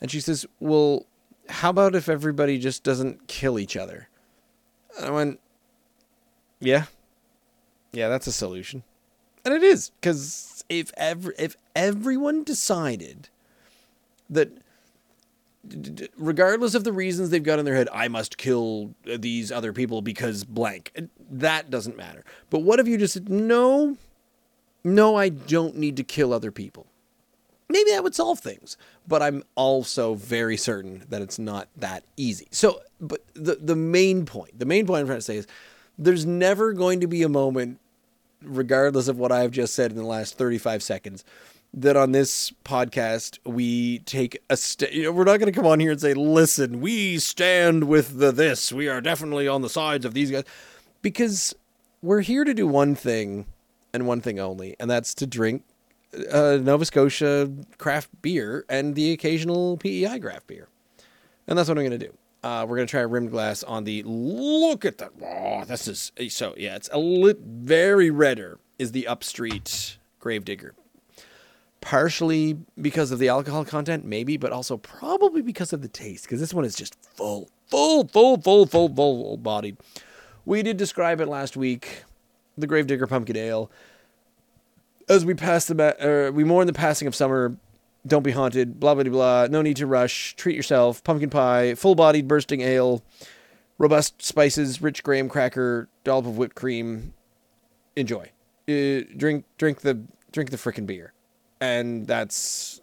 and 0.00 0.10
she 0.10 0.20
says, 0.20 0.46
"Well, 0.60 1.06
how 1.48 1.70
about 1.70 1.94
if 1.94 2.08
everybody 2.08 2.58
just 2.58 2.82
doesn't 2.82 3.26
kill 3.28 3.58
each 3.58 3.76
other?" 3.76 4.08
And 4.98 5.06
I 5.06 5.10
went, 5.10 5.40
"Yeah, 6.60 6.84
yeah, 7.92 8.08
that's 8.08 8.26
a 8.26 8.32
solution," 8.32 8.82
and 9.44 9.54
it 9.54 9.62
is 9.62 9.90
because 10.00 10.64
if 10.68 10.92
ever 10.96 11.34
if 11.38 11.56
everyone 11.74 12.44
decided 12.44 13.28
that 14.28 14.50
regardless 16.16 16.74
of 16.74 16.84
the 16.84 16.92
reasons 16.92 17.30
they've 17.30 17.42
got 17.42 17.58
in 17.58 17.64
their 17.64 17.74
head, 17.74 17.88
I 17.92 18.08
must 18.08 18.36
kill 18.36 18.94
these 19.04 19.50
other 19.50 19.72
people 19.72 20.02
because 20.02 20.44
blank. 20.44 20.92
That 21.30 21.70
doesn't 21.70 21.96
matter. 21.96 22.24
But 22.50 22.60
what 22.60 22.80
if 22.80 22.86
you 22.86 22.98
just 22.98 23.14
said, 23.14 23.28
no, 23.28 23.96
no, 24.84 25.16
I 25.16 25.28
don't 25.28 25.76
need 25.76 25.96
to 25.96 26.04
kill 26.04 26.32
other 26.32 26.50
people? 26.50 26.86
Maybe 27.68 27.90
that 27.90 28.04
would 28.04 28.14
solve 28.14 28.38
things, 28.38 28.76
but 29.08 29.22
I'm 29.22 29.42
also 29.56 30.14
very 30.14 30.56
certain 30.56 31.04
that 31.08 31.20
it's 31.20 31.38
not 31.38 31.68
that 31.76 32.04
easy. 32.16 32.46
So, 32.52 32.80
but 33.00 33.24
the, 33.34 33.56
the 33.56 33.74
main 33.74 34.24
point, 34.24 34.58
the 34.58 34.66
main 34.66 34.86
point 34.86 35.00
I'm 35.00 35.06
trying 35.06 35.18
to 35.18 35.22
say 35.22 35.36
is 35.36 35.48
there's 35.98 36.24
never 36.24 36.72
going 36.72 37.00
to 37.00 37.08
be 37.08 37.24
a 37.24 37.28
moment, 37.28 37.80
regardless 38.40 39.08
of 39.08 39.18
what 39.18 39.32
I've 39.32 39.50
just 39.50 39.74
said 39.74 39.90
in 39.90 39.96
the 39.96 40.04
last 40.04 40.38
35 40.38 40.82
seconds, 40.82 41.24
that 41.74 41.96
on 41.96 42.12
this 42.12 42.52
podcast 42.64 43.38
we 43.44 43.98
take 44.00 44.38
a 44.48 44.56
st- 44.56 45.14
we're 45.14 45.24
not 45.24 45.38
going 45.38 45.52
to 45.52 45.56
come 45.56 45.66
on 45.66 45.80
here 45.80 45.90
and 45.90 46.00
say 46.00 46.14
listen 46.14 46.80
we 46.80 47.18
stand 47.18 47.84
with 47.84 48.18
the 48.18 48.32
this. 48.32 48.72
We 48.72 48.88
are 48.88 49.00
definitely 49.00 49.46
on 49.48 49.62
the 49.62 49.68
sides 49.68 50.04
of 50.04 50.14
these 50.14 50.30
guys. 50.30 50.44
Because 51.02 51.54
we're 52.02 52.22
here 52.22 52.44
to 52.44 52.54
do 52.54 52.66
one 52.66 52.94
thing 52.94 53.46
and 53.92 54.06
one 54.06 54.20
thing 54.20 54.40
only 54.40 54.76
and 54.80 54.90
that's 54.90 55.14
to 55.14 55.26
drink 55.26 55.62
uh, 56.30 56.58
Nova 56.60 56.84
Scotia 56.84 57.50
craft 57.78 58.10
beer 58.22 58.64
and 58.68 58.94
the 58.94 59.12
occasional 59.12 59.76
PEI 59.76 60.18
craft 60.18 60.46
beer. 60.46 60.68
And 61.46 61.58
that's 61.58 61.68
what 61.68 61.78
I'm 61.78 61.84
going 61.84 61.98
to 61.98 62.06
do. 62.06 62.16
Uh, 62.42 62.64
we're 62.66 62.76
going 62.76 62.86
to 62.86 62.90
try 62.90 63.00
a 63.00 63.06
rimmed 63.06 63.30
glass 63.30 63.62
on 63.64 63.84
the 63.84 64.02
look 64.04 64.84
at 64.84 64.98
that 64.98 65.10
oh 65.20 65.64
this 65.64 65.88
is 65.88 66.12
so 66.28 66.54
yeah 66.56 66.76
it's 66.76 66.88
a 66.92 66.98
lit 66.98 67.40
very 67.40 68.08
redder 68.08 68.60
is 68.78 68.92
the 68.92 69.08
upstreet 69.08 69.98
gravedigger 70.20 70.72
partially 71.86 72.58
because 72.80 73.12
of 73.12 73.20
the 73.20 73.28
alcohol 73.28 73.64
content, 73.64 74.04
maybe, 74.04 74.36
but 74.36 74.50
also 74.50 74.76
probably 74.76 75.40
because 75.40 75.72
of 75.72 75.82
the 75.82 75.88
taste, 75.88 76.24
because 76.24 76.40
this 76.40 76.52
one 76.52 76.64
is 76.64 76.74
just 76.74 76.96
full, 77.14 77.48
full, 77.68 78.08
full, 78.08 78.36
full, 78.42 78.66
full, 78.66 78.92
full 78.92 79.36
bodied. 79.36 79.76
We 80.44 80.64
did 80.64 80.78
describe 80.78 81.20
it 81.20 81.28
last 81.28 81.56
week, 81.56 82.02
the 82.58 82.66
Gravedigger 82.66 83.06
Pumpkin 83.06 83.36
Ale. 83.36 83.70
As 85.08 85.24
we 85.24 85.34
pass 85.34 85.66
the, 85.66 86.28
uh, 86.28 86.32
we 86.32 86.42
mourn 86.42 86.66
the 86.66 86.72
passing 86.72 87.06
of 87.06 87.14
summer. 87.14 87.56
Don't 88.04 88.24
be 88.24 88.32
haunted. 88.32 88.80
Blah 88.80 88.94
blah 88.94 89.04
blah. 89.04 89.46
No 89.48 89.62
need 89.62 89.76
to 89.76 89.86
rush. 89.86 90.34
Treat 90.34 90.56
yourself. 90.56 91.04
Pumpkin 91.04 91.30
pie, 91.30 91.76
full-bodied 91.76 92.26
bursting 92.26 92.62
ale, 92.62 93.04
robust 93.78 94.22
spices, 94.22 94.82
rich 94.82 95.04
graham 95.04 95.28
cracker, 95.28 95.88
dollop 96.02 96.26
of 96.26 96.36
whipped 96.36 96.56
cream. 96.56 97.14
Enjoy. 97.94 98.30
Uh, 98.68 99.06
drink, 99.16 99.44
drink 99.56 99.82
the, 99.82 100.02
drink 100.32 100.50
the 100.50 100.56
frickin' 100.56 100.86
beer 100.86 101.12
and 101.60 102.06
that's 102.06 102.80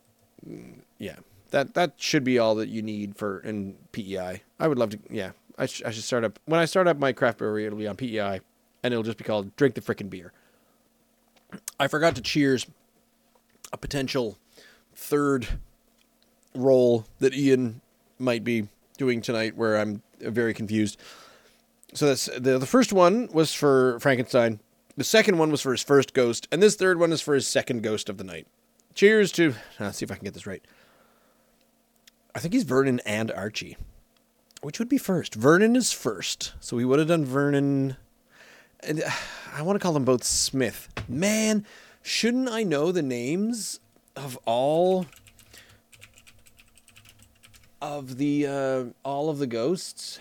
yeah 0.98 1.16
that 1.52 1.74
that 1.76 1.94
should 1.98 2.24
be 2.24 2.40
all 2.40 2.56
that 2.56 2.70
you 2.70 2.82
need 2.82 3.16
for 3.16 3.40
in 3.40 3.76
PEI. 3.92 4.42
I 4.60 4.68
would 4.68 4.78
love 4.80 4.90
to 4.92 5.00
yeah 5.10 5.32
I, 5.58 5.66
sh- 5.68 5.84
I 5.86 5.92
should 5.92 6.04
start 6.04 6.24
up 6.24 6.40
when 6.46 6.60
I 6.60 6.66
start 6.66 6.88
up 6.88 6.98
my 6.98 7.14
craft 7.14 7.38
brewery 7.38 7.66
it'll 7.66 7.78
be 7.78 7.88
on 7.88 7.96
PEI 7.96 8.42
and 8.84 8.94
it'll 8.94 9.04
just 9.04 9.18
be 9.18 9.24
called 9.24 9.56
drink 9.56 9.76
the 9.76 9.82
frickin' 9.82 10.10
beer. 10.10 10.34
I 11.80 11.88
forgot 11.88 12.16
to 12.16 12.22
cheers 12.22 12.66
a 13.72 13.78
potential 13.78 14.38
third 14.96 15.48
role 16.56 17.06
that 17.20 17.34
Ian 17.34 17.82
might 18.20 18.44
be 18.44 18.68
doing 18.98 19.22
tonight 19.22 19.56
where 19.56 19.78
I'm 19.78 20.02
very 20.20 20.54
confused. 20.54 21.00
So 21.94 22.08
that's 22.08 22.26
the 22.26 22.58
the 22.58 22.66
first 22.66 22.92
one 22.94 23.30
was 23.32 23.54
for 23.54 24.00
Frankenstein. 24.00 24.60
The 24.96 25.04
second 25.04 25.38
one 25.38 25.52
was 25.52 25.62
for 25.62 25.72
his 25.72 25.84
first 25.84 26.14
ghost, 26.14 26.48
and 26.52 26.62
this 26.62 26.76
third 26.76 27.00
one 27.00 27.12
is 27.12 27.22
for 27.22 27.34
his 27.34 27.48
second 27.48 27.82
ghost 27.82 28.10
of 28.10 28.18
the 28.18 28.24
night. 28.24 28.48
Cheers 28.94 29.32
to. 29.34 29.56
Let's 29.80 29.98
see 29.98 30.06
if 30.06 30.12
I 30.12 30.16
can 30.16 30.24
get 30.24 30.34
this 30.34 30.46
right. 30.48 30.64
I 32.36 32.40
think 32.40 32.54
he's 32.54 32.64
Vernon 32.64 33.00
and 33.06 33.32
Archie. 33.32 33.78
Which 34.62 34.80
would 34.80 34.90
be 34.90 34.98
first? 34.98 35.36
Vernon 35.36 35.76
is 35.76 35.92
first. 35.92 36.54
So 36.60 36.78
we 36.78 36.86
would 36.86 37.00
have 37.00 37.08
done 37.08 37.26
Vernon. 37.26 37.98
And 38.82 39.04
I 39.54 39.62
want 39.62 39.80
to 39.80 39.84
call 39.84 39.94
them 39.94 40.06
both 40.06 40.24
Smith. 40.24 40.90
Man, 41.08 41.66
shouldn't 42.02 42.50
I 42.50 42.64
know 42.64 42.92
the 42.92 43.02
names 43.02 43.80
of 44.16 44.38
all 44.46 45.06
of 47.82 48.18
the 48.18 48.48
uh, 48.48 48.84
all 49.04 49.30
of 49.30 49.40
the 49.40 49.48
ghosts? 49.48 50.20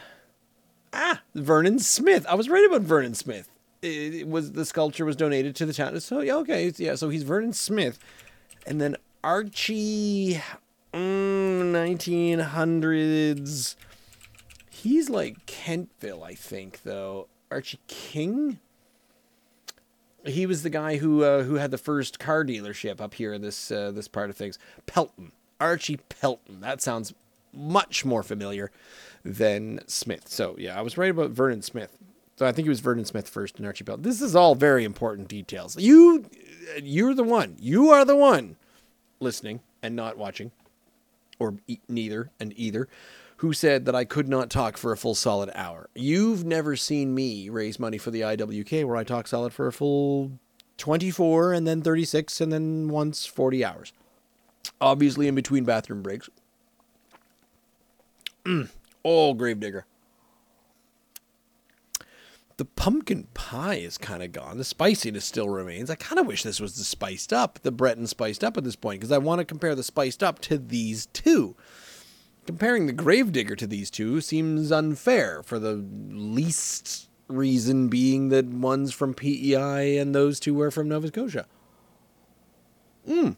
Ah, 0.92 1.22
Vernon 1.34 1.78
Smith. 1.78 2.26
I 2.28 2.34
was 2.34 2.48
right 2.48 2.64
about 2.64 2.82
Vernon 2.82 3.14
Smith. 3.14 3.48
It, 3.80 4.14
it 4.14 4.28
was 4.28 4.52
the 4.52 4.64
sculpture 4.64 5.04
was 5.04 5.16
donated 5.16 5.56
to 5.56 5.66
the 5.66 5.72
town. 5.72 5.98
So 6.00 6.20
yeah, 6.20 6.36
okay, 6.36 6.72
yeah. 6.76 6.94
So 6.94 7.08
he's 7.08 7.22
Vernon 7.22 7.52
Smith. 7.52 7.98
And 8.66 8.80
then 8.80 8.96
Archie, 9.24 10.40
mm, 10.92 11.72
1900s. 11.72 13.76
He's 14.70 15.10
like 15.10 15.46
Kentville, 15.46 16.24
I 16.24 16.34
think, 16.34 16.82
though. 16.82 17.28
Archie 17.50 17.80
King. 17.86 18.58
He 20.24 20.46
was 20.46 20.62
the 20.62 20.70
guy 20.70 20.96
who 20.96 21.24
uh, 21.24 21.42
who 21.42 21.56
had 21.56 21.70
the 21.70 21.78
first 21.78 22.18
car 22.18 22.44
dealership 22.44 23.00
up 23.00 23.14
here 23.14 23.32
in 23.32 23.42
this 23.42 23.70
uh, 23.70 23.90
this 23.90 24.08
part 24.08 24.30
of 24.30 24.36
things. 24.36 24.58
Pelton, 24.86 25.32
Archie 25.60 25.98
Pelton. 26.08 26.60
That 26.60 26.80
sounds 26.80 27.12
much 27.52 28.04
more 28.04 28.22
familiar 28.22 28.70
than 29.24 29.80
Smith. 29.86 30.28
So 30.28 30.56
yeah, 30.58 30.78
I 30.78 30.82
was 30.82 30.96
right 30.96 31.10
about 31.10 31.30
Vernon 31.30 31.62
Smith. 31.62 31.96
So 32.42 32.48
I 32.48 32.50
think 32.50 32.66
it 32.66 32.70
was 32.70 32.80
Vernon 32.80 33.04
Smith 33.04 33.28
first 33.28 33.58
and 33.58 33.66
Archie 33.66 33.84
Bell. 33.84 33.98
This 33.98 34.20
is 34.20 34.34
all 34.34 34.56
very 34.56 34.82
important 34.82 35.28
details. 35.28 35.76
You 35.78 36.24
you're 36.82 37.14
the 37.14 37.22
one. 37.22 37.54
You 37.60 37.90
are 37.90 38.04
the 38.04 38.16
one 38.16 38.56
listening 39.20 39.60
and 39.80 39.94
not 39.94 40.18
watching, 40.18 40.50
or 41.38 41.54
e- 41.68 41.78
neither 41.88 42.32
and 42.40 42.52
either, 42.56 42.88
who 43.36 43.52
said 43.52 43.84
that 43.84 43.94
I 43.94 44.04
could 44.04 44.28
not 44.28 44.50
talk 44.50 44.76
for 44.76 44.90
a 44.90 44.96
full 44.96 45.14
solid 45.14 45.52
hour. 45.54 45.88
You've 45.94 46.44
never 46.44 46.74
seen 46.74 47.14
me 47.14 47.48
raise 47.48 47.78
money 47.78 47.96
for 47.96 48.10
the 48.10 48.22
IWK 48.22 48.84
where 48.86 48.96
I 48.96 49.04
talk 49.04 49.28
solid 49.28 49.52
for 49.52 49.68
a 49.68 49.72
full 49.72 50.32
24 50.78 51.52
and 51.52 51.64
then 51.64 51.80
36 51.80 52.40
and 52.40 52.52
then 52.52 52.88
once 52.88 53.24
40 53.24 53.64
hours. 53.64 53.92
Obviously, 54.80 55.28
in 55.28 55.36
between 55.36 55.62
bathroom 55.62 56.02
breaks. 56.02 56.28
oh, 59.04 59.32
Gravedigger. 59.34 59.86
The 62.56 62.64
pumpkin 62.64 63.28
pie 63.34 63.76
is 63.76 63.98
kind 63.98 64.22
of 64.22 64.32
gone. 64.32 64.58
The 64.58 64.64
spiciness 64.64 65.24
still 65.24 65.48
remains. 65.48 65.90
I 65.90 65.94
kind 65.94 66.18
of 66.18 66.26
wish 66.26 66.42
this 66.42 66.60
was 66.60 66.76
the 66.76 66.84
spiced 66.84 67.32
up, 67.32 67.58
the 67.62 67.72
Breton 67.72 68.06
spiced 68.06 68.44
up 68.44 68.56
at 68.56 68.64
this 68.64 68.76
point, 68.76 69.00
because 69.00 69.12
I 69.12 69.18
want 69.18 69.38
to 69.40 69.44
compare 69.44 69.74
the 69.74 69.82
spiced 69.82 70.22
up 70.22 70.38
to 70.40 70.58
these 70.58 71.06
two. 71.06 71.56
Comparing 72.46 72.86
the 72.86 72.92
Gravedigger 72.92 73.56
to 73.56 73.66
these 73.66 73.90
two 73.90 74.20
seems 74.20 74.72
unfair 74.72 75.42
for 75.42 75.58
the 75.58 75.74
least 76.10 77.08
reason 77.28 77.88
being 77.88 78.28
that 78.28 78.46
one's 78.46 78.92
from 78.92 79.14
PEI 79.14 79.96
and 79.98 80.14
those 80.14 80.40
two 80.40 80.60
are 80.60 80.70
from 80.70 80.88
Nova 80.88 81.08
Scotia. 81.08 81.46
Hmm. 83.06 83.30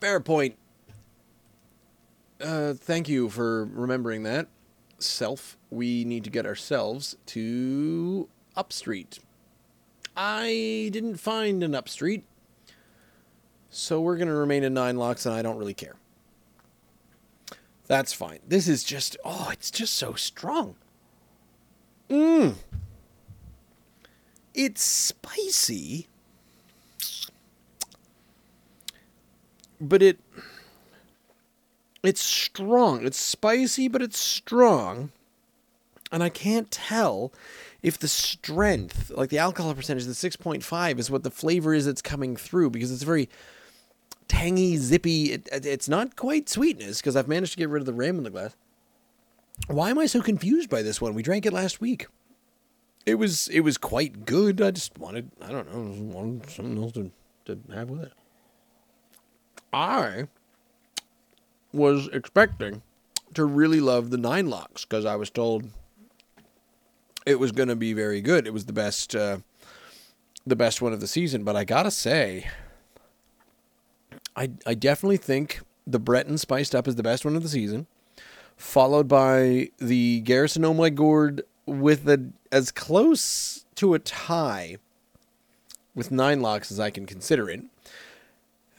Fair 0.00 0.20
point. 0.20 0.56
Uh, 2.40 2.74
thank 2.74 3.08
you 3.08 3.28
for 3.28 3.64
remembering 3.66 4.22
that. 4.24 4.48
Self, 4.98 5.56
we 5.70 6.04
need 6.04 6.24
to 6.24 6.30
get 6.30 6.46
ourselves 6.46 7.16
to 7.26 8.28
Upstreet. 8.56 9.18
I 10.16 10.90
didn't 10.92 11.16
find 11.16 11.62
an 11.62 11.74
Upstreet, 11.74 12.22
so 13.70 14.00
we're 14.00 14.16
going 14.16 14.28
to 14.28 14.34
remain 14.34 14.62
in 14.62 14.74
Nine 14.74 14.96
Locks, 14.96 15.26
and 15.26 15.34
I 15.34 15.42
don't 15.42 15.58
really 15.58 15.74
care. 15.74 15.96
That's 17.86 18.12
fine. 18.12 18.38
This 18.46 18.68
is 18.68 18.84
just, 18.84 19.16
oh, 19.24 19.50
it's 19.52 19.70
just 19.70 19.94
so 19.94 20.14
strong. 20.14 20.76
Mmm. 22.08 22.54
It's 24.54 24.82
spicy, 24.82 26.06
but 29.80 30.00
it 30.00 30.20
it's 32.04 32.20
strong. 32.20 33.06
It's 33.06 33.18
spicy, 33.18 33.88
but 33.88 34.02
it's 34.02 34.18
strong. 34.18 35.10
And 36.12 36.22
I 36.22 36.28
can't 36.28 36.70
tell 36.70 37.32
if 37.82 37.98
the 37.98 38.08
strength, 38.08 39.10
like 39.10 39.30
the 39.30 39.38
alcohol 39.38 39.74
percentage, 39.74 40.04
the 40.04 40.12
6.5 40.12 40.98
is 40.98 41.10
what 41.10 41.22
the 41.22 41.30
flavor 41.30 41.74
is 41.74 41.86
that's 41.86 42.02
coming 42.02 42.36
through 42.36 42.70
because 42.70 42.92
it's 42.92 43.02
very 43.02 43.28
tangy, 44.28 44.76
zippy. 44.76 45.32
It, 45.32 45.48
it's 45.52 45.88
not 45.88 46.16
quite 46.16 46.48
sweetness 46.48 47.00
because 47.00 47.16
I've 47.16 47.28
managed 47.28 47.52
to 47.52 47.58
get 47.58 47.68
rid 47.68 47.80
of 47.80 47.86
the 47.86 47.92
rim 47.92 48.18
in 48.18 48.24
the 48.24 48.30
glass. 48.30 48.54
Why 49.66 49.90
am 49.90 49.98
I 49.98 50.06
so 50.06 50.20
confused 50.20 50.68
by 50.68 50.82
this 50.82 51.00
one? 51.00 51.14
We 51.14 51.22
drank 51.22 51.46
it 51.46 51.52
last 51.52 51.80
week. 51.80 52.06
It 53.06 53.16
was 53.16 53.48
it 53.48 53.60
was 53.60 53.76
quite 53.76 54.24
good. 54.24 54.60
I 54.62 54.70
just 54.70 54.98
wanted 54.98 55.30
I 55.42 55.52
don't 55.52 55.72
know 55.72 56.12
wanted 56.12 56.48
something 56.50 56.82
else 56.82 56.92
to 56.92 57.10
to 57.46 57.58
have 57.72 57.90
with 57.90 58.02
it. 58.02 58.12
I 59.72 60.28
was 61.74 62.08
expecting 62.12 62.82
to 63.34 63.44
really 63.44 63.80
love 63.80 64.10
the 64.10 64.16
Nine 64.16 64.48
Locks 64.48 64.84
because 64.84 65.04
I 65.04 65.16
was 65.16 65.28
told 65.30 65.68
it 67.26 67.38
was 67.38 67.52
going 67.52 67.68
to 67.68 67.76
be 67.76 67.92
very 67.92 68.20
good. 68.20 68.46
It 68.46 68.52
was 68.52 68.66
the 68.66 68.72
best, 68.72 69.14
uh, 69.14 69.38
the 70.46 70.56
best 70.56 70.80
one 70.80 70.92
of 70.92 71.00
the 71.00 71.06
season. 71.06 71.44
But 71.44 71.56
I 71.56 71.64
gotta 71.64 71.90
say, 71.90 72.48
I 74.36 74.50
I 74.66 74.74
definitely 74.74 75.16
think 75.16 75.60
the 75.86 75.98
Breton 75.98 76.38
spiced 76.38 76.74
up 76.74 76.88
is 76.88 76.96
the 76.96 77.02
best 77.02 77.24
one 77.24 77.36
of 77.36 77.42
the 77.42 77.48
season, 77.48 77.86
followed 78.56 79.08
by 79.08 79.70
the 79.78 80.20
Garrison 80.20 80.62
Omai 80.62 80.94
Gourd 80.94 81.42
with 81.66 82.08
a 82.08 82.30
as 82.52 82.70
close 82.70 83.64
to 83.76 83.94
a 83.94 83.98
tie 83.98 84.76
with 85.94 86.10
Nine 86.10 86.40
Locks 86.40 86.70
as 86.70 86.78
I 86.78 86.90
can 86.90 87.06
consider 87.06 87.48
it. 87.48 87.62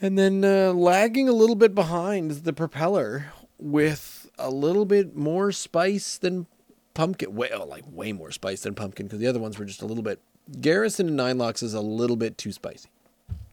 And 0.01 0.17
then 0.17 0.43
uh, 0.43 0.73
lagging 0.73 1.29
a 1.29 1.33
little 1.33 1.55
bit 1.55 1.73
behind 1.73 2.31
is 2.31 2.41
the 2.41 2.53
propeller 2.53 3.27
with 3.57 4.29
a 4.37 4.49
little 4.49 4.85
bit 4.85 5.15
more 5.15 5.51
spice 5.51 6.17
than 6.17 6.47
pumpkin. 6.93 7.33
Way, 7.35 7.49
oh, 7.53 7.65
like 7.65 7.83
way 7.89 8.11
more 8.11 8.31
spice 8.31 8.61
than 8.61 8.75
pumpkin 8.75 9.07
because 9.07 9.19
the 9.19 9.27
other 9.27 9.39
ones 9.39 9.57
were 9.57 9.65
just 9.65 9.81
a 9.81 9.85
little 9.85 10.03
bit. 10.03 10.19
Garrison 10.59 11.07
and 11.07 11.15
Nine 11.15 11.37
Locks 11.37 11.63
is 11.63 11.73
a 11.73 11.81
little 11.81 12.17
bit 12.17 12.37
too 12.37 12.51
spicy, 12.51 12.89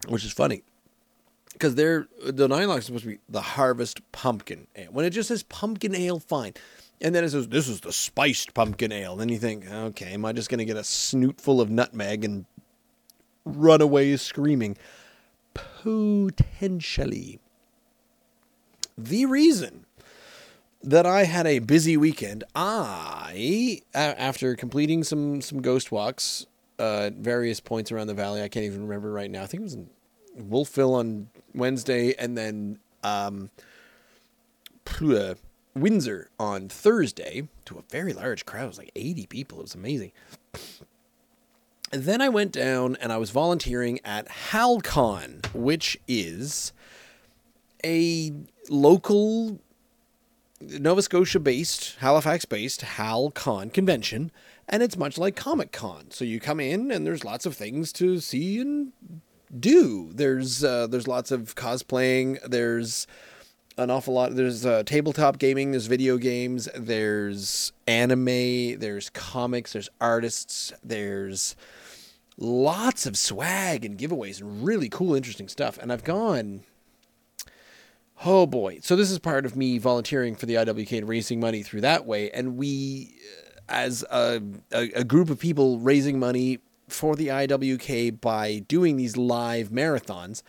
which 0.09 0.25
is 0.25 0.33
funny 0.33 0.63
because 1.53 1.75
they're 1.75 2.09
the 2.25 2.49
Nine 2.49 2.69
Locks 2.69 2.81
is 2.81 2.87
supposed 2.87 3.05
to 3.05 3.11
be 3.11 3.19
the 3.29 3.41
Harvest 3.41 4.01
Pumpkin 4.13 4.67
Ale. 4.77 4.91
When 4.91 5.05
it 5.05 5.11
just 5.11 5.29
says 5.29 5.43
Pumpkin 5.45 5.95
Ale, 5.95 6.19
fine. 6.19 6.55
And 7.03 7.15
then 7.15 7.25
it 7.25 7.31
says 7.31 7.49
this 7.49 7.69
is 7.69 7.81
the 7.81 7.93
spiced 7.93 8.55
pumpkin 8.55 8.93
ale. 8.93 9.17
Then 9.17 9.29
you 9.29 9.39
think, 9.39 9.69
okay, 9.69 10.13
am 10.13 10.25
I 10.25 10.33
just 10.33 10.49
going 10.49 10.61
to 10.61 10.65
get 10.65 10.77
a 10.77 10.83
snootful 10.83 11.61
of 11.61 11.69
nutmeg 11.69 12.25
and 12.25 12.47
run 13.45 13.81
away 13.81 14.17
screaming? 14.17 14.77
Potentially. 15.55 17.41
The 18.97 19.27
reason 19.27 19.87
that 20.83 21.07
I 21.07 21.25
had 21.25 21.47
a 21.47 21.61
busy 21.61 21.97
weekend, 21.97 22.45
I, 22.55 23.83
after 23.95 24.55
completing 24.57 25.05
some, 25.05 25.41
some 25.41 25.63
ghost 25.63 25.93
walks 25.93 26.47
uh, 26.79 27.05
at 27.07 27.15
various 27.15 27.61
points 27.61 27.93
around 27.93 28.09
the 28.09 28.15
valley, 28.15 28.43
I 28.43 28.49
can't 28.49 28.67
even 28.67 28.83
remember 28.83 29.13
right 29.13 29.31
now. 29.31 29.43
I 29.43 29.47
think 29.47 29.61
it 29.61 29.65
was 29.65 29.75
in 29.75 29.91
Wolfville 30.37 30.95
on 30.95 31.29
Wednesday 31.55 32.15
and 32.19 32.37
then 32.37 32.79
um, 33.03 33.51
Windsor 35.75 36.31
on 36.39 36.69
Thursday 36.69 37.49
to 37.65 37.79
a 37.79 37.83
very 37.91 38.13
large 38.13 38.45
crowd. 38.45 38.65
It 38.65 38.69
was 38.69 38.79
like 38.79 38.93
80 38.95 39.27
people. 39.27 39.59
It 39.61 39.63
was 39.63 39.75
amazing. 39.75 40.13
Then 41.93 42.23
I 42.23 42.31
went 42.31 42.53
down 42.53 42.97
and 43.03 43.13
I 43.13 43.19
was 43.19 43.31
volunteering 43.31 44.01
at 44.03 44.27
HalCon, 44.29 45.45
which 45.55 45.99
is 46.09 46.73
a 47.85 48.33
local 48.71 49.61
Nova 50.59 51.03
Scotia 51.03 51.39
based, 51.39 51.97
Halifax 51.99 52.47
based 52.47 52.81
HalCon 52.81 53.75
convention, 53.75 54.31
and 54.67 54.83
it's 54.83 54.97
much 54.97 55.19
like 55.19 55.37
Comic 55.37 55.71
Con. 55.71 56.11
So 56.11 56.25
you 56.25 56.41
come 56.41 56.61
in 56.61 56.91
and 56.91 57.07
there's 57.07 57.25
lots 57.25 57.45
of 57.45 57.55
things 57.57 57.93
to 57.95 58.21
see 58.21 58.59
and 58.59 58.93
do. 59.59 60.11
There's 60.15 60.65
uh, 60.65 60.87
there's 60.87 61.07
lots 61.07 61.31
of 61.31 61.55
cosplaying. 61.57 62.39
There's 62.49 63.07
an 63.77 63.91
awful 63.91 64.15
lot. 64.15 64.35
There's 64.35 64.65
uh, 64.65 64.83
tabletop 64.85 65.39
gaming. 65.39 65.73
There's 65.73 65.89
video 65.89 66.17
games. 66.17 66.71
There's 66.75 67.73
anime. 67.87 68.79
There's 68.79 69.11
comics. 69.11 69.75
There's 69.75 69.91
artists. 70.01 70.73
There's 70.83 71.55
lots 72.37 73.07
of 73.07 73.17
swag 73.17 73.85
and 73.85 73.99
giveaways 73.99 74.41
and 74.41 74.65
really 74.65 74.89
cool, 74.89 75.15
interesting 75.15 75.49
stuff. 75.49 75.79
And 75.79 75.93
I've 75.93 76.05
gone, 76.05 76.63
oh 78.25 78.47
boy. 78.47 78.79
So 78.83 78.97
this 78.97 79.11
is 79.11 79.19
part 79.19 79.47
of 79.47 79.57
me 79.57 79.79
volunteering 79.79 80.35
for 80.35 80.47
the 80.47 80.55
IWK 80.55 80.99
and 80.99 81.09
raising 81.09 81.41
money 81.41 81.63
through 81.63 81.83
that 81.83 82.07
way. 82.07 82.31
And 82.31 82.57
we, 82.57 83.15
uh, 83.39 83.61
as 83.69 84.05
a, 84.11 84.43
a, 84.73 84.91
a 84.93 85.05
group 85.05 85.31
of 85.31 85.39
people 85.39 85.79
raising 85.79 86.19
money 86.19 86.59
for 86.89 87.17
the 87.17 87.29
IWK 87.29 88.21
by 88.21 88.59
doing 88.69 88.97
these 88.97 89.17
live 89.17 89.71
marathons, 89.71 90.43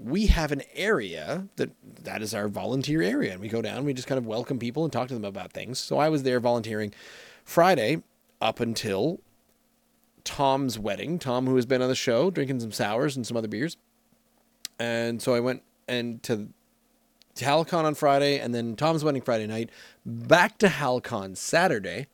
we 0.00 0.26
have 0.26 0.50
an 0.50 0.62
area 0.74 1.46
that 1.56 1.70
that 2.04 2.22
is 2.22 2.32
our 2.32 2.48
volunteer 2.48 3.02
area 3.02 3.32
and 3.32 3.40
we 3.40 3.48
go 3.48 3.60
down 3.60 3.78
and 3.78 3.86
we 3.86 3.92
just 3.92 4.08
kind 4.08 4.18
of 4.18 4.26
welcome 4.26 4.58
people 4.58 4.82
and 4.82 4.92
talk 4.92 5.08
to 5.08 5.14
them 5.14 5.26
about 5.26 5.52
things 5.52 5.78
so 5.78 5.98
i 5.98 6.08
was 6.08 6.22
there 6.22 6.40
volunteering 6.40 6.92
friday 7.44 8.02
up 8.40 8.60
until 8.60 9.20
Tom's 10.24 10.78
wedding. 10.78 11.18
Tom, 11.18 11.46
who 11.46 11.56
has 11.56 11.66
been 11.66 11.82
on 11.82 11.88
the 11.88 11.94
show, 11.94 12.30
drinking 12.30 12.60
some 12.60 12.72
sours 12.72 13.16
and 13.16 13.26
some 13.26 13.36
other 13.36 13.48
beers. 13.48 13.76
And 14.78 15.20
so 15.20 15.34
I 15.34 15.40
went 15.40 15.62
and 15.88 16.22
to, 16.24 16.48
HalCon 17.36 17.84
on 17.84 17.94
Friday, 17.94 18.38
and 18.38 18.54
then 18.54 18.76
Tom's 18.76 19.02
wedding 19.02 19.22
Friday 19.22 19.46
night. 19.46 19.70
Back 20.04 20.58
to 20.58 20.68
HalCon 20.68 21.36
Saturday, 21.36 22.06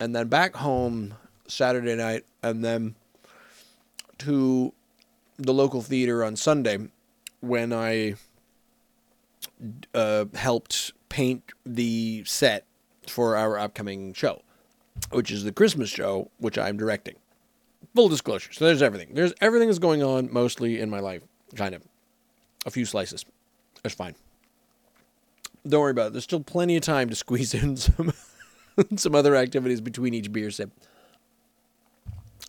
and 0.00 0.16
then 0.16 0.28
back 0.28 0.56
home 0.56 1.14
Saturday 1.46 1.94
night, 1.94 2.24
and 2.42 2.64
then 2.64 2.96
to 4.18 4.72
the 5.36 5.54
local 5.54 5.80
theater 5.80 6.24
on 6.24 6.34
Sunday 6.36 6.78
when 7.40 7.72
I 7.72 8.14
uh, 9.94 10.26
helped 10.34 10.92
paint 11.08 11.52
the 11.64 12.24
set 12.26 12.66
for 13.06 13.36
our 13.36 13.58
upcoming 13.58 14.12
show 14.12 14.42
which 15.10 15.30
is 15.30 15.44
the 15.44 15.52
Christmas 15.52 15.88
show, 15.88 16.30
which 16.38 16.58
I'm 16.58 16.76
directing. 16.76 17.16
Full 17.94 18.08
disclosure. 18.08 18.52
So 18.52 18.64
there's 18.66 18.82
everything. 18.82 19.14
There's 19.14 19.32
everything 19.40 19.68
that's 19.68 19.78
going 19.78 20.02
on 20.02 20.32
mostly 20.32 20.80
in 20.80 20.90
my 20.90 21.00
life, 21.00 21.22
kind 21.56 21.74
of. 21.74 21.82
A 22.66 22.70
few 22.70 22.84
slices. 22.84 23.24
That's 23.82 23.94
fine. 23.94 24.14
Don't 25.66 25.80
worry 25.80 25.90
about 25.90 26.08
it. 26.08 26.12
There's 26.12 26.24
still 26.24 26.40
plenty 26.40 26.76
of 26.76 26.82
time 26.82 27.08
to 27.08 27.16
squeeze 27.16 27.54
in 27.62 27.76
some 27.76 28.12
some 28.96 29.14
other 29.14 29.34
activities 29.34 29.80
between 29.80 30.14
each 30.14 30.32
beer 30.32 30.50
sip. 30.50 30.70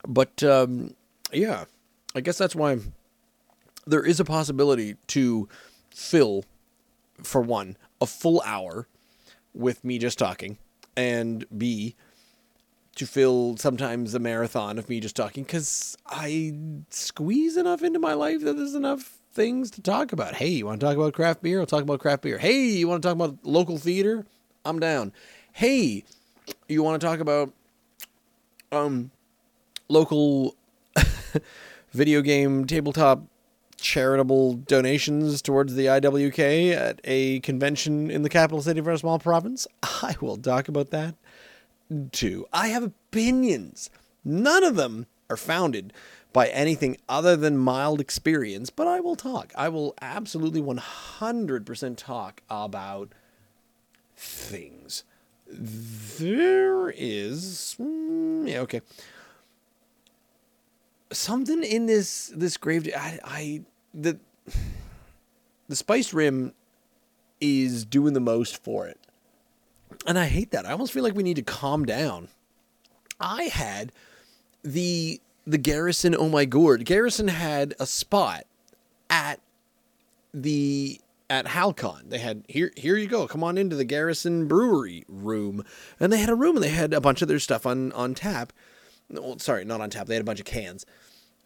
But 0.07 0.43
um, 0.43 0.95
yeah, 1.31 1.65
I 2.15 2.21
guess 2.21 2.37
that's 2.37 2.55
why 2.55 2.79
there 3.85 4.03
is 4.03 4.19
a 4.19 4.25
possibility 4.25 4.95
to 5.07 5.47
fill, 5.89 6.45
for 7.23 7.41
one, 7.41 7.77
a 7.99 8.05
full 8.05 8.41
hour 8.45 8.87
with 9.53 9.83
me 9.83 9.97
just 9.97 10.17
talking, 10.17 10.57
and 10.95 11.45
B, 11.57 11.95
to 12.95 13.07
fill 13.07 13.55
sometimes 13.57 14.13
a 14.13 14.19
marathon 14.19 14.77
of 14.77 14.89
me 14.89 14.99
just 14.99 15.15
talking 15.15 15.43
because 15.43 15.97
I 16.07 16.53
squeeze 16.89 17.57
enough 17.57 17.83
into 17.83 17.99
my 17.99 18.13
life 18.13 18.41
that 18.41 18.57
there's 18.57 18.75
enough 18.75 19.19
things 19.33 19.71
to 19.71 19.81
talk 19.81 20.11
about. 20.11 20.35
Hey, 20.35 20.49
you 20.49 20.65
want 20.65 20.81
to 20.81 20.85
talk 20.85 20.95
about 20.95 21.13
craft 21.13 21.41
beer? 21.41 21.59
I'll 21.59 21.65
talk 21.65 21.83
about 21.83 21.99
craft 21.99 22.23
beer. 22.23 22.37
Hey, 22.37 22.63
you 22.63 22.87
want 22.87 23.01
to 23.01 23.07
talk 23.07 23.15
about 23.15 23.37
local 23.43 23.77
theater? 23.77 24.25
I'm 24.65 24.79
down. 24.79 25.13
Hey, 25.53 26.03
you 26.67 26.83
want 26.83 26.99
to 26.99 27.07
talk 27.07 27.19
about 27.19 27.53
um 28.71 29.11
local 29.87 30.55
video 31.91 32.21
game 32.21 32.65
tabletop 32.65 33.23
charitable 33.77 34.53
donations 34.53 35.41
towards 35.41 35.73
the 35.75 35.87
IWK 35.87 36.73
at 36.73 37.01
a 37.03 37.39
convention 37.39 38.11
in 38.11 38.21
the 38.21 38.29
capital 38.29 38.61
city 38.61 38.79
of 38.79 38.87
our 38.87 38.97
small 38.97 39.17
province? 39.17 39.65
I 39.83 40.15
will 40.21 40.37
talk 40.37 40.67
about 40.67 40.91
that 40.91 41.15
to. 42.11 42.45
I 42.53 42.67
have 42.67 42.83
opinions. 42.83 43.89
None 44.23 44.63
of 44.63 44.75
them 44.75 45.07
are 45.29 45.37
founded 45.37 45.93
by 46.33 46.47
anything 46.47 46.97
other 47.09 47.35
than 47.35 47.57
mild 47.57 47.99
experience, 47.99 48.69
but 48.69 48.87
I 48.87 48.99
will 48.99 49.15
talk. 49.15 49.51
I 49.55 49.69
will 49.69 49.93
absolutely 50.01 50.61
100% 50.61 51.97
talk 51.97 52.41
about 52.49 53.11
things. 54.15 55.03
there 56.19 56.91
is 56.91 57.75
mm, 57.77 58.47
yeah 58.47 58.59
okay 58.59 58.79
something 61.11 61.61
in 61.63 61.87
this 61.87 62.31
this 62.33 62.55
grave 62.55 62.89
I, 62.95 63.19
I 63.23 63.61
the 63.93 64.17
the 65.67 65.75
spice 65.75 66.13
rim 66.13 66.53
is 67.41 67.83
doing 67.83 68.13
the 68.13 68.21
most 68.21 68.63
for 68.63 68.87
it 68.87 69.00
and 70.05 70.17
i 70.17 70.25
hate 70.25 70.51
that 70.51 70.65
i 70.65 70.71
almost 70.71 70.93
feel 70.93 71.03
like 71.03 71.15
we 71.15 71.23
need 71.23 71.35
to 71.35 71.41
calm 71.41 71.85
down 71.85 72.27
i 73.19 73.43
had 73.43 73.91
the 74.63 75.19
the 75.45 75.57
garrison 75.57 76.15
oh 76.17 76.29
my 76.29 76.45
gourd 76.45 76.85
garrison 76.85 77.27
had 77.27 77.73
a 77.79 77.85
spot 77.85 78.45
at 79.09 79.39
the 80.33 80.99
at 81.31 81.47
Halcon. 81.47 82.09
They 82.09 82.19
had 82.19 82.43
here 82.47 82.71
here 82.75 82.97
you 82.97 83.07
go. 83.07 83.25
Come 83.25 83.43
on 83.43 83.57
into 83.57 83.75
the 83.75 83.85
Garrison 83.85 84.47
Brewery 84.47 85.05
room. 85.07 85.63
And 85.99 86.11
they 86.11 86.19
had 86.19 86.29
a 86.29 86.35
room 86.35 86.57
and 86.57 86.63
they 86.63 86.69
had 86.69 86.93
a 86.93 87.01
bunch 87.01 87.21
of 87.21 87.29
their 87.29 87.39
stuff 87.39 87.65
on 87.65 87.93
on 87.93 88.13
tap. 88.13 88.51
Well, 89.09 89.39
sorry, 89.39 89.63
not 89.63 89.81
on 89.81 89.89
tap. 89.89 90.07
They 90.07 90.15
had 90.15 90.21
a 90.21 90.25
bunch 90.25 90.41
of 90.41 90.45
cans. 90.45 90.85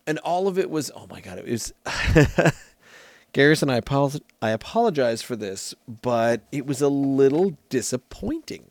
And 0.07 0.17
all 0.19 0.47
of 0.47 0.57
it 0.57 0.71
was 0.71 0.91
oh 0.95 1.07
my 1.07 1.21
god, 1.21 1.37
it 1.37 1.45
was 1.47 1.71
Garrison, 3.36 3.69
I 3.69 3.75
apologize, 3.75 4.21
I 4.41 4.51
apologize 4.51 5.21
for 5.21 5.36
this, 5.36 5.75
but 6.01 6.39
it 6.53 6.65
was 6.65 6.79
a 6.81 6.88
little 6.88 7.57
disappointing. 7.67 8.63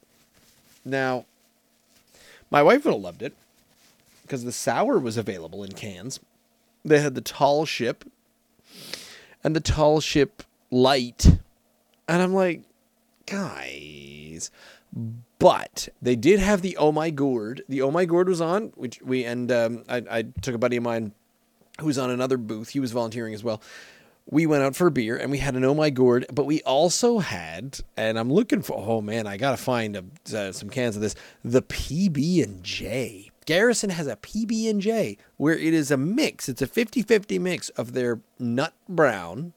Now, 0.86 1.26
my 2.50 2.62
wife 2.62 2.86
would 2.86 2.94
have 2.94 3.02
loved 3.02 3.20
it 3.20 3.34
because 4.22 4.42
the 4.42 4.52
sour 4.52 4.98
was 4.98 5.18
available 5.18 5.62
in 5.64 5.72
cans. 5.72 6.18
They 6.82 6.98
had 7.00 7.14
the 7.14 7.20
tall 7.20 7.66
ship, 7.66 8.10
and 9.44 9.54
the 9.54 9.60
tall 9.60 10.00
ship 10.00 10.42
light. 10.70 11.26
And 12.08 12.22
I'm 12.22 12.32
like, 12.32 12.62
guys. 13.26 14.50
But 15.38 15.90
they 16.00 16.16
did 16.16 16.40
have 16.40 16.62
the 16.62 16.78
Oh 16.78 16.90
My 16.90 17.10
Gourd. 17.10 17.60
The 17.68 17.82
Oh 17.82 17.90
My 17.90 18.06
Gourd 18.06 18.30
was 18.30 18.40
on, 18.40 18.72
which 18.76 19.02
we 19.02 19.26
and 19.26 19.52
um, 19.52 19.84
I, 19.90 20.02
I 20.10 20.22
took 20.22 20.54
a 20.54 20.58
buddy 20.58 20.78
of 20.78 20.84
mine 20.84 21.12
who 21.80 21.86
was 21.86 21.98
on 21.98 22.08
another 22.08 22.38
booth. 22.38 22.70
He 22.70 22.80
was 22.80 22.92
volunteering 22.92 23.34
as 23.34 23.44
well. 23.44 23.60
We 24.26 24.46
went 24.46 24.62
out 24.62 24.74
for 24.74 24.86
a 24.86 24.90
beer 24.90 25.16
and 25.16 25.30
we 25.30 25.38
had 25.38 25.54
an 25.54 25.64
Oh 25.64 25.74
My 25.74 25.90
Gourd, 25.90 26.26
but 26.32 26.46
we 26.46 26.62
also 26.62 27.18
had, 27.18 27.80
and 27.96 28.18
I'm 28.18 28.32
looking 28.32 28.62
for. 28.62 28.76
Oh 28.76 29.00
man, 29.00 29.26
I 29.26 29.36
gotta 29.36 29.56
find 29.56 29.96
a, 29.96 30.04
uh, 30.36 30.52
some 30.52 30.70
cans 30.70 30.96
of 30.96 31.02
this. 31.02 31.14
The 31.44 31.62
PB 31.62 32.42
and 32.42 32.64
J. 32.64 33.30
Garrison 33.44 33.90
has 33.90 34.06
a 34.06 34.16
PB 34.16 34.70
and 34.70 34.80
J 34.80 35.18
where 35.36 35.56
it 35.56 35.74
is 35.74 35.90
a 35.90 35.98
mix. 35.98 36.48
It's 36.48 36.62
a 36.62 36.66
50-50 36.66 37.38
mix 37.38 37.68
of 37.70 37.92
their 37.92 38.20
nut 38.38 38.72
brown 38.88 39.52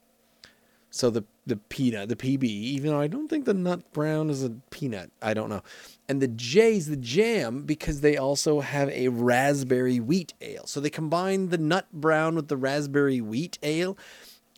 so 0.89 1.09
the 1.09 1.24
the 1.45 1.57
peanut, 1.57 2.09
the 2.09 2.15
PB, 2.15 2.43
even 2.43 2.91
though 2.91 2.99
I 2.99 3.07
don't 3.07 3.30
think 3.30 3.45
the 3.45 3.53
nut 3.53 3.93
brown 3.93 4.30
is 4.30 4.43
a 4.43 4.49
peanut, 4.70 5.11
I 5.22 5.34
don't 5.34 5.49
know. 5.49 5.61
And 6.09 6.22
the 6.22 6.28
J's 6.28 6.88
the 6.88 6.97
jam 6.97 7.63
because 7.63 8.01
they 8.01 8.18
also 8.18 8.59
have 8.59 8.89
a 8.89 9.07
raspberry 9.09 9.99
wheat 9.99 10.34
ale. 10.41 10.65
So 10.65 10.82
they 10.82 10.89
combine 10.89 11.49
the 11.49 11.57
nut 11.57 11.86
brown 11.93 12.36
with 12.36 12.47
the 12.47 12.57
raspberry 12.57 13.22
wheat 13.22 13.59
ale 13.63 13.97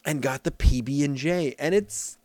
and 0.06 0.22
got 0.22 0.44
the 0.44 0.52
PB 0.52 1.04
and 1.04 1.16
J, 1.16 1.56
and 1.60 1.76
it's 1.76 2.18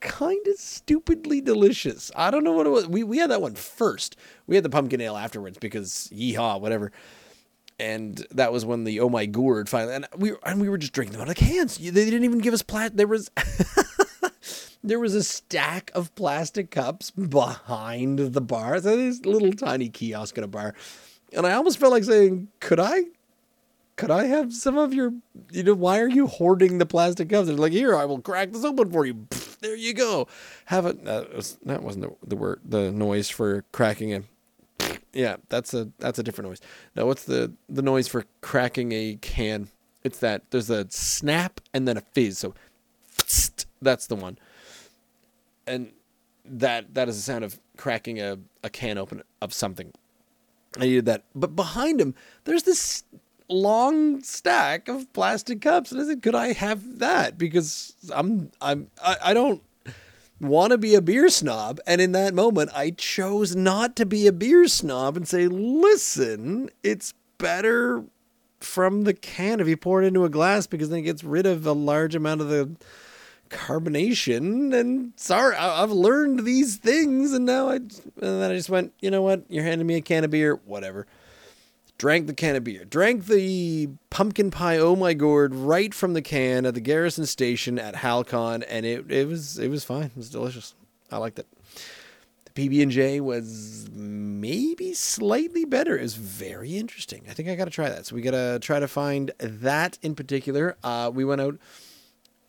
kind 0.00 0.46
of 0.46 0.56
stupidly 0.56 1.40
delicious. 1.40 2.10
I 2.14 2.30
don't 2.30 2.44
know 2.44 2.52
what 2.52 2.66
it 2.66 2.70
was. 2.70 2.86
We 2.86 3.02
we 3.02 3.18
had 3.18 3.30
that 3.30 3.42
one 3.42 3.54
first. 3.54 4.16
We 4.46 4.56
had 4.56 4.64
the 4.64 4.70
pumpkin 4.70 5.00
ale 5.00 5.16
afterwards 5.16 5.58
because 5.58 6.10
yeehaw, 6.12 6.60
whatever 6.60 6.92
and 7.78 8.26
that 8.30 8.52
was 8.52 8.64
when 8.64 8.84
the 8.84 9.00
oh 9.00 9.08
my 9.08 9.26
gourd 9.26 9.68
finally 9.68 9.94
and 9.94 10.06
we 10.16 10.32
and 10.44 10.60
we 10.60 10.68
were 10.68 10.78
just 10.78 10.92
drinking 10.92 11.12
them 11.12 11.22
out 11.22 11.28
of 11.28 11.36
cans. 11.36 11.78
They 11.78 11.90
didn't 11.90 12.24
even 12.24 12.38
give 12.38 12.54
us 12.54 12.62
plat. 12.62 12.96
There 12.96 13.06
was 13.06 13.30
there 14.84 14.98
was 14.98 15.14
a 15.14 15.22
stack 15.22 15.90
of 15.94 16.14
plastic 16.14 16.70
cups 16.70 17.10
behind 17.10 18.18
the 18.18 18.40
bar. 18.40 18.80
So 18.80 18.96
this 18.96 19.24
little 19.24 19.52
tiny 19.52 19.88
kiosk 19.88 20.38
in 20.38 20.44
a 20.44 20.48
bar, 20.48 20.74
and 21.32 21.46
I 21.46 21.52
almost 21.52 21.78
felt 21.78 21.92
like 21.92 22.04
saying, 22.04 22.48
"Could 22.60 22.80
I?" 22.80 23.04
Could 23.96 24.10
I 24.10 24.24
have 24.26 24.52
some 24.52 24.76
of 24.76 24.92
your, 24.92 25.14
you 25.50 25.62
know, 25.62 25.74
why 25.74 26.00
are 26.00 26.08
you 26.08 26.26
hoarding 26.26 26.78
the 26.78 26.86
plastic 26.86 27.30
cups? 27.30 27.48
They're 27.48 27.56
like, 27.56 27.72
here, 27.72 27.96
I 27.96 28.04
will 28.04 28.20
crack 28.20 28.52
this 28.52 28.64
open 28.64 28.90
for 28.90 29.06
you. 29.06 29.26
there 29.60 29.74
you 29.74 29.94
go. 29.94 30.28
Have 30.66 30.84
it. 30.84 31.04
That, 31.04 31.34
was, 31.34 31.58
that 31.64 31.82
wasn't 31.82 32.04
the, 32.04 32.28
the 32.28 32.36
word, 32.36 32.60
the 32.64 32.92
noise 32.92 33.30
for 33.30 33.64
cracking 33.72 34.12
a 34.12 34.22
yeah, 35.16 35.36
that's 35.48 35.72
a 35.72 35.88
that's 35.98 36.18
a 36.18 36.22
different 36.22 36.50
noise. 36.50 36.60
Now, 36.94 37.06
what's 37.06 37.24
the 37.24 37.54
the 37.68 37.80
noise 37.80 38.06
for 38.06 38.26
cracking 38.42 38.92
a 38.92 39.18
can? 39.20 39.68
It's 40.04 40.18
that 40.18 40.42
there's 40.50 40.68
a 40.68 40.86
snap 40.90 41.60
and 41.72 41.88
then 41.88 41.96
a 41.96 42.02
fizz. 42.02 42.38
So 42.38 42.54
that's 43.80 44.06
the 44.06 44.14
one. 44.14 44.38
And 45.66 45.92
that 46.44 46.94
that 46.94 47.08
is 47.08 47.16
the 47.16 47.22
sound 47.22 47.44
of 47.44 47.58
cracking 47.76 48.20
a, 48.20 48.38
a 48.62 48.68
can 48.68 48.98
open 48.98 49.22
of 49.40 49.54
something. 49.54 49.92
I 50.78 50.80
needed 50.80 51.06
that. 51.06 51.24
But 51.34 51.56
behind 51.56 52.00
him, 52.00 52.14
there's 52.44 52.64
this 52.64 53.04
long 53.48 54.22
stack 54.22 54.88
of 54.88 55.12
plastic 55.12 55.60
cups. 55.60 55.92
And 55.92 56.00
I 56.00 56.04
said, 56.04 56.22
could 56.22 56.34
I 56.34 56.52
have 56.52 56.98
that? 56.98 57.38
Because 57.38 57.94
I'm 58.12 58.50
I'm 58.60 58.88
I, 59.02 59.16
I 59.26 59.34
don't 59.34 59.62
want 60.40 60.72
to 60.72 60.78
be 60.78 60.94
a 60.94 61.00
beer 61.00 61.28
snob. 61.28 61.80
And 61.86 62.00
in 62.00 62.12
that 62.12 62.34
moment, 62.34 62.70
I 62.74 62.90
chose 62.90 63.56
not 63.56 63.96
to 63.96 64.06
be 64.06 64.26
a 64.26 64.32
beer 64.32 64.68
snob 64.68 65.16
and 65.16 65.26
say, 65.26 65.46
listen, 65.48 66.70
it's 66.82 67.14
better 67.38 68.04
from 68.60 69.04
the 69.04 69.14
can 69.14 69.60
if 69.60 69.68
you 69.68 69.76
pour 69.76 70.02
it 70.02 70.06
into 70.06 70.24
a 70.24 70.30
glass 70.30 70.66
because 70.66 70.88
then 70.88 71.00
it 71.00 71.02
gets 71.02 71.22
rid 71.22 71.46
of 71.46 71.66
a 71.66 71.72
large 71.72 72.14
amount 72.14 72.40
of 72.40 72.48
the 72.48 72.70
carbonation. 73.48 74.74
And 74.74 75.12
sorry, 75.16 75.56
I've 75.56 75.92
learned 75.92 76.44
these 76.44 76.76
things. 76.76 77.32
And 77.32 77.46
now 77.46 77.68
I, 77.68 77.76
and 77.76 78.00
then 78.16 78.50
I 78.50 78.54
just 78.54 78.70
went, 78.70 78.92
you 79.00 79.10
know 79.10 79.22
what? 79.22 79.44
You're 79.48 79.64
handing 79.64 79.86
me 79.86 79.96
a 79.96 80.02
can 80.02 80.24
of 80.24 80.30
beer, 80.30 80.56
whatever 80.64 81.06
drank 81.98 82.26
the 82.26 82.34
can 82.34 82.56
of 82.56 82.64
beer, 82.64 82.84
drank 82.84 83.26
the 83.26 83.88
pumpkin 84.10 84.50
pie 84.50 84.78
oh 84.78 84.96
my 84.96 85.14
gourd 85.14 85.54
right 85.54 85.94
from 85.94 86.12
the 86.12 86.22
can 86.22 86.66
at 86.66 86.74
the 86.74 86.80
Garrison 86.80 87.26
Station 87.26 87.78
at 87.78 87.96
Halcon, 87.96 88.64
and 88.68 88.86
it 88.86 89.10
it 89.10 89.28
was 89.28 89.58
it 89.58 89.68
was 89.68 89.84
fine. 89.84 90.06
It 90.06 90.16
was 90.16 90.30
delicious. 90.30 90.74
I 91.10 91.18
liked 91.18 91.38
it. 91.38 91.46
The 92.46 92.68
PB 92.68 92.82
and 92.82 92.90
J 92.90 93.20
was 93.20 93.88
maybe 93.92 94.94
slightly 94.94 95.64
better. 95.64 95.96
It 95.96 96.02
was 96.02 96.14
very 96.14 96.76
interesting. 96.76 97.24
I 97.28 97.32
think 97.32 97.48
I 97.48 97.54
got 97.54 97.66
to 97.66 97.70
try 97.70 97.88
that. 97.88 98.06
So 98.06 98.14
we 98.14 98.22
got 98.22 98.32
to 98.32 98.58
try 98.60 98.80
to 98.80 98.88
find 98.88 99.30
that 99.38 99.98
in 100.02 100.14
particular. 100.14 100.76
Uh, 100.82 101.10
we 101.12 101.24
went 101.24 101.40
out. 101.40 101.58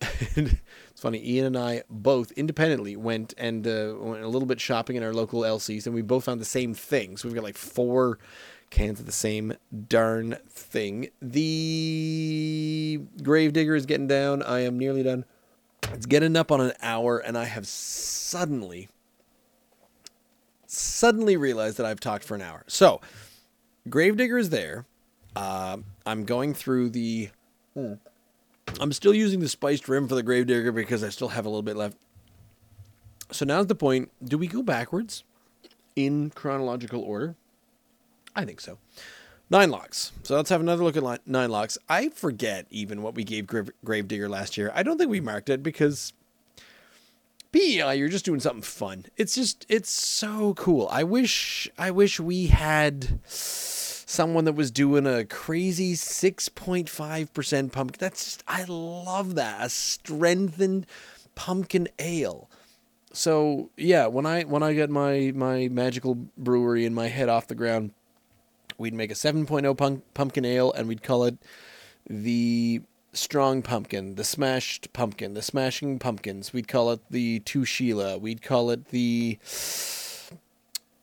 it's 0.00 1.00
funny. 1.00 1.20
Ian 1.28 1.46
and 1.46 1.58
I 1.58 1.82
both 1.90 2.30
independently 2.32 2.94
went 2.96 3.34
and 3.36 3.66
uh, 3.66 3.94
went 3.98 4.22
a 4.22 4.28
little 4.28 4.46
bit 4.46 4.60
shopping 4.60 4.96
in 4.96 5.02
our 5.02 5.12
local 5.12 5.40
LCs, 5.40 5.86
and 5.86 5.94
we 5.94 6.02
both 6.02 6.24
found 6.24 6.40
the 6.40 6.44
same 6.44 6.74
thing. 6.74 7.16
So 7.16 7.26
we've 7.26 7.34
got 7.34 7.44
like 7.44 7.56
four 7.56 8.18
cans 8.70 9.00
of 9.00 9.06
the 9.06 9.12
same 9.12 9.54
darn 9.88 10.38
thing. 10.50 11.08
The 11.20 13.00
Gravedigger 13.22 13.74
is 13.74 13.86
getting 13.86 14.06
down. 14.06 14.42
I 14.42 14.60
am 14.60 14.78
nearly 14.78 15.02
done. 15.02 15.24
It's 15.92 16.06
getting 16.06 16.36
up 16.36 16.52
on 16.52 16.60
an 16.60 16.72
hour, 16.82 17.18
and 17.18 17.38
I 17.38 17.44
have 17.44 17.66
suddenly, 17.66 18.88
suddenly 20.66 21.36
realized 21.36 21.78
that 21.78 21.86
I've 21.86 22.00
talked 22.00 22.24
for 22.24 22.34
an 22.34 22.42
hour. 22.42 22.64
So, 22.66 23.00
Gravedigger 23.88 24.38
is 24.38 24.50
there. 24.50 24.84
Uh, 25.34 25.78
I'm 26.04 26.24
going 26.24 26.54
through 26.54 26.90
the. 26.90 27.30
Hmm. 27.74 27.94
I'm 28.80 28.92
still 28.92 29.14
using 29.14 29.40
the 29.40 29.48
spiced 29.48 29.88
rim 29.88 30.08
for 30.08 30.14
the 30.14 30.22
Gravedigger 30.22 30.72
because 30.72 31.02
I 31.02 31.08
still 31.08 31.28
have 31.28 31.46
a 31.46 31.48
little 31.48 31.62
bit 31.62 31.76
left. 31.76 31.96
So 33.30 33.44
now's 33.44 33.66
the 33.66 33.74
point. 33.74 34.10
Do 34.22 34.36
we 34.36 34.46
go 34.46 34.62
backwards 34.62 35.24
in 35.96 36.30
chronological 36.30 37.00
order? 37.02 37.34
I 38.38 38.44
think 38.44 38.60
so. 38.60 38.78
Nine 39.50 39.70
locks. 39.72 40.12
So 40.22 40.36
let's 40.36 40.48
have 40.50 40.60
another 40.60 40.84
look 40.84 40.96
at 40.96 41.26
nine 41.26 41.50
locks. 41.50 41.76
I 41.88 42.10
forget 42.10 42.66
even 42.70 43.02
what 43.02 43.16
we 43.16 43.24
gave 43.24 43.48
Grave, 43.48 43.70
Gravedigger 43.84 44.28
last 44.28 44.56
year. 44.56 44.70
I 44.76 44.84
don't 44.84 44.96
think 44.96 45.10
we 45.10 45.20
marked 45.20 45.48
it 45.48 45.60
because 45.60 46.12
PEI, 47.50 47.96
you're 47.96 48.08
just 48.08 48.24
doing 48.24 48.38
something 48.38 48.62
fun. 48.62 49.06
It's 49.16 49.34
just, 49.34 49.66
it's 49.68 49.90
so 49.90 50.54
cool. 50.54 50.86
I 50.92 51.02
wish, 51.02 51.68
I 51.76 51.90
wish 51.90 52.20
we 52.20 52.46
had 52.46 53.18
someone 53.24 54.44
that 54.44 54.52
was 54.52 54.70
doing 54.70 55.04
a 55.04 55.24
crazy 55.24 55.94
6.5% 55.94 57.72
pumpkin. 57.72 57.98
That's 57.98 58.24
just, 58.24 58.44
I 58.46 58.66
love 58.68 59.34
that. 59.34 59.66
A 59.66 59.68
strengthened 59.68 60.86
pumpkin 61.34 61.88
ale. 61.98 62.48
So 63.12 63.70
yeah, 63.76 64.06
when 64.06 64.26
I 64.26 64.42
when 64.42 64.62
I 64.62 64.74
get 64.74 64.90
my 64.90 65.32
my 65.34 65.68
magical 65.68 66.14
brewery 66.36 66.84
and 66.84 66.94
my 66.94 67.08
head 67.08 67.28
off 67.28 67.46
the 67.46 67.54
ground, 67.54 67.92
We'd 68.78 68.94
make 68.94 69.10
a 69.10 69.14
7.0 69.14 69.76
punk, 69.76 70.04
pumpkin 70.14 70.44
ale 70.44 70.72
and 70.72 70.88
we'd 70.88 71.02
call 71.02 71.24
it 71.24 71.36
the 72.08 72.80
strong 73.12 73.60
pumpkin, 73.62 74.14
the 74.14 74.24
smashed 74.24 74.92
pumpkin, 74.92 75.34
the 75.34 75.42
smashing 75.42 75.98
pumpkins. 75.98 76.52
We'd 76.52 76.68
call 76.68 76.92
it 76.92 77.00
the 77.10 77.40
two 77.40 77.64
Sheila. 77.64 78.18
We'd 78.18 78.42
call 78.42 78.70
it 78.70 78.88
the 78.88 79.38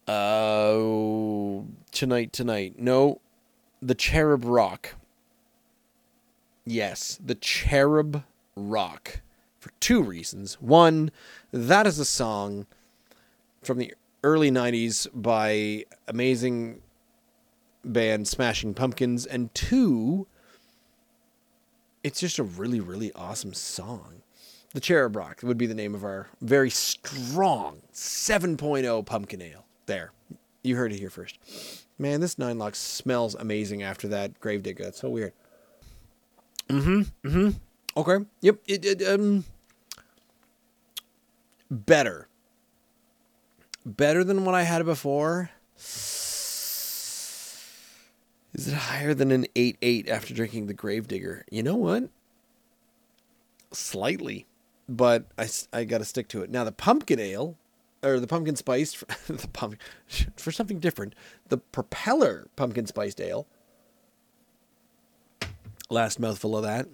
uh 0.08 1.62
tonight 1.92 2.32
tonight. 2.32 2.76
No, 2.78 3.20
the 3.82 3.96
cherub 3.96 4.46
rock. 4.46 4.96
Yes, 6.66 7.20
the 7.24 7.36
cherub 7.36 8.24
rock 8.56 9.22
for 9.60 9.72
two 9.80 10.02
reasons. 10.02 10.56
One, 10.62 11.12
that 11.52 11.86
is 11.88 12.00
a 12.00 12.06
song 12.06 12.66
from 13.64 13.78
the 13.80 13.94
early 14.24 14.52
90s 14.52 15.08
by 15.14 15.86
amazing 16.08 16.82
band 17.86 18.28
Smashing 18.28 18.74
Pumpkins, 18.74 19.26
and 19.26 19.54
two, 19.54 20.28
it's 22.04 22.20
just 22.20 22.40
a 22.40 22.44
really, 22.44 22.80
really 22.80 23.12
awesome 23.14 23.54
song. 23.54 24.22
The 24.74 24.82
Cherub 24.82 25.16
Rock 25.16 25.40
would 25.42 25.58
be 25.58 25.68
the 25.68 25.74
name 25.74 25.96
of 25.96 26.04
our 26.04 26.28
very 26.42 26.70
strong 26.70 27.82
7.0 27.94 29.06
pumpkin 29.06 29.42
ale. 29.42 29.66
There. 29.86 30.12
You 30.64 30.76
heard 30.76 30.92
it 30.92 31.00
here 31.00 31.10
first. 31.10 31.38
Man, 31.98 32.20
this 32.20 32.38
Nine 32.38 32.58
Lock 32.58 32.76
smells 32.76 33.36
amazing 33.36 33.84
after 33.84 34.08
that 34.10 34.40
Gravedigger. 34.40 34.84
That's 34.84 35.00
so 35.00 35.10
weird. 35.10 35.32
Mm-hmm. 36.68 37.28
Mm-hmm. 37.28 37.50
Okay. 37.98 38.26
Yep. 38.42 38.58
It, 38.68 38.86
it 38.86 39.08
um 39.08 39.46
better. 41.72 42.28
Better 43.86 44.24
than 44.24 44.44
what 44.44 44.56
I 44.56 44.64
had 44.64 44.84
before. 44.86 45.52
Is 48.56 48.70
it 48.70 48.74
higher 48.74 49.14
than 49.14 49.32
an 49.32 49.48
8 49.54 49.78
8 49.82 50.10
after 50.10 50.34
drinking 50.34 50.68
the 50.68 50.74
Gravedigger? 50.74 51.44
You 51.52 51.62
know 51.62 51.76
what? 51.76 52.10
Slightly. 53.74 54.48
But 54.88 55.26
I, 55.38 55.50
I 55.74 55.84
got 55.84 55.98
to 55.98 56.06
stick 56.06 56.30
to 56.30 56.42
it. 56.42 56.50
Now, 56.50 56.64
the 56.64 56.72
pumpkin 56.72 57.20
ale, 57.20 57.58
or 58.02 58.20
the 58.20 58.28
pumpkin 58.28 58.56
spice, 58.56 58.94
the 59.28 59.50
pump, 59.50 59.76
for 60.38 60.54
something 60.54 60.80
different, 60.80 61.16
the 61.50 61.58
propeller 61.58 62.48
pumpkin 62.56 62.86
spiced 62.86 63.20
ale. 63.20 63.46
Last 65.90 66.18
mouthful 66.18 66.56
of 66.56 66.64
that. 66.64 66.88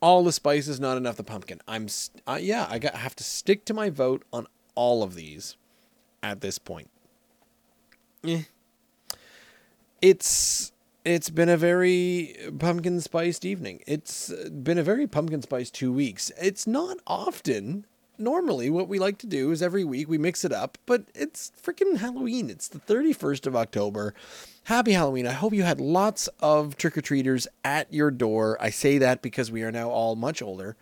All 0.00 0.24
the 0.24 0.32
spices, 0.32 0.80
not 0.80 0.96
enough 0.96 1.16
the 1.16 1.22
pumpkin. 1.22 1.60
I'm, 1.68 1.86
uh, 2.26 2.38
yeah, 2.40 2.66
I 2.70 2.78
got 2.78 2.94
have 2.94 3.14
to 3.16 3.24
stick 3.24 3.66
to 3.66 3.74
my 3.74 3.90
vote 3.90 4.24
on 4.32 4.46
all 4.74 5.02
of 5.02 5.14
these 5.16 5.56
at 6.22 6.40
this 6.40 6.58
point. 6.58 6.88
Eh 8.26 8.44
it's 10.02 10.72
it's 11.04 11.30
been 11.30 11.48
a 11.48 11.56
very 11.56 12.36
pumpkin 12.58 13.00
spiced 13.00 13.44
evening. 13.44 13.82
It's 13.86 14.32
been 14.50 14.78
a 14.78 14.82
very 14.82 15.06
pumpkin 15.06 15.42
spiced 15.42 15.74
two 15.74 15.92
weeks. 15.92 16.30
It's 16.40 16.66
not 16.66 16.98
often. 17.06 17.86
Normally, 18.18 18.70
what 18.70 18.88
we 18.88 18.98
like 18.98 19.18
to 19.18 19.26
do 19.26 19.50
is 19.50 19.62
every 19.62 19.84
week 19.84 20.08
we 20.08 20.18
mix 20.18 20.44
it 20.44 20.52
up, 20.52 20.78
but 20.86 21.04
it's 21.14 21.50
freaking 21.60 21.96
Halloween. 21.96 22.50
It's 22.50 22.68
the 22.68 22.78
31st 22.78 23.46
of 23.46 23.56
October. 23.56 24.14
Happy 24.64 24.92
Halloween. 24.92 25.26
I 25.26 25.32
hope 25.32 25.52
you 25.54 25.64
had 25.64 25.80
lots 25.80 26.28
of 26.40 26.76
trick 26.76 26.96
or 26.96 27.00
treaters 27.00 27.48
at 27.64 27.92
your 27.92 28.10
door. 28.12 28.56
I 28.60 28.70
say 28.70 28.98
that 28.98 29.22
because 29.22 29.50
we 29.50 29.62
are 29.62 29.72
now 29.72 29.90
all 29.90 30.14
much 30.14 30.40
older. 30.40 30.76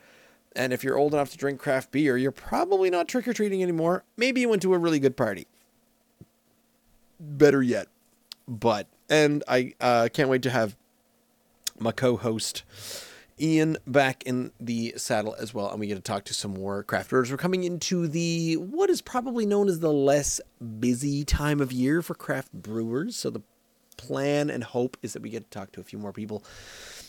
And 0.55 0.73
if 0.73 0.83
you're 0.83 0.99
old 0.99 1.15
enough 1.15 1.31
to 1.31 1.39
drink 1.39 1.61
craft 1.61 1.93
beer, 1.93 2.17
you're 2.17 2.33
probably 2.33 2.91
not 2.91 3.09
trick 3.09 3.29
or 3.29 3.33
treating 3.33 3.63
anymore. 3.63 4.05
Maybe 4.17 4.43
you 4.43 4.49
went 4.49 4.63
to 4.63 4.75
a 4.75 4.79
really 4.79 4.99
good 4.99 5.17
party. 5.17 5.47
Better 7.19 7.63
yet. 7.63 7.87
But 8.49 8.89
and 9.11 9.45
I 9.47 9.75
uh, 9.81 10.09
can't 10.13 10.31
wait 10.31 10.43
to 10.43 10.51
have 10.51 10.77
my 11.79 11.93
co-host 11.93 12.63
Ian 13.41 13.79
back 13.87 14.23
in 14.25 14.53
the 14.61 14.95
saddle 14.97 15.35
as 15.39 15.53
well, 15.53 15.71
and 15.71 15.81
we 15.81 15.87
get 15.87 15.97
to 15.97 16.01
talk 16.01 16.25
to 16.25 16.35
some 16.35 16.55
more 16.55 16.85
crafters. 16.85 17.31
We're 17.31 17.37
coming 17.39 17.65
into 17.65 18.07
the 18.07 18.57
what 18.57 18.91
is 18.91 19.01
probably 19.01 19.47
known 19.47 19.69
as 19.69 19.81
the 19.81 19.93
less 19.93 20.41
busy 20.79 21.25
time 21.25 21.61
of 21.61 21.73
year 21.73 22.03
for 22.03 22.15
craft 22.15 22.53
brewers. 22.53 23.17
So 23.17 23.31
the 23.31 23.41
plan 23.97 24.51
and 24.51 24.63
hope 24.63 24.97
is 25.03 25.15
that 25.15 25.23
we 25.23 25.31
get 25.31 25.51
to 25.51 25.59
talk 25.59 25.73
to 25.73 25.81
a 25.81 25.85
few 25.85 25.99
more 25.99 26.13
people, 26.13 26.45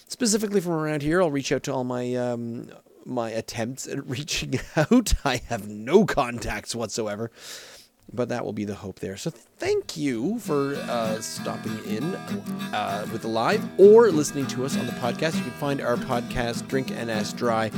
specifically 0.07 0.61
from 0.61 0.73
around 0.73 1.01
here. 1.01 1.21
I'll 1.21 1.31
reach 1.31 1.51
out 1.51 1.63
to 1.63 1.73
all 1.73 1.83
my 1.83 2.15
um, 2.15 2.69
my 3.05 3.29
attempts 3.31 3.87
at 3.87 4.07
reaching 4.09 4.59
out. 4.77 5.13
I 5.25 5.41
have 5.49 5.67
no 5.67 6.05
contacts 6.05 6.73
whatsoever 6.73 7.29
but 8.13 8.29
that 8.29 8.45
will 8.45 8.53
be 8.53 8.65
the 8.65 8.75
hope 8.75 8.99
there. 8.99 9.17
So 9.17 9.29
thank 9.29 9.97
you 9.97 10.39
for 10.39 10.75
uh, 10.75 11.19
stopping 11.21 11.77
in 11.85 12.15
uh, 12.73 13.07
with 13.11 13.21
the 13.21 13.27
live 13.27 13.63
or 13.79 14.11
listening 14.11 14.47
to 14.47 14.65
us 14.65 14.77
on 14.77 14.85
the 14.85 14.91
podcast. 14.93 15.35
You 15.35 15.43
can 15.43 15.51
find 15.51 15.81
our 15.81 15.95
podcast, 15.95 16.67
Drink 16.67 16.91
NS 16.91 17.33
Dry, 17.33 17.71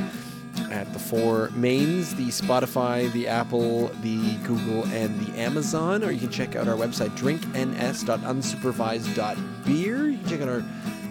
at 0.72 0.92
the 0.94 1.00
four 1.00 1.50
mains 1.52 2.16
the 2.16 2.28
Spotify, 2.28 3.12
the 3.12 3.28
Apple, 3.28 3.88
the 4.02 4.36
Google, 4.38 4.86
and 4.86 5.20
the 5.26 5.40
Amazon. 5.40 6.04
Or 6.04 6.12
you 6.12 6.20
can 6.20 6.30
check 6.30 6.56
out 6.56 6.68
our 6.68 6.76
website, 6.76 7.16
drinkns.unsupervised.beer. 7.18 10.10
You 10.10 10.18
can 10.18 10.30
check 10.30 10.42
out 10.42 10.50
our 10.50 10.64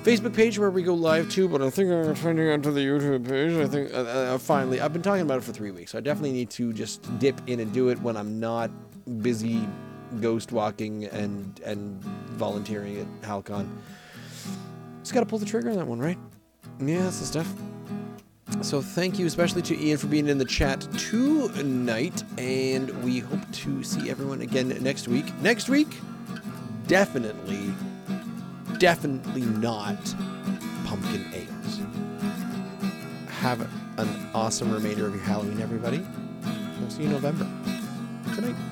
Facebook 0.03 0.35
page 0.35 0.59
where 0.59 0.71
we 0.71 0.83
go 0.83 0.95
live 0.95 1.31
too, 1.31 1.49
but 1.49 1.63
I 1.63 1.71
think 1.71 1.91
I'm 1.91 2.15
turning 2.17 2.51
onto 2.51 2.73
the 2.73 2.81
YouTube 2.81 3.29
page. 3.29 3.53
I 3.53 3.69
think 3.69 3.95
uh, 3.95 3.99
uh, 3.99 4.37
finally, 4.39 4.81
I've 4.81 4.93
been 4.93 5.03
talking 5.03 5.23
about 5.23 5.39
it 5.39 5.45
for 5.45 5.53
three 5.53 5.71
weeks. 5.71 5.93
So 5.93 5.99
I 5.99 6.01
definitely 6.01 6.33
need 6.33 6.51
to 6.51 6.73
just 6.73 7.19
dip 7.21 7.41
in 7.47 7.61
and 7.61 7.73
do 7.73 7.89
it 7.89 8.01
when 8.01 8.17
I'm 8.17 8.41
not 8.41 8.71
busy 9.22 9.68
ghost 10.20 10.53
walking 10.53 11.05
and 11.07 11.61
and 11.64 12.03
volunteering 12.03 12.98
at 12.98 13.22
Halcon. 13.22 13.68
Just 15.00 15.14
got 15.14 15.20
to 15.20 15.26
pull 15.26 15.38
the 15.38 15.46
trigger 15.46 15.70
on 15.70 15.76
that 15.76 15.86
one, 15.86 15.98
right? 15.98 16.18
Yeah, 16.80 17.03
that's 17.03 17.20
the 17.20 17.26
stuff. 17.26 17.53
So 18.61 18.80
thank 18.80 19.18
you 19.18 19.26
especially 19.26 19.62
to 19.62 19.78
Ian 19.78 19.98
for 19.98 20.07
being 20.07 20.28
in 20.28 20.38
the 20.38 20.44
chat 20.44 20.80
tonight, 20.98 22.22
and 22.38 23.03
we 23.03 23.18
hope 23.18 23.50
to 23.50 23.82
see 23.82 24.11
everyone 24.11 24.42
again 24.42 24.68
next 24.80 25.09
week. 25.09 25.34
Next 25.40 25.68
week, 25.68 25.98
definitely, 26.86 27.72
definitely 28.78 29.42
not 29.42 29.96
pumpkin 30.84 31.26
ales. 31.34 31.80
Have 33.40 33.62
an 33.98 34.30
awesome 34.34 34.70
remainder 34.70 35.07
of 35.07 35.14
your 35.14 35.24
Halloween, 35.24 35.61
everybody. 35.61 36.05
We'll 36.78 36.90
see 36.90 37.03
you 37.03 37.09
in 37.09 37.12
November. 37.12 37.48
Good 38.34 38.44
night. 38.44 38.72